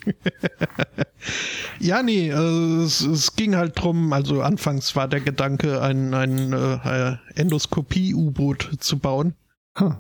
ja, 1.81 2.03
nee, 2.03 2.29
äh, 2.29 2.83
es, 2.83 3.01
es, 3.01 3.37
ging 3.37 3.57
halt 3.57 3.81
drum, 3.81 4.13
also 4.13 4.43
anfangs 4.43 4.95
war 4.95 5.09
der 5.09 5.21
Gedanke, 5.21 5.81
ein, 5.81 6.13
ein 6.13 6.53
äh, 6.53 7.17
Endoskopie-U-Boot 7.37 8.71
zu 8.81 8.99
bauen. 8.99 9.35
Huh. 9.79 9.95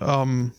Ähm, 0.00 0.50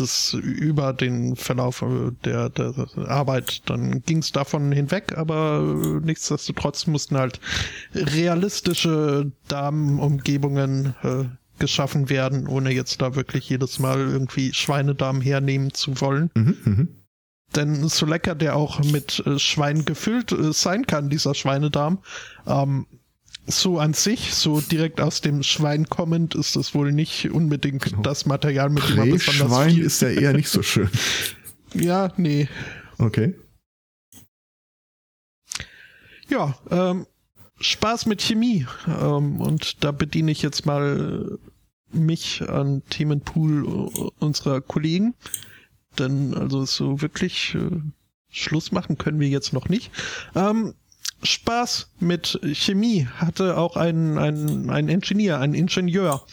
das 0.00 0.34
über 0.34 0.92
den 0.92 1.36
Verlauf 1.36 1.84
der, 2.24 2.48
der 2.50 2.74
Arbeit, 3.06 3.62
dann 3.68 4.02
ging 4.02 4.18
es 4.18 4.32
davon 4.32 4.72
hinweg, 4.72 5.16
aber 5.16 5.60
nichtsdestotrotz 6.02 6.86
mussten 6.86 7.16
halt 7.16 7.40
realistische 7.94 9.32
Damenumgebungen 9.48 10.94
äh, 11.02 11.24
geschaffen 11.58 12.08
werden, 12.08 12.46
ohne 12.46 12.72
jetzt 12.72 13.02
da 13.02 13.14
wirklich 13.14 13.48
jedes 13.48 13.78
Mal 13.78 13.98
irgendwie 13.98 14.52
Schweinedarm 14.52 15.20
hernehmen 15.20 15.72
zu 15.72 16.00
wollen. 16.00 16.30
Mhm, 16.34 16.56
mh. 16.64 16.86
Denn 17.56 17.88
so 17.88 18.04
lecker 18.04 18.34
der 18.34 18.56
auch 18.56 18.82
mit 18.84 19.20
äh, 19.26 19.38
Schwein 19.38 19.84
gefüllt 19.84 20.32
äh, 20.32 20.52
sein 20.52 20.86
kann, 20.86 21.08
dieser 21.08 21.34
Schweinedarm, 21.34 21.98
ähm, 22.46 22.86
so 23.48 23.78
an 23.78 23.94
sich, 23.94 24.34
so 24.34 24.60
direkt 24.60 25.00
aus 25.00 25.20
dem 25.20 25.42
Schwein 25.42 25.88
kommend, 25.88 26.34
ist 26.34 26.56
das 26.56 26.74
wohl 26.74 26.92
nicht 26.92 27.30
unbedingt 27.30 27.82
genau. 27.82 28.02
das 28.02 28.26
Material, 28.26 28.70
mit 28.70 28.88
dem 28.88 28.96
man 28.96 29.10
besonders 29.10 29.48
Schwein 29.48 29.70
viel 29.70 29.84
ist 29.84 30.02
ja 30.02 30.08
eher 30.08 30.32
nicht 30.32 30.48
so 30.48 30.62
schön. 30.62 30.90
ja, 31.74 32.12
nee. 32.16 32.48
Okay. 32.98 33.34
Ja, 36.28 36.58
ähm, 36.70 37.06
Spaß 37.60 38.06
mit 38.06 38.22
Chemie. 38.22 38.66
Ähm, 38.86 39.40
und 39.40 39.82
da 39.82 39.92
bediene 39.92 40.30
ich 40.30 40.42
jetzt 40.42 40.66
mal 40.66 41.38
mich 41.90 42.46
an 42.48 42.82
Themenpool 42.90 43.90
unserer 44.18 44.60
Kollegen. 44.60 45.14
Denn 45.98 46.34
also 46.34 46.64
so 46.64 47.00
wirklich 47.00 47.54
äh, 47.54 47.80
Schluss 48.30 48.72
machen 48.72 48.98
können 48.98 49.20
wir 49.20 49.28
jetzt 49.28 49.52
noch 49.52 49.68
nicht. 49.68 49.90
Ähm, 50.34 50.74
Spaß 51.22 51.90
mit 52.00 52.38
Chemie 52.52 53.08
hatte 53.16 53.56
auch 53.56 53.76
ein, 53.76 54.18
ein, 54.18 54.70
ein 54.70 54.88
Ingenieur, 54.88 55.38
ein 55.40 55.54
Ingenieur 55.54 56.24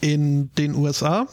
in 0.00 0.52
den 0.54 0.74
USA, 0.74 1.26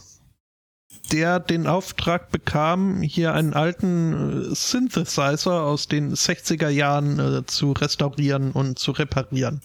der 1.12 1.40
den 1.40 1.68
Auftrag 1.68 2.32
bekam, 2.32 3.02
hier 3.02 3.34
einen 3.34 3.54
alten 3.54 4.52
äh, 4.52 4.56
Synthesizer 4.56 5.64
aus 5.64 5.88
den 5.88 6.14
60er 6.14 6.70
Jahren 6.70 7.20
äh, 7.20 7.46
zu 7.46 7.74
restaurieren 7.74 8.52
und 8.52 8.80
zu 8.80 8.92
reparieren. 8.92 9.62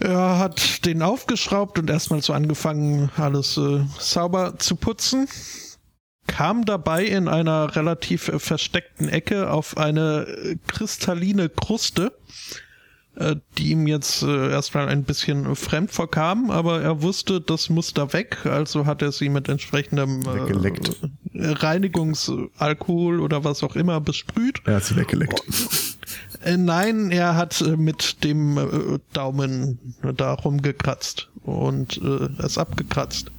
Er 0.00 0.38
hat 0.38 0.86
den 0.86 1.02
aufgeschraubt 1.02 1.78
und 1.78 1.90
erstmal 1.90 2.22
so 2.22 2.32
angefangen, 2.32 3.10
alles 3.16 3.56
äh, 3.56 3.84
sauber 3.98 4.58
zu 4.58 4.76
putzen. 4.76 5.28
Kam 6.28 6.64
dabei 6.64 7.04
in 7.04 7.26
einer 7.26 7.74
relativ 7.74 8.30
versteckten 8.36 9.08
Ecke 9.08 9.50
auf 9.50 9.76
eine 9.76 10.56
kristalline 10.68 11.48
Kruste, 11.48 12.12
äh, 13.16 13.34
die 13.56 13.70
ihm 13.72 13.88
jetzt 13.88 14.22
äh, 14.22 14.50
erstmal 14.50 14.88
ein 14.88 15.02
bisschen 15.02 15.56
fremd 15.56 15.90
vorkam, 15.90 16.52
aber 16.52 16.80
er 16.80 17.02
wusste, 17.02 17.40
das 17.40 17.68
muss 17.68 17.92
da 17.92 18.12
weg, 18.12 18.46
also 18.46 18.86
hat 18.86 19.02
er 19.02 19.10
sie 19.10 19.28
mit 19.28 19.48
entsprechendem 19.48 20.24
Weggeleckt. 20.24 20.90
äh, 21.32 21.48
Reinigungsalkohol 21.48 23.18
oder 23.18 23.42
was 23.42 23.64
auch 23.64 23.74
immer 23.74 24.00
besprüht. 24.00 24.60
Er 24.66 24.76
hat 24.76 24.84
sie 24.84 24.94
weggeleckt. 24.94 25.42
Nein, 26.46 27.10
er 27.10 27.34
hat 27.34 27.60
mit 27.76 28.22
dem 28.22 29.00
Daumen 29.12 29.96
da 30.16 30.34
rumgekratzt 30.34 31.28
und 31.42 32.00
es 32.38 32.56
abgekratzt. 32.56 33.32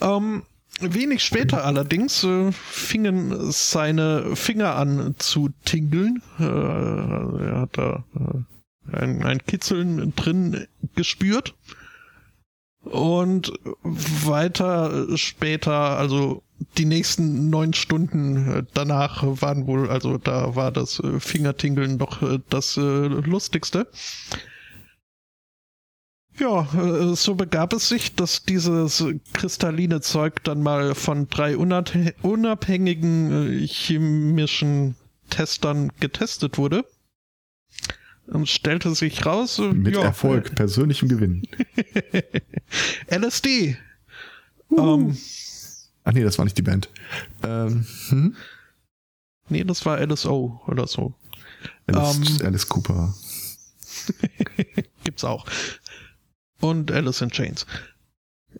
Ähm, 0.00 0.44
wenig 0.80 1.22
später 1.22 1.64
allerdings 1.64 2.24
äh, 2.24 2.52
fingen 2.52 3.50
seine 3.50 4.36
Finger 4.36 4.76
an 4.76 5.14
zu 5.18 5.50
tingeln. 5.64 6.22
Äh, 6.38 6.44
er 6.44 7.60
hat 7.60 7.78
da 7.78 8.04
äh, 8.14 8.96
ein, 8.96 9.22
ein 9.22 9.44
Kitzeln 9.44 10.14
drin 10.16 10.66
gespürt. 10.94 11.54
Und 12.82 13.52
weiter 13.82 15.16
später, 15.16 15.98
also 15.98 16.42
die 16.78 16.86
nächsten 16.86 17.50
neun 17.50 17.74
Stunden 17.74 18.66
danach 18.74 19.22
waren 19.22 19.66
wohl, 19.66 19.90
also 19.90 20.18
da 20.18 20.56
war 20.56 20.72
das 20.72 21.00
äh, 21.00 21.20
Fingertingeln 21.20 21.98
doch 21.98 22.22
äh, 22.22 22.38
das 22.48 22.76
äh, 22.76 22.80
Lustigste. 22.80 23.86
Ja, 26.40 26.62
äh, 26.74 27.14
so 27.14 27.34
begab 27.34 27.74
es 27.74 27.88
sich, 27.88 28.14
dass 28.14 28.44
dieses 28.44 29.04
kristalline 29.34 30.00
Zeug 30.00 30.42
dann 30.42 30.62
mal 30.62 30.94
von 30.94 31.28
drei 31.28 31.54
unabhä- 31.54 32.14
unabhängigen 32.22 33.62
äh, 33.62 33.66
chemischen 33.66 34.96
Testern 35.28 35.92
getestet 36.00 36.56
wurde. 36.56 36.84
Und 38.26 38.48
stellte 38.48 38.94
sich 38.94 39.26
raus, 39.26 39.58
äh, 39.58 39.72
Mit 39.72 39.94
ja, 39.96 40.02
Erfolg, 40.02 40.54
persönlichem 40.54 41.08
Gewinn. 41.08 41.42
LSD. 43.10 43.76
Uh. 44.70 44.78
Ähm, 44.78 45.18
Ach 46.04 46.12
nee, 46.12 46.22
das 46.22 46.38
war 46.38 46.44
nicht 46.44 46.56
die 46.56 46.62
Band. 46.62 46.88
Ähm, 47.42 47.86
hm? 48.08 48.36
nee, 49.48 49.64
das 49.64 49.84
war 49.84 50.00
LSO 50.00 50.62
oder 50.66 50.86
so. 50.86 51.12
Alice, 51.86 52.16
Ähm. 52.40 52.46
Alice 52.46 52.68
Cooper. 52.68 53.14
Gibt's 55.04 55.24
auch. 55.24 55.44
Und 56.60 56.90
Alice 56.92 57.20
in 57.22 57.30
Chains. 57.30 57.66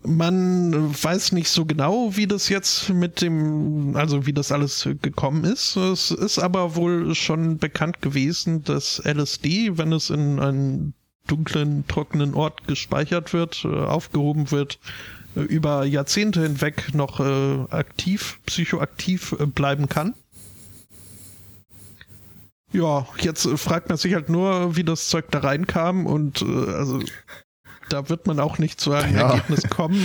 Man 0.03 0.95
weiß 1.03 1.33
nicht 1.33 1.49
so 1.49 1.67
genau, 1.67 2.17
wie 2.17 2.27
das 2.27 2.49
jetzt 2.49 2.91
mit 2.91 3.21
dem, 3.21 3.97
also 3.97 4.25
wie 4.25 4.33
das 4.33 4.53
alles 4.53 4.89
gekommen 5.03 5.45
ist. 5.45 5.77
Es 5.77 6.11
ist 6.11 6.39
aber 6.39 6.77
wohl 6.77 7.15
schon 7.15 7.59
bekannt 7.59 8.01
gewesen, 8.01 8.63
dass 8.63 9.03
LSD, 9.05 9.77
wenn 9.79 9.93
es 9.93 10.11
in 10.11 10.39
einen 10.39 10.95
dunklen, 11.31 11.87
trockenen 11.87 12.35
Ort 12.35 12.67
gespeichert 12.67 13.33
wird, 13.33 13.65
äh, 13.65 13.69
aufgehoben 13.69 14.51
wird, 14.51 14.79
äh, 15.37 15.41
über 15.41 15.85
Jahrzehnte 15.85 16.43
hinweg 16.43 16.95
noch 16.95 17.21
äh, 17.21 17.67
aktiv, 17.71 18.41
psychoaktiv 18.47 19.37
bleiben 19.55 19.89
kann. 19.89 20.15
Ja, 22.73 23.07
jetzt 23.21 23.49
fragt 23.59 23.89
man 23.89 23.99
sich 23.99 24.15
halt 24.15 24.29
nur, 24.29 24.77
wie 24.77 24.85
das 24.85 25.09
Zeug 25.09 25.27
da 25.33 25.41
reinkam 25.41 26.07
und 26.07 26.41
also 26.43 27.01
da 27.93 28.09
wird 28.09 28.27
man 28.27 28.41
auch 28.41 28.59
nicht 28.59 28.81
zu 28.81 28.93
einem 28.93 29.17
Ja. 29.17 29.31
Ergebnis 29.31 29.65
kommen. 29.69 30.01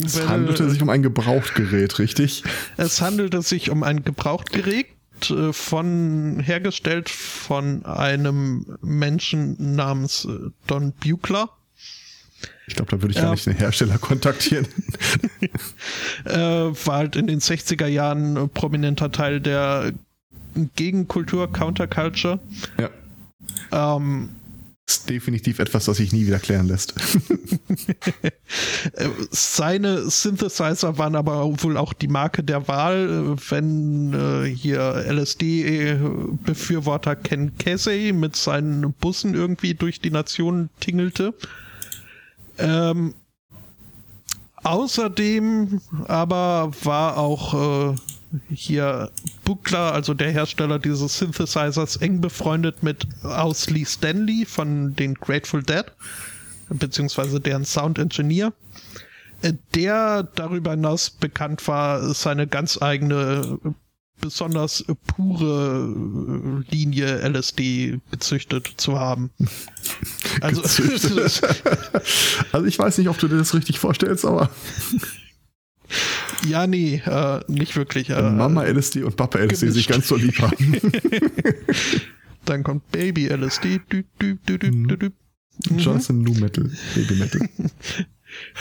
Es 0.04 0.26
handelte 0.28 0.68
sich 0.70 0.80
um 0.82 0.88
ein 0.90 1.02
Gebrauchtgerät, 1.02 1.98
richtig? 1.98 2.44
es 2.76 3.00
handelte 3.00 3.42
sich 3.42 3.70
um 3.70 3.82
ein 3.82 4.04
Gebrauchtgerät 4.04 4.86
äh, 5.30 5.52
von 5.52 6.40
hergestellt 6.40 7.08
von 7.08 7.84
einem 7.84 8.78
Menschen 8.82 9.74
namens 9.74 10.24
äh, 10.26 10.50
Don 10.66 10.92
Buchler. 10.92 11.50
Ich 12.68 12.76
glaube, 12.76 12.90
da 12.90 13.02
würde 13.02 13.10
ich 13.12 13.16
Ja. 13.16 13.22
gar 13.24 13.30
nicht 13.32 13.46
den 13.46 13.56
Hersteller 13.56 13.98
kontaktieren. 13.98 14.66
Äh, 16.24 16.36
war 16.38 16.96
halt 16.96 17.16
in 17.16 17.26
den 17.26 17.40
60er 17.40 17.86
Jahren 17.86 18.50
prominenter 18.50 19.10
Teil 19.12 19.40
der 19.40 19.92
Gegenkultur, 20.76 21.50
Counterculture. 21.52 22.40
ja. 22.78 22.90
Ähm, 23.96 24.30
Ist 24.88 25.10
definitiv 25.10 25.58
etwas, 25.58 25.84
das 25.84 25.98
sich 25.98 26.14
nie 26.14 26.26
wieder 26.26 26.38
klären 26.38 26.66
lässt. 26.66 26.94
Äh, 28.94 29.10
Seine 29.30 30.08
Synthesizer 30.08 30.96
waren 30.96 31.16
aber 31.16 31.62
wohl 31.62 31.76
auch 31.76 31.92
die 31.92 32.08
Marke 32.08 32.42
der 32.42 32.66
Wahl, 32.66 33.36
äh, 33.36 33.50
wenn 33.50 34.14
äh, 34.14 34.46
hier 34.46 35.04
LSD-Befürworter 35.06 37.14
Ken 37.16 37.58
Casey 37.58 38.14
mit 38.14 38.36
seinen 38.36 38.94
Bussen 38.94 39.34
irgendwie 39.34 39.74
durch 39.74 40.00
die 40.00 40.10
Nation 40.10 40.70
tingelte. 40.80 41.34
Ähm, 42.56 43.12
außerdem 44.62 45.82
aber 46.06 46.72
war 46.82 47.18
auch 47.18 47.92
äh, 47.92 47.96
hier 48.50 49.10
Buckler, 49.44 49.92
also 49.92 50.14
der 50.14 50.30
Hersteller 50.30 50.78
dieses 50.78 51.18
Synthesizers, 51.18 51.96
eng 51.96 52.20
befreundet 52.20 52.82
mit 52.82 53.06
aus 53.22 53.70
Lee 53.70 53.84
Stanley 53.84 54.44
von 54.44 54.94
den 54.94 55.14
Grateful 55.14 55.62
Dead 55.62 55.86
beziehungsweise 56.68 57.40
deren 57.40 57.64
Sound 57.64 57.98
Engineer, 57.98 58.52
äh, 59.42 59.54
der 59.74 60.22
darüber 60.34 60.72
hinaus 60.72 61.10
bekannt 61.10 61.66
war, 61.68 62.14
seine 62.14 62.46
ganz 62.46 62.80
eigene, 62.80 63.58
besonders 64.20 64.84
pure 65.06 65.94
äh, 66.68 66.74
Linie 66.74 67.20
LSD 67.28 68.00
gezüchtet 68.10 68.72
zu 68.76 68.98
haben. 68.98 69.30
Also, 70.40 70.62
also 72.52 72.66
ich 72.66 72.78
weiß 72.78 72.98
nicht, 72.98 73.08
ob 73.08 73.18
du 73.18 73.28
dir 73.28 73.38
das 73.38 73.54
richtig 73.54 73.78
vorstellst, 73.78 74.24
aber 74.24 74.50
ja, 76.48 76.66
nee, 76.66 77.02
äh, 77.04 77.40
nicht 77.48 77.76
wirklich. 77.76 78.10
Äh, 78.10 78.30
Mama 78.30 78.64
LSD 78.64 79.02
und 79.02 79.16
Papa 79.16 79.38
LSD 79.38 79.70
sich 79.70 79.86
gemischt. 79.86 79.90
ganz 79.90 80.08
so 80.08 80.16
lieb 80.16 80.38
haben. 80.40 80.80
Dann 82.44 82.62
kommt 82.62 82.90
Baby 82.90 83.28
LSD. 83.28 83.80
Dü, 83.90 84.04
dü, 84.20 84.38
dü, 84.46 84.58
dü, 84.58 84.70
dü, 84.70 84.96
dü. 84.96 85.10
Mhm. 85.70 85.78
Johnson 85.78 86.22
Nu 86.22 86.32
Metal, 86.32 86.70
Baby 86.94 87.14
Metal. 87.14 87.48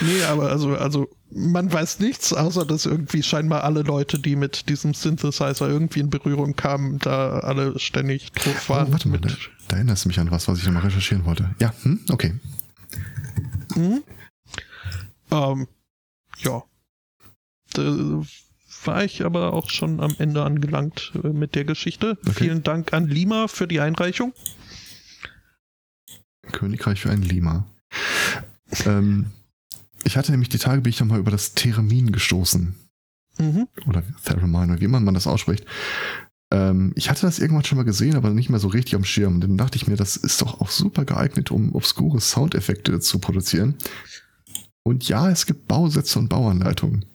Nee, 0.01 0.23
aber 0.23 0.49
also, 0.49 0.75
also 0.75 1.09
man 1.29 1.71
weiß 1.71 1.99
nichts, 1.99 2.31
außer 2.33 2.65
dass 2.65 2.85
irgendwie 2.85 3.21
scheinbar 3.21 3.63
alle 3.63 3.81
Leute, 3.81 4.17
die 4.17 4.35
mit 4.35 4.69
diesem 4.69 4.93
Synthesizer 4.93 5.67
irgendwie 5.67 5.99
in 5.99 6.09
Berührung 6.09 6.55
kamen, 6.55 6.99
da 6.99 7.39
alle 7.39 7.77
ständig 7.77 8.31
drauf 8.31 8.69
waren. 8.69 8.87
Oh, 8.87 8.91
warte 8.93 9.09
mal, 9.09 9.19
da, 9.19 9.29
da 9.67 9.75
erinnerst 9.75 10.05
du 10.05 10.09
mich 10.09 10.19
an 10.19 10.31
was, 10.31 10.47
was 10.47 10.59
ich 10.59 10.65
nochmal 10.65 10.83
recherchieren 10.83 11.25
wollte. 11.25 11.53
Ja, 11.59 11.73
hm? 11.83 11.99
okay. 12.09 12.33
Hm? 13.73 14.03
Ähm, 15.31 15.67
ja. 16.39 16.63
Da 17.77 18.23
war 18.85 19.03
ich 19.03 19.23
aber 19.25 19.53
auch 19.53 19.69
schon 19.69 19.99
am 19.99 20.15
Ende 20.17 20.43
angelangt 20.43 21.11
äh, 21.23 21.29
mit 21.29 21.55
der 21.55 21.65
Geschichte. 21.65 22.17
Okay. 22.21 22.45
Vielen 22.45 22.63
Dank 22.63 22.93
an 22.93 23.07
Lima 23.07 23.47
für 23.47 23.67
die 23.67 23.79
Einreichung. 23.79 24.33
Königreich 26.51 27.01
für 27.01 27.09
ein 27.09 27.21
Lima. 27.21 27.65
ähm, 28.85 29.27
ich 30.03 30.15
hatte 30.15 30.31
nämlich 30.31 30.49
die 30.49 30.59
Tage, 30.59 30.81
bin 30.81 30.91
ich 30.91 30.99
nochmal 30.99 31.19
über 31.19 31.31
das 31.31 31.53
Theramin 31.53 32.11
gestoßen. 32.11 32.75
Mhm. 33.39 33.67
Oder 33.87 34.03
Theremin, 34.23 34.71
oder 34.71 34.79
wie 34.79 34.85
immer 34.85 34.99
man 34.99 35.13
das 35.13 35.27
ausspricht. 35.27 35.65
Ähm, 36.51 36.93
ich 36.95 37.09
hatte 37.09 37.21
das 37.21 37.39
irgendwann 37.39 37.65
schon 37.65 37.77
mal 37.77 37.83
gesehen, 37.83 38.15
aber 38.15 38.29
nicht 38.29 38.49
mehr 38.49 38.59
so 38.59 38.69
richtig 38.69 38.95
am 38.95 39.03
Schirm. 39.03 39.41
Dann 39.41 39.57
dachte 39.57 39.75
ich 39.75 39.87
mir, 39.87 39.97
das 39.97 40.15
ist 40.15 40.41
doch 40.41 40.61
auch 40.61 40.69
super 40.69 41.03
geeignet, 41.03 41.51
um 41.51 41.75
obskure 41.75 42.21
Soundeffekte 42.21 42.99
zu 42.99 43.19
produzieren. 43.19 43.75
Und 44.83 45.09
ja, 45.09 45.29
es 45.29 45.45
gibt 45.45 45.67
Bausätze 45.67 46.17
und 46.19 46.29
Bauanleitungen. 46.29 47.05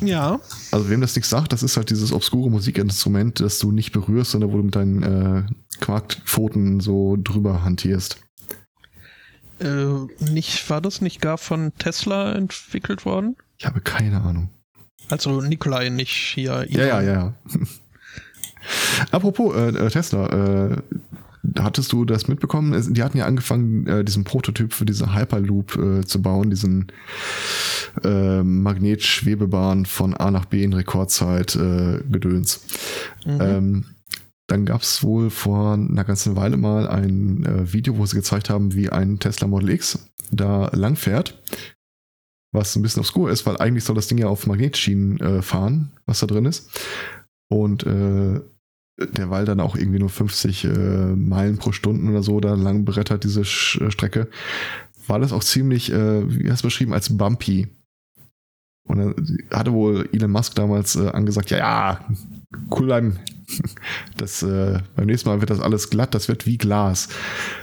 Ja, 0.00 0.40
Also 0.70 0.90
wem 0.90 1.00
das 1.00 1.16
nichts 1.16 1.28
sagt, 1.30 1.52
das 1.52 1.62
ist 1.62 1.76
halt 1.76 1.90
dieses 1.90 2.12
obskure 2.12 2.50
Musikinstrument, 2.50 3.40
das 3.40 3.58
du 3.58 3.72
nicht 3.72 3.92
berührst, 3.92 4.30
sondern 4.30 4.52
wo 4.52 4.56
du 4.58 4.62
mit 4.62 4.76
deinen 4.76 5.02
äh, 5.02 5.42
Quarkpfoten 5.80 6.80
so 6.80 7.16
drüber 7.22 7.64
hantierst. 7.64 8.18
äh, 9.60 9.86
nicht, 10.30 10.68
war 10.70 10.80
das 10.80 11.00
nicht 11.00 11.20
gar 11.20 11.36
von 11.38 11.72
Tesla 11.78 12.32
entwickelt 12.32 13.04
worden? 13.04 13.36
Ich 13.58 13.66
habe 13.66 13.80
keine 13.80 14.20
Ahnung. 14.20 14.50
Also 15.08 15.40
Nikolai, 15.40 15.88
nicht 15.88 16.12
hier. 16.12 16.64
Ja, 16.68 16.84
ja, 16.86 17.00
Elon. 17.00 17.06
ja, 17.06 17.12
ja. 17.12 17.34
Apropos 19.10 19.54
äh, 19.54 19.68
äh, 19.70 19.90
Tesla, 19.90 20.26
äh, 20.26 20.76
hattest 21.58 21.92
du 21.92 22.04
das 22.04 22.28
mitbekommen? 22.28 22.94
Die 22.94 23.02
hatten 23.02 23.18
ja 23.18 23.26
angefangen, 23.26 23.86
äh, 23.86 24.04
diesen 24.04 24.24
Prototyp 24.24 24.72
für 24.72 24.84
diese 24.84 25.14
Hyperloop 25.14 25.76
äh, 25.76 26.00
zu 26.04 26.22
bauen, 26.22 26.50
diesen 26.50 26.86
äh, 28.02 28.42
Magnetschwebebahn 28.42 29.86
von 29.86 30.14
A 30.14 30.30
nach 30.30 30.46
B 30.46 30.62
in 30.62 30.72
Rekordzeit 30.72 31.56
äh, 31.56 32.00
Gedöns. 32.10 32.64
Mhm. 33.24 33.38
Ähm, 33.40 33.84
dann 34.48 34.64
gab 34.64 34.82
es 34.82 35.02
wohl 35.02 35.28
vor 35.30 35.74
einer 35.74 36.04
ganzen 36.04 36.34
Weile 36.34 36.56
mal 36.56 36.88
ein 36.88 37.44
äh, 37.44 37.72
Video, 37.72 37.98
wo 37.98 38.06
sie 38.06 38.16
gezeigt 38.16 38.48
haben, 38.48 38.74
wie 38.74 38.88
ein 38.88 39.18
Tesla 39.18 39.46
Model 39.46 39.70
X 39.70 40.08
da 40.30 40.70
lang 40.72 40.96
fährt. 40.96 41.40
Was 42.50 42.74
ein 42.74 42.82
bisschen 42.82 43.00
obskur 43.00 43.30
ist, 43.30 43.44
weil 43.44 43.58
eigentlich 43.58 43.84
soll 43.84 43.94
das 43.94 44.06
Ding 44.06 44.16
ja 44.16 44.28
auf 44.28 44.46
Magnetschienen 44.46 45.20
äh, 45.20 45.42
fahren, 45.42 45.92
was 46.06 46.20
da 46.20 46.26
drin 46.26 46.46
ist. 46.46 46.70
Und 47.50 47.84
äh, 47.84 48.40
derweil 48.98 49.44
dann 49.44 49.60
auch 49.60 49.76
irgendwie 49.76 49.98
nur 49.98 50.10
50 50.10 50.64
äh, 50.64 50.68
Meilen 50.68 51.58
pro 51.58 51.72
Stunde 51.72 52.10
oder 52.10 52.22
so 52.22 52.40
da 52.40 52.54
lang 52.54 52.84
brettert, 52.84 53.24
diese 53.24 53.44
Sch 53.44 53.80
äh, 53.80 53.90
Strecke, 53.90 54.28
war 55.06 55.18
das 55.18 55.32
auch 55.32 55.44
ziemlich, 55.44 55.92
äh, 55.92 56.22
wie 56.28 56.50
hast 56.50 56.62
du 56.62 56.66
beschrieben, 56.66 56.92
als 56.92 57.16
bumpy. 57.16 57.68
Und 58.88 58.98
dann 58.98 59.14
hatte 59.50 59.72
wohl 59.72 60.08
Elon 60.12 60.30
Musk 60.30 60.54
damals 60.54 60.96
äh, 60.96 61.08
angesagt, 61.08 61.50
ja, 61.50 61.58
ja, 61.58 62.04
cool 62.70 62.86
bleiben. 62.86 63.18
Das, 64.18 64.42
äh, 64.42 64.80
beim 64.94 65.06
nächsten 65.06 65.28
Mal 65.28 65.40
wird 65.40 65.48
das 65.48 65.60
alles 65.60 65.88
glatt, 65.88 66.14
das 66.14 66.28
wird 66.28 66.44
wie 66.44 66.58
Glas. 66.58 67.08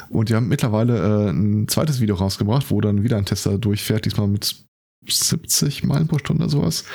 Und 0.09 0.29
die 0.29 0.35
haben 0.35 0.47
mittlerweile 0.47 1.27
äh, 1.27 1.29
ein 1.29 1.67
zweites 1.67 2.01
Video 2.01 2.15
rausgebracht, 2.15 2.71
wo 2.71 2.81
dann 2.81 3.03
wieder 3.03 3.17
ein 3.17 3.25
Tester 3.25 3.59
durchfährt, 3.59 4.05
diesmal 4.05 4.27
mit 4.27 4.65
70 5.07 5.83
Meilen 5.83 6.07
pro 6.07 6.17
Stunde 6.17 6.49
sowas. 6.49 6.85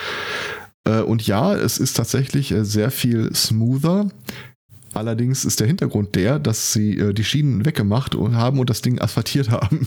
Äh, 0.85 1.01
und 1.01 1.27
ja, 1.27 1.55
es 1.55 1.79
ist 1.79 1.95
tatsächlich 1.95 2.53
äh, 2.53 2.65
sehr 2.65 2.91
viel 2.91 3.35
smoother. 3.35 4.09
Allerdings 4.93 5.45
ist 5.45 5.61
der 5.61 5.69
Hintergrund 5.69 6.17
der, 6.17 6.41
dass 6.41 6.73
sie 6.73 6.99
äh, 6.99 7.13
die 7.13 7.23
Schienen 7.23 7.65
weggemacht 7.65 8.15
haben 8.17 8.59
und 8.59 8.71
das 8.71 8.83
Ding 8.83 9.01
asphaltiert 9.01 9.51
haben. 9.51 9.87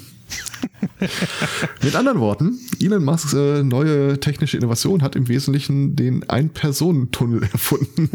Mit 1.84 1.96
anderen 1.96 2.20
Worten, 2.20 2.58
Elon 2.82 3.04
Musks 3.04 3.34
neue 3.34 4.20
technische 4.20 4.58
Innovation 4.58 5.02
hat 5.02 5.16
im 5.16 5.28
Wesentlichen 5.28 5.96
den 5.96 6.28
Ein-Personen-Tunnel 6.30 7.44
erfunden. 7.52 8.10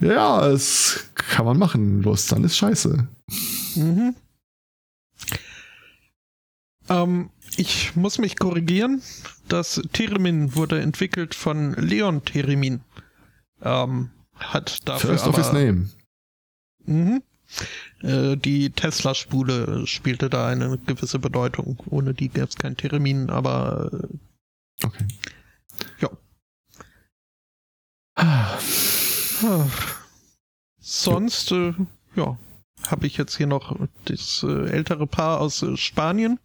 ja, 0.00 0.48
es 0.48 1.04
kann 1.14 1.44
man 1.44 1.58
machen. 1.58 2.02
Los, 2.02 2.26
dann 2.26 2.44
ist 2.44 2.56
scheiße. 2.56 3.06
Mhm. 3.76 4.14
Ähm, 6.88 7.30
ich 7.56 7.94
muss 7.96 8.18
mich 8.18 8.38
korrigieren. 8.38 9.02
Das 9.50 9.82
Theremin 9.92 10.54
wurde 10.54 10.80
entwickelt 10.80 11.34
von 11.34 11.74
Leon 11.74 12.24
Theremin. 12.24 12.82
Ähm, 13.60 14.10
hat 14.36 14.88
dafür 14.88 15.10
First 15.10 15.24
aber, 15.24 15.38
of 15.38 15.44
his 15.44 15.52
name. 15.52 15.90
Mhm. 16.86 17.22
Äh, 18.00 18.36
die 18.36 18.70
Tesla-Spule 18.70 19.88
spielte 19.88 20.30
da 20.30 20.46
eine 20.46 20.78
gewisse 20.78 21.18
Bedeutung. 21.18 21.82
Ohne 21.86 22.14
die 22.14 22.28
gäbe 22.28 22.46
es 22.46 22.54
kein 22.54 22.76
Theremin, 22.76 23.28
aber 23.28 23.90
äh, 23.92 24.86
okay. 24.86 25.04
Ja. 25.98 26.10
Ah. 28.14 28.56
Sonst, 30.78 31.50
äh, 31.50 31.74
ja, 32.14 32.38
habe 32.86 33.06
ich 33.08 33.16
jetzt 33.16 33.36
hier 33.36 33.48
noch 33.48 33.76
das 34.04 34.44
äh, 34.44 34.70
ältere 34.70 35.08
Paar 35.08 35.40
aus 35.40 35.62
äh, 35.64 35.76
Spanien 35.76 36.38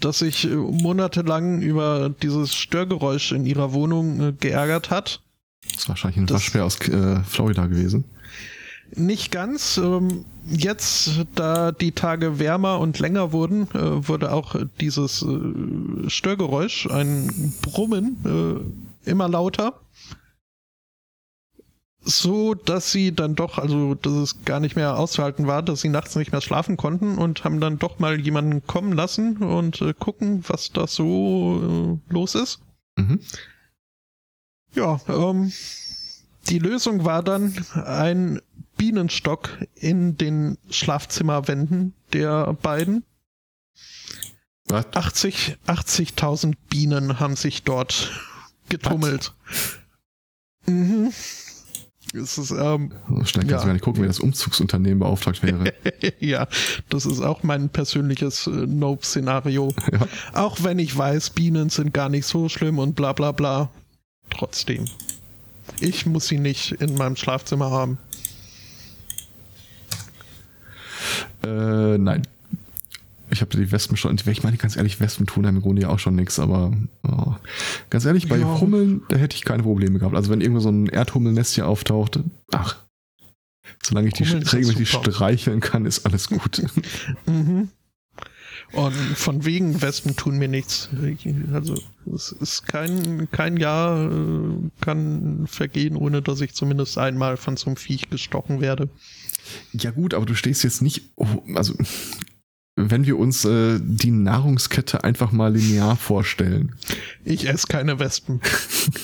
das 0.00 0.18
sich 0.20 0.44
äh, 0.44 0.54
monatelang 0.54 1.60
über 1.60 2.10
dieses 2.22 2.54
Störgeräusch 2.54 3.32
in 3.32 3.46
ihrer 3.46 3.72
Wohnung 3.72 4.20
äh, 4.20 4.32
geärgert 4.32 4.90
hat. 4.90 5.20
Das 5.64 5.82
ist 5.82 5.88
wahrscheinlich 5.88 6.18
ein 6.18 6.26
das 6.26 6.42
Waschbär 6.42 6.64
aus 6.64 6.80
äh, 6.88 7.20
Florida 7.24 7.66
gewesen. 7.66 8.04
Nicht 8.94 9.30
ganz. 9.30 9.76
Ähm, 9.76 10.24
jetzt, 10.46 11.26
da 11.34 11.72
die 11.72 11.92
Tage 11.92 12.38
wärmer 12.38 12.78
und 12.78 12.98
länger 12.98 13.32
wurden, 13.32 13.68
wurde 13.74 14.32
auch 14.32 14.56
dieses 14.80 15.22
Störgeräusch, 16.06 16.86
ein 16.86 17.52
Brummen, 17.60 18.80
immer 19.04 19.28
lauter 19.28 19.74
so, 22.08 22.54
dass 22.54 22.90
sie 22.90 23.14
dann 23.14 23.34
doch, 23.34 23.58
also 23.58 23.94
dass 23.94 24.12
es 24.14 24.44
gar 24.44 24.60
nicht 24.60 24.76
mehr 24.76 24.96
auszuhalten 24.96 25.46
war, 25.46 25.62
dass 25.62 25.82
sie 25.82 25.90
nachts 25.90 26.16
nicht 26.16 26.32
mehr 26.32 26.40
schlafen 26.40 26.78
konnten 26.78 27.18
und 27.18 27.44
haben 27.44 27.60
dann 27.60 27.78
doch 27.78 27.98
mal 27.98 28.18
jemanden 28.18 28.66
kommen 28.66 28.92
lassen 28.92 29.36
und 29.38 29.82
äh, 29.82 29.92
gucken, 29.92 30.42
was 30.48 30.72
da 30.72 30.86
so 30.86 32.00
äh, 32.08 32.12
los 32.12 32.34
ist. 32.34 32.60
Mhm. 32.96 33.20
Ja, 34.74 35.00
ähm, 35.08 35.52
die 36.48 36.58
Lösung 36.58 37.04
war 37.04 37.22
dann 37.22 37.54
ein 37.74 38.40
Bienenstock 38.78 39.50
in 39.74 40.16
den 40.16 40.56
Schlafzimmerwänden 40.70 41.92
der 42.14 42.54
beiden. 42.54 43.04
Was? 44.66 44.86
80, 44.94 45.58
80.000 45.66 46.54
Bienen 46.70 47.20
haben 47.20 47.36
sich 47.36 47.64
dort 47.64 48.12
getummelt. 48.70 49.34
Was? 49.46 50.74
Mhm. 50.74 51.12
Es 52.14 52.38
ist, 52.38 52.50
ähm, 52.52 52.90
so 53.08 53.24
schnell 53.24 53.44
kannst 53.44 53.50
ja. 53.50 53.58
du 53.58 53.66
gar 53.66 53.72
nicht 53.74 53.84
gucken, 53.84 54.02
wie 54.02 54.06
das 54.06 54.20
Umzugsunternehmen 54.20 55.00
beauftragt 55.00 55.42
wäre. 55.42 55.74
ja, 56.20 56.46
das 56.88 57.04
ist 57.04 57.20
auch 57.20 57.42
mein 57.42 57.68
persönliches 57.68 58.46
äh, 58.46 58.50
Nope-Szenario. 58.50 59.74
Ja. 59.92 60.06
Auch 60.34 60.62
wenn 60.62 60.78
ich 60.78 60.96
weiß, 60.96 61.30
Bienen 61.30 61.70
sind 61.70 61.94
gar 61.94 62.08
nicht 62.08 62.26
so 62.26 62.48
schlimm 62.48 62.78
und 62.78 62.94
bla 62.94 63.12
bla 63.14 63.32
bla. 63.32 63.70
Trotzdem. 64.28 64.84
Ich 65.80 66.04
muss 66.04 66.28
sie 66.28 66.38
nicht 66.38 66.72
in 66.72 66.94
meinem 66.94 67.16
Schlafzimmer 67.16 67.70
haben. 67.70 67.98
Äh, 71.42 71.96
nein 71.98 72.22
ich 73.38 73.42
habe 73.42 73.56
die 73.56 73.70
Wespen 73.70 73.96
schon, 73.96 74.16
ich 74.16 74.42
meine 74.42 74.56
ganz 74.56 74.76
ehrlich, 74.76 74.98
Wespen 74.98 75.26
tun 75.26 75.44
im 75.44 75.62
Grunde 75.62 75.82
ja 75.82 75.90
auch 75.90 76.00
schon 76.00 76.16
nichts, 76.16 76.40
aber 76.40 76.72
oh. 77.04 77.34
ganz 77.88 78.04
ehrlich, 78.04 78.28
bei 78.28 78.36
ja. 78.36 78.60
Hummeln, 78.60 79.02
da 79.08 79.16
hätte 79.16 79.36
ich 79.36 79.44
keine 79.44 79.62
Probleme 79.62 80.00
gehabt. 80.00 80.16
Also 80.16 80.30
wenn 80.30 80.40
irgendwo 80.40 80.60
so 80.60 80.70
ein 80.70 80.88
Erdhummelnest 80.88 81.54
hier 81.54 81.68
auftaucht, 81.68 82.18
ach, 82.50 82.78
solange 83.80 84.08
ich 84.08 84.14
die 84.14 84.24
regelmäßig 84.24 84.90
streicheln 84.90 85.60
kann, 85.60 85.86
ist 85.86 86.04
alles 86.04 86.28
gut. 86.28 86.62
mhm. 87.26 87.68
Und 88.72 88.92
von 88.92 89.44
wegen 89.44 89.80
Wespen 89.80 90.16
tun 90.16 90.36
mir 90.36 90.48
nichts. 90.48 90.88
Also 91.52 91.80
es 92.12 92.32
ist 92.32 92.66
kein, 92.66 93.30
kein 93.30 93.56
Jahr 93.56 94.10
äh, 94.10 94.70
kann 94.80 95.46
vergehen, 95.46 95.96
ohne 95.96 96.22
dass 96.22 96.40
ich 96.40 96.54
zumindest 96.54 96.98
einmal 96.98 97.36
von 97.36 97.56
so 97.56 97.66
einem 97.66 97.76
Viech 97.76 98.10
gestochen 98.10 98.60
werde. 98.60 98.88
Ja 99.72 99.92
gut, 99.92 100.12
aber 100.12 100.26
du 100.26 100.34
stehst 100.34 100.64
jetzt 100.64 100.82
nicht, 100.82 101.02
also 101.54 101.74
wenn 102.78 103.06
wir 103.06 103.18
uns 103.18 103.44
äh, 103.44 103.80
die 103.82 104.10
Nahrungskette 104.10 105.04
einfach 105.04 105.32
mal 105.32 105.52
linear 105.54 105.96
vorstellen. 105.96 106.74
Ich 107.24 107.48
esse 107.48 107.66
keine 107.66 107.98
Wespen. 107.98 108.40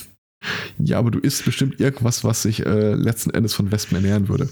ja, 0.79 0.99
aber 0.99 1.11
du 1.11 1.18
isst 1.18 1.45
bestimmt 1.45 1.81
irgendwas, 1.81 2.25
was 2.25 2.43
sich 2.43 2.64
äh, 2.64 2.95
letzten 2.95 3.31
Endes 3.31 3.55
von 3.55 3.72
Wespen 3.72 3.97
ernähren 3.97 4.29
würde. 4.29 4.49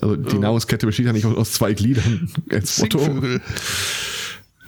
Also 0.00 0.16
die 0.16 0.36
oh. 0.36 0.40
Nahrungskette 0.40 0.86
besteht 0.86 1.06
ja 1.06 1.12
nicht 1.12 1.26
aus 1.26 1.52
zwei 1.52 1.72
Gliedern. 1.72 2.30
Singvögel. 2.62 3.40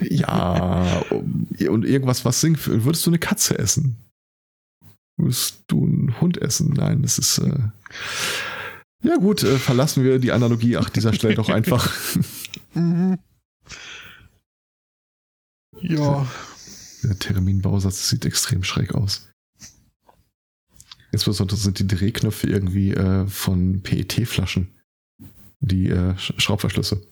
Ja, 0.01 1.03
und 1.11 1.85
irgendwas, 1.85 2.25
was 2.25 2.41
singt. 2.41 2.67
Würdest 2.67 3.05
du 3.07 3.11
eine 3.11 3.19
Katze 3.19 3.59
essen? 3.59 3.97
Würdest 5.17 5.65
du 5.67 5.85
einen 5.85 6.21
Hund 6.21 6.39
essen? 6.39 6.73
Nein, 6.75 7.03
das 7.03 7.19
ist. 7.19 7.39
Äh, 7.39 7.59
ja 9.03 9.17
gut, 9.17 9.43
äh, 9.43 9.59
verlassen 9.59 10.05
wir 10.05 10.19
die 10.19 10.33
Analogie 10.33 10.77
an 10.77 10.87
dieser 10.95 11.13
Stelle 11.13 11.35
doch 11.35 11.49
einfach. 11.49 11.93
mhm. 12.75 13.19
Ja. 15.81 16.27
Der 17.03 17.19
Terminbausatz 17.19 18.09
sieht 18.09 18.27
extrem 18.27 18.63
schräg 18.63 18.95
aus. 18.95 19.29
Insbesondere 21.13 21.57
sind 21.57 21.79
die 21.79 21.87
Drehknöpfe 21.87 22.47
irgendwie 22.47 22.93
äh, 22.93 23.27
von 23.27 23.83
PET-Flaschen. 23.83 24.69
Die 25.61 25.89
äh, 25.89 26.17
Schraubverschlüsse. 26.17 27.07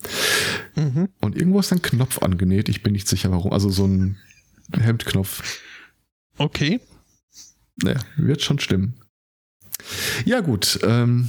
Mhm. 0.76 1.08
Und 1.20 1.36
irgendwo 1.36 1.60
ist 1.60 1.72
ein 1.72 1.82
Knopf 1.82 2.22
angenäht. 2.22 2.68
Ich 2.68 2.82
bin 2.82 2.92
nicht 2.92 3.08
sicher 3.08 3.30
warum. 3.30 3.52
Also 3.52 3.70
so 3.70 3.86
ein 3.86 4.16
Hemdknopf. 4.72 5.60
Okay. 6.38 6.80
Naja, 7.82 8.00
wird 8.16 8.42
schon 8.42 8.58
stimmen. 8.58 8.94
Ja, 10.24 10.40
gut. 10.40 10.78
Ähm, 10.82 11.28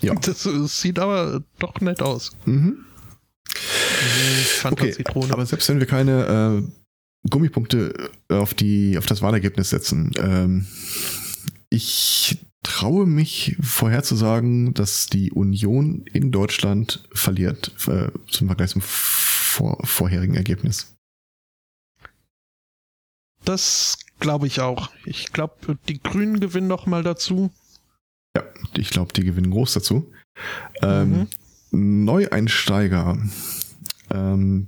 ja. 0.00 0.14
Das, 0.14 0.42
das 0.44 0.80
sieht 0.80 0.98
aber 0.98 1.42
doch 1.58 1.80
nett 1.80 2.02
aus. 2.02 2.32
Mhm. 2.44 2.84
Okay, 4.64 4.94
aber 5.30 5.46
selbst 5.46 5.68
wenn 5.68 5.80
wir 5.80 5.86
keine 5.86 6.64
äh, 6.64 7.28
Gummipunkte 7.28 8.10
auf, 8.28 8.54
die, 8.54 8.98
auf 8.98 9.06
das 9.06 9.22
Wahlergebnis 9.22 9.70
setzen, 9.70 10.12
ähm, 10.18 10.66
ich 11.70 12.38
traue 12.62 13.06
mich 13.06 13.56
vorherzusagen, 13.60 14.74
dass 14.74 15.06
die 15.06 15.30
Union 15.30 16.04
in 16.12 16.32
Deutschland 16.32 17.06
verliert 17.12 17.72
äh, 17.86 18.08
zum 18.28 18.48
Vergleich 18.48 18.70
zum 18.70 18.82
vor, 18.82 19.78
vorherigen 19.84 20.34
Ergebnis. 20.34 20.96
Das 23.44 23.98
glaube 24.20 24.46
ich 24.46 24.60
auch. 24.60 24.90
Ich 25.04 25.32
glaube, 25.32 25.78
die 25.88 26.02
Grünen 26.02 26.40
gewinnen 26.40 26.66
noch 26.66 26.86
mal 26.86 27.02
dazu. 27.02 27.50
Ja, 28.36 28.42
ich 28.76 28.90
glaube, 28.90 29.12
die 29.12 29.24
gewinnen 29.24 29.50
groß 29.50 29.74
dazu. 29.74 30.12
Ähm, 30.82 31.28
mhm. 31.70 32.04
Neueinsteiger. 32.04 33.18
Ähm, 34.10 34.66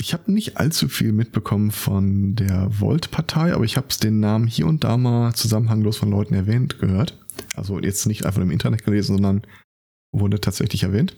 Ich 0.00 0.12
habe 0.12 0.30
nicht 0.32 0.56
allzu 0.58 0.88
viel 0.88 1.12
mitbekommen 1.12 1.72
von 1.72 2.36
der 2.36 2.68
Volt-Partei, 2.80 3.52
aber 3.52 3.64
ich 3.64 3.76
habe 3.76 3.88
den 4.00 4.20
Namen 4.20 4.46
hier 4.46 4.68
und 4.68 4.84
da 4.84 4.96
mal 4.96 5.34
zusammenhanglos 5.34 5.96
von 5.96 6.10
Leuten 6.10 6.34
erwähnt 6.34 6.78
gehört. 6.78 7.18
Also 7.56 7.80
jetzt 7.80 8.06
nicht 8.06 8.24
einfach 8.24 8.40
im 8.40 8.52
Internet 8.52 8.84
gelesen, 8.84 9.16
sondern 9.16 9.42
wurde 10.12 10.40
tatsächlich 10.40 10.84
erwähnt. 10.84 11.16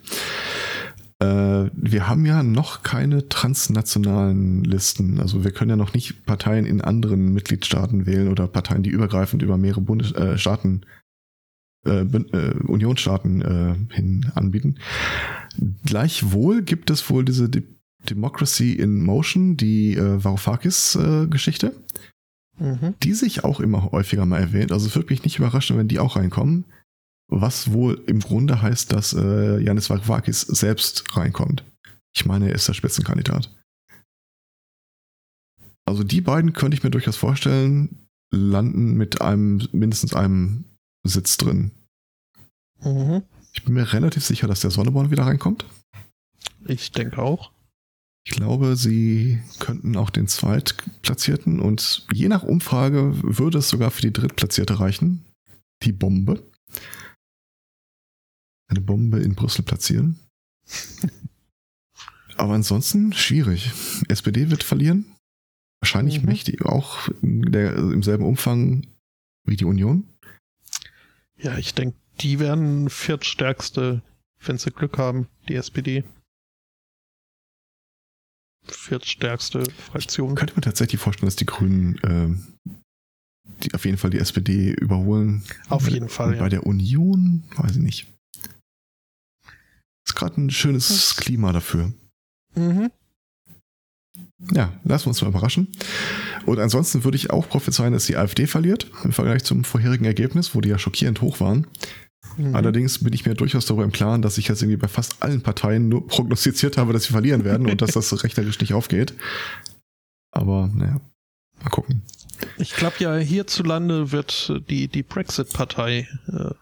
Äh, 1.19 1.69
wir 1.75 2.09
haben 2.09 2.25
ja 2.25 2.43
noch 2.43 2.83
keine 2.83 3.29
transnationalen 3.29 4.65
Listen. 4.65 5.21
Also 5.21 5.45
wir 5.45 5.51
können 5.51 5.71
ja 5.71 5.77
noch 5.77 5.93
nicht 5.93 6.25
Parteien 6.25 6.65
in 6.65 6.81
anderen 6.81 7.35
Mitgliedstaaten 7.35 8.07
wählen 8.07 8.29
oder 8.29 8.49
Parteien, 8.49 8.83
die 8.83 8.91
übergreifend 8.91 9.43
über 9.43 9.59
mehrere 9.59 9.83
Bundesstaaten, 9.83 10.83
äh, 10.83 10.87
äh, 11.85 12.05
Unionsstaaten 12.67 13.43
äh, 13.43 13.95
hin 13.95 14.31
anbieten. 14.35 14.77
Gleichwohl 15.85 16.63
gibt 16.63 16.91
es 16.91 17.09
wohl 17.11 17.25
diese 17.25 17.49
De 17.49 17.63
Democracy 18.09 18.73
in 18.73 19.03
Motion, 19.03 19.59
die 19.59 19.95
äh, 19.95 20.25
Varoufakis-Geschichte, 20.25 21.75
mhm. 22.59 22.95
die 23.03 23.13
sich 23.13 23.45
auch 23.45 23.61
immer 23.61 23.93
häufiger 23.93 24.25
mal 24.25 24.41
erwähnt. 24.41 24.73
Also 24.73 24.87
es 24.87 24.95
würde 24.95 25.11
mich 25.11 25.23
nicht 25.23 25.39
überraschen, 25.39 25.77
wenn 25.77 25.89
die 25.89 25.99
auch 25.99 26.17
reinkommen. 26.17 26.65
Was 27.29 27.73
wohl 27.73 28.03
im 28.07 28.21
Grunde 28.21 28.63
heißt, 28.63 28.93
dass 28.93 29.13
äh, 29.13 29.59
Janis 29.61 29.91
Varoufakis 29.91 30.41
selbst 30.41 31.15
reinkommt. 31.15 31.63
Ich 32.15 32.25
meine, 32.25 32.49
er 32.49 32.55
ist 32.55 32.67
der 32.69 32.75
Spitzenkandidat. 32.75 33.55
Also 35.85 36.03
die 36.03 36.21
beiden 36.23 36.53
könnte 36.53 36.77
ich 36.77 36.83
mir 36.83 36.91
durchaus 36.91 37.17
vorstellen, 37.17 38.09
landen 38.31 38.95
mit 38.95 39.21
einem, 39.21 39.69
mindestens 39.73 40.15
einem 40.15 40.65
Sitz 41.03 41.37
drin. 41.37 41.73
Mhm. 42.83 43.23
Ich 43.53 43.65
bin 43.65 43.75
mir 43.75 43.93
relativ 43.93 44.25
sicher, 44.25 44.47
dass 44.47 44.61
der 44.61 44.71
Sonneborn 44.71 45.11
wieder 45.11 45.25
reinkommt. 45.25 45.65
Ich 46.67 46.93
denke 46.93 47.19
auch. 47.19 47.53
Ich 48.27 48.33
glaube, 48.33 48.77
sie 48.77 49.41
könnten 49.59 49.97
auch 49.97 50.11
den 50.11 50.29
Zweitplatzierten 50.29 51.59
und 51.59 52.07
je 52.13 52.29
nach 52.29 52.43
Umfrage 52.43 53.23
würde 53.23 53.59
es 53.59 53.69
sogar 53.69 53.91
für 53.91 54.03
die 54.03 54.13
Drittplatzierte 54.13 54.79
reichen. 54.79 55.25
Die 55.83 55.93
Bombe. 55.93 56.43
Eine 58.69 58.83
Bombe 58.83 59.21
in 59.21 59.35
Brüssel 59.35 59.65
platzieren. 59.65 60.21
Aber 62.37 62.55
ansonsten 62.55 63.13
schwierig. 63.13 63.73
SPD 64.09 64.51
wird 64.51 64.63
verlieren. 64.63 65.17
Wahrscheinlich 65.81 66.21
mhm. 66.21 66.27
mächtig, 66.27 66.65
auch 66.65 67.09
der, 67.23 67.75
im 67.75 68.03
selben 68.03 68.25
Umfang 68.25 68.87
wie 69.47 69.57
die 69.57 69.65
Union. 69.65 70.10
Ja, 71.43 71.57
ich 71.59 71.75
denke, 71.75 71.97
die 72.21 72.39
werden 72.39 72.91
viertstärkste, 72.91 74.03
wenn 74.45 74.59
sie 74.59 74.71
Glück 74.71 74.99
haben, 74.99 75.29
die 75.49 75.55
SPD 75.55 76.05
viertstärkste 78.63 79.65
Fraktion. 79.71 80.31
Ich 80.31 80.37
könnte 80.37 80.55
mir 80.55 80.61
tatsächlich 80.61 81.01
vorstellen, 81.01 81.27
dass 81.27 81.37
die 81.37 81.47
Grünen 81.47 81.99
äh, 81.99 82.29
die 83.63 83.75
auf 83.75 83.85
jeden 83.85 83.99
Fall 83.99 84.11
die 84.11 84.19
SPD 84.19 84.73
überholen. 84.73 85.43
Auf 85.69 85.89
jeden 85.89 86.09
Fall. 86.09 86.33
Bei 86.33 86.45
ja. 86.45 86.49
der 86.49 86.67
Union, 86.67 87.45
weiß 87.57 87.73
ich 87.73 87.83
nicht. 87.83 88.07
Ist 90.07 90.15
gerade 90.15 90.41
ein 90.41 90.51
schönes 90.51 90.89
das 90.89 91.17
Klima 91.17 91.53
dafür. 91.53 91.93
Mhm. 92.55 92.91
Ja, 94.53 94.73
lassen 94.85 95.07
wir 95.07 95.09
uns 95.09 95.23
mal 95.23 95.29
überraschen. 95.29 95.69
Und 96.47 96.59
ansonsten 96.59 97.05
würde 97.05 97.17
ich 97.17 97.31
auch 97.31 97.49
prophezeien, 97.49 97.93
dass 97.93 98.07
die 98.07 98.17
AfD 98.17 98.47
verliert 98.47 98.91
im 99.05 99.13
Vergleich 99.13 99.45
zum 99.45 99.65
vorherigen 99.65 100.05
Ergebnis, 100.05 100.55
wo 100.55 100.61
die 100.61 100.71
ja 100.71 100.79
schockierend 100.79 101.21
hoch 101.21 101.41
waren. 101.41 101.67
Mhm. 102.37 102.55
Allerdings 102.55 103.03
bin 103.03 103.13
ich 103.13 103.27
mir 103.27 103.35
durchaus 103.35 103.67
darüber 103.67 103.85
im 103.85 103.93
Klaren, 103.93 104.23
dass 104.23 104.39
ich 104.39 104.49
jetzt 104.49 104.63
irgendwie 104.63 104.79
bei 104.79 104.89
fast 104.89 105.23
allen 105.23 105.43
Parteien 105.43 105.89
nur 105.89 106.07
prognostiziert 106.07 106.79
habe, 106.79 106.93
dass 106.93 107.05
sie 107.05 107.13
verlieren 107.13 107.45
werden 107.45 107.69
und 107.69 107.83
dass 107.83 107.93
das 107.93 108.25
rechnerisch 108.25 108.61
nicht 108.61 108.73
aufgeht. 108.73 109.15
Aber 110.31 110.71
naja, 110.73 111.01
mal 111.63 111.71
gucken. 111.71 112.03
Ich 112.57 112.75
glaube 112.75 112.97
ja, 113.01 113.17
hierzulande 113.17 114.13
wird 114.13 114.63
die, 114.71 114.89
die 114.89 115.03
Brexit-Partei 115.03 116.09
äh, 116.29 116.55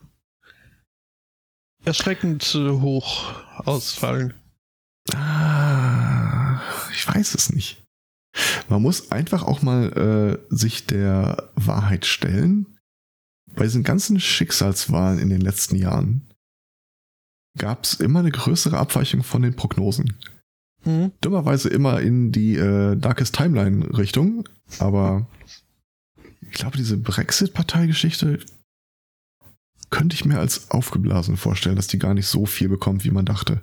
erschreckend 1.84 2.54
äh, 2.54 2.70
hoch 2.70 3.34
ausfallen. 3.58 4.34
Ah, 5.14 5.57
ich 6.98 7.06
weiß 7.06 7.34
es 7.34 7.52
nicht. 7.52 7.84
Man 8.68 8.82
muss 8.82 9.10
einfach 9.12 9.44
auch 9.44 9.62
mal 9.62 10.40
äh, 10.50 10.54
sich 10.54 10.86
der 10.86 11.50
Wahrheit 11.54 12.06
stellen 12.06 12.66
bei 13.54 13.64
diesen 13.64 13.82
ganzen 13.82 14.20
Schicksalswahlen 14.20 15.18
in 15.18 15.30
den 15.30 15.40
letzten 15.40 15.76
Jahren 15.76 16.28
gab 17.56 17.84
es 17.84 17.94
immer 17.94 18.20
eine 18.20 18.30
größere 18.30 18.78
Abweichung 18.78 19.22
von 19.22 19.42
den 19.42 19.56
Prognosen. 19.56 20.16
Mhm. 20.84 21.12
Dummerweise 21.20 21.68
immer 21.68 22.00
in 22.00 22.30
die 22.30 22.56
äh, 22.56 22.96
Darkest 22.96 23.34
Timeline-Richtung, 23.34 24.48
aber 24.78 25.26
ich 26.40 26.52
glaube, 26.52 26.76
diese 26.76 26.96
Brexit-Parteigeschichte 26.96 28.38
könnte 29.90 30.14
ich 30.14 30.24
mir 30.24 30.38
als 30.38 30.70
aufgeblasen 30.70 31.36
vorstellen, 31.36 31.76
dass 31.76 31.88
die 31.88 31.98
gar 31.98 32.14
nicht 32.14 32.28
so 32.28 32.46
viel 32.46 32.68
bekommt, 32.68 33.04
wie 33.04 33.10
man 33.10 33.24
dachte. 33.24 33.60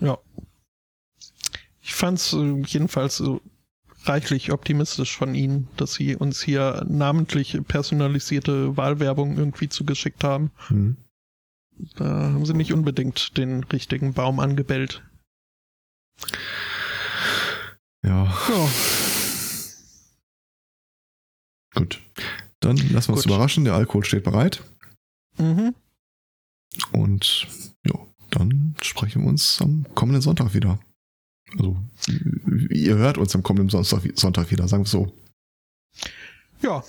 Ja. 0.00 0.18
Ich 2.00 2.02
fand 2.02 2.16
es 2.16 2.32
äh, 2.32 2.62
jedenfalls 2.66 3.22
reichlich 4.04 4.52
optimistisch 4.52 5.14
von 5.14 5.34
Ihnen, 5.34 5.68
dass 5.76 5.92
Sie 5.92 6.16
uns 6.16 6.40
hier 6.40 6.82
namentlich 6.88 7.58
personalisierte 7.68 8.74
Wahlwerbung 8.78 9.36
irgendwie 9.36 9.68
zugeschickt 9.68 10.24
haben. 10.24 10.50
Hm. 10.68 10.96
Da 11.96 12.06
haben 12.06 12.46
Sie 12.46 12.54
nicht 12.54 12.72
unbedingt 12.72 13.36
den 13.36 13.64
richtigen 13.64 14.14
Baum 14.14 14.40
angebellt. 14.40 15.02
Ja. 18.02 18.34
ja. 18.48 18.68
Gut. 21.74 22.00
Dann 22.60 22.78
lassen 22.78 23.08
wir 23.08 23.16
uns 23.16 23.26
überraschen. 23.26 23.64
Der 23.64 23.74
Alkohol 23.74 24.06
steht 24.06 24.24
bereit. 24.24 24.62
Mhm. 25.36 25.74
Und 26.92 27.46
ja, 27.84 27.92
dann 28.30 28.74
sprechen 28.80 29.20
wir 29.20 29.28
uns 29.28 29.60
am 29.60 29.84
kommenden 29.94 30.22
Sonntag 30.22 30.54
wieder. 30.54 30.78
Also, 31.52 31.76
ihr 32.70 32.96
hört 32.96 33.18
uns 33.18 33.34
am 33.34 33.42
kommenden 33.42 33.68
Sonntag, 33.68 34.02
Sonntag 34.18 34.50
wieder, 34.50 34.68
sagen 34.68 34.84
wir 34.84 34.88
so. 34.88 35.12
Ja, 36.62 36.84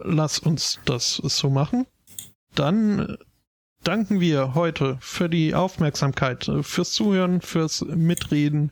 lass 0.00 0.38
uns 0.38 0.80
das 0.84 1.16
so 1.16 1.50
machen. 1.50 1.86
Dann 2.54 3.16
danken 3.82 4.20
wir 4.20 4.54
heute 4.54 4.96
für 5.00 5.28
die 5.28 5.54
Aufmerksamkeit, 5.54 6.50
fürs 6.62 6.92
Zuhören, 6.92 7.40
fürs 7.40 7.82
Mitreden, 7.82 8.70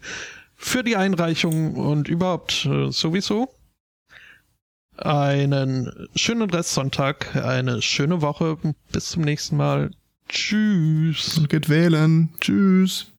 für 0.57 0.83
die 0.85 0.97
Einreichung 0.97 1.75
und 1.75 2.09
überhaupt 2.09 2.65
äh, 2.67 2.91
sowieso. 2.91 3.53
Einen 4.97 6.09
schönen 6.15 6.51
Restsonntag, 6.51 7.35
eine 7.37 7.83
schöne 7.83 8.23
Woche. 8.23 8.59
Bis 8.93 9.11
zum 9.11 9.23
nächsten 9.23 9.57
Mal. 9.57 9.91
Tschüss. 10.29 11.39
Und 11.39 11.49
geht 11.49 11.69
wählen. 11.69 12.29
Tschüss. 12.41 13.12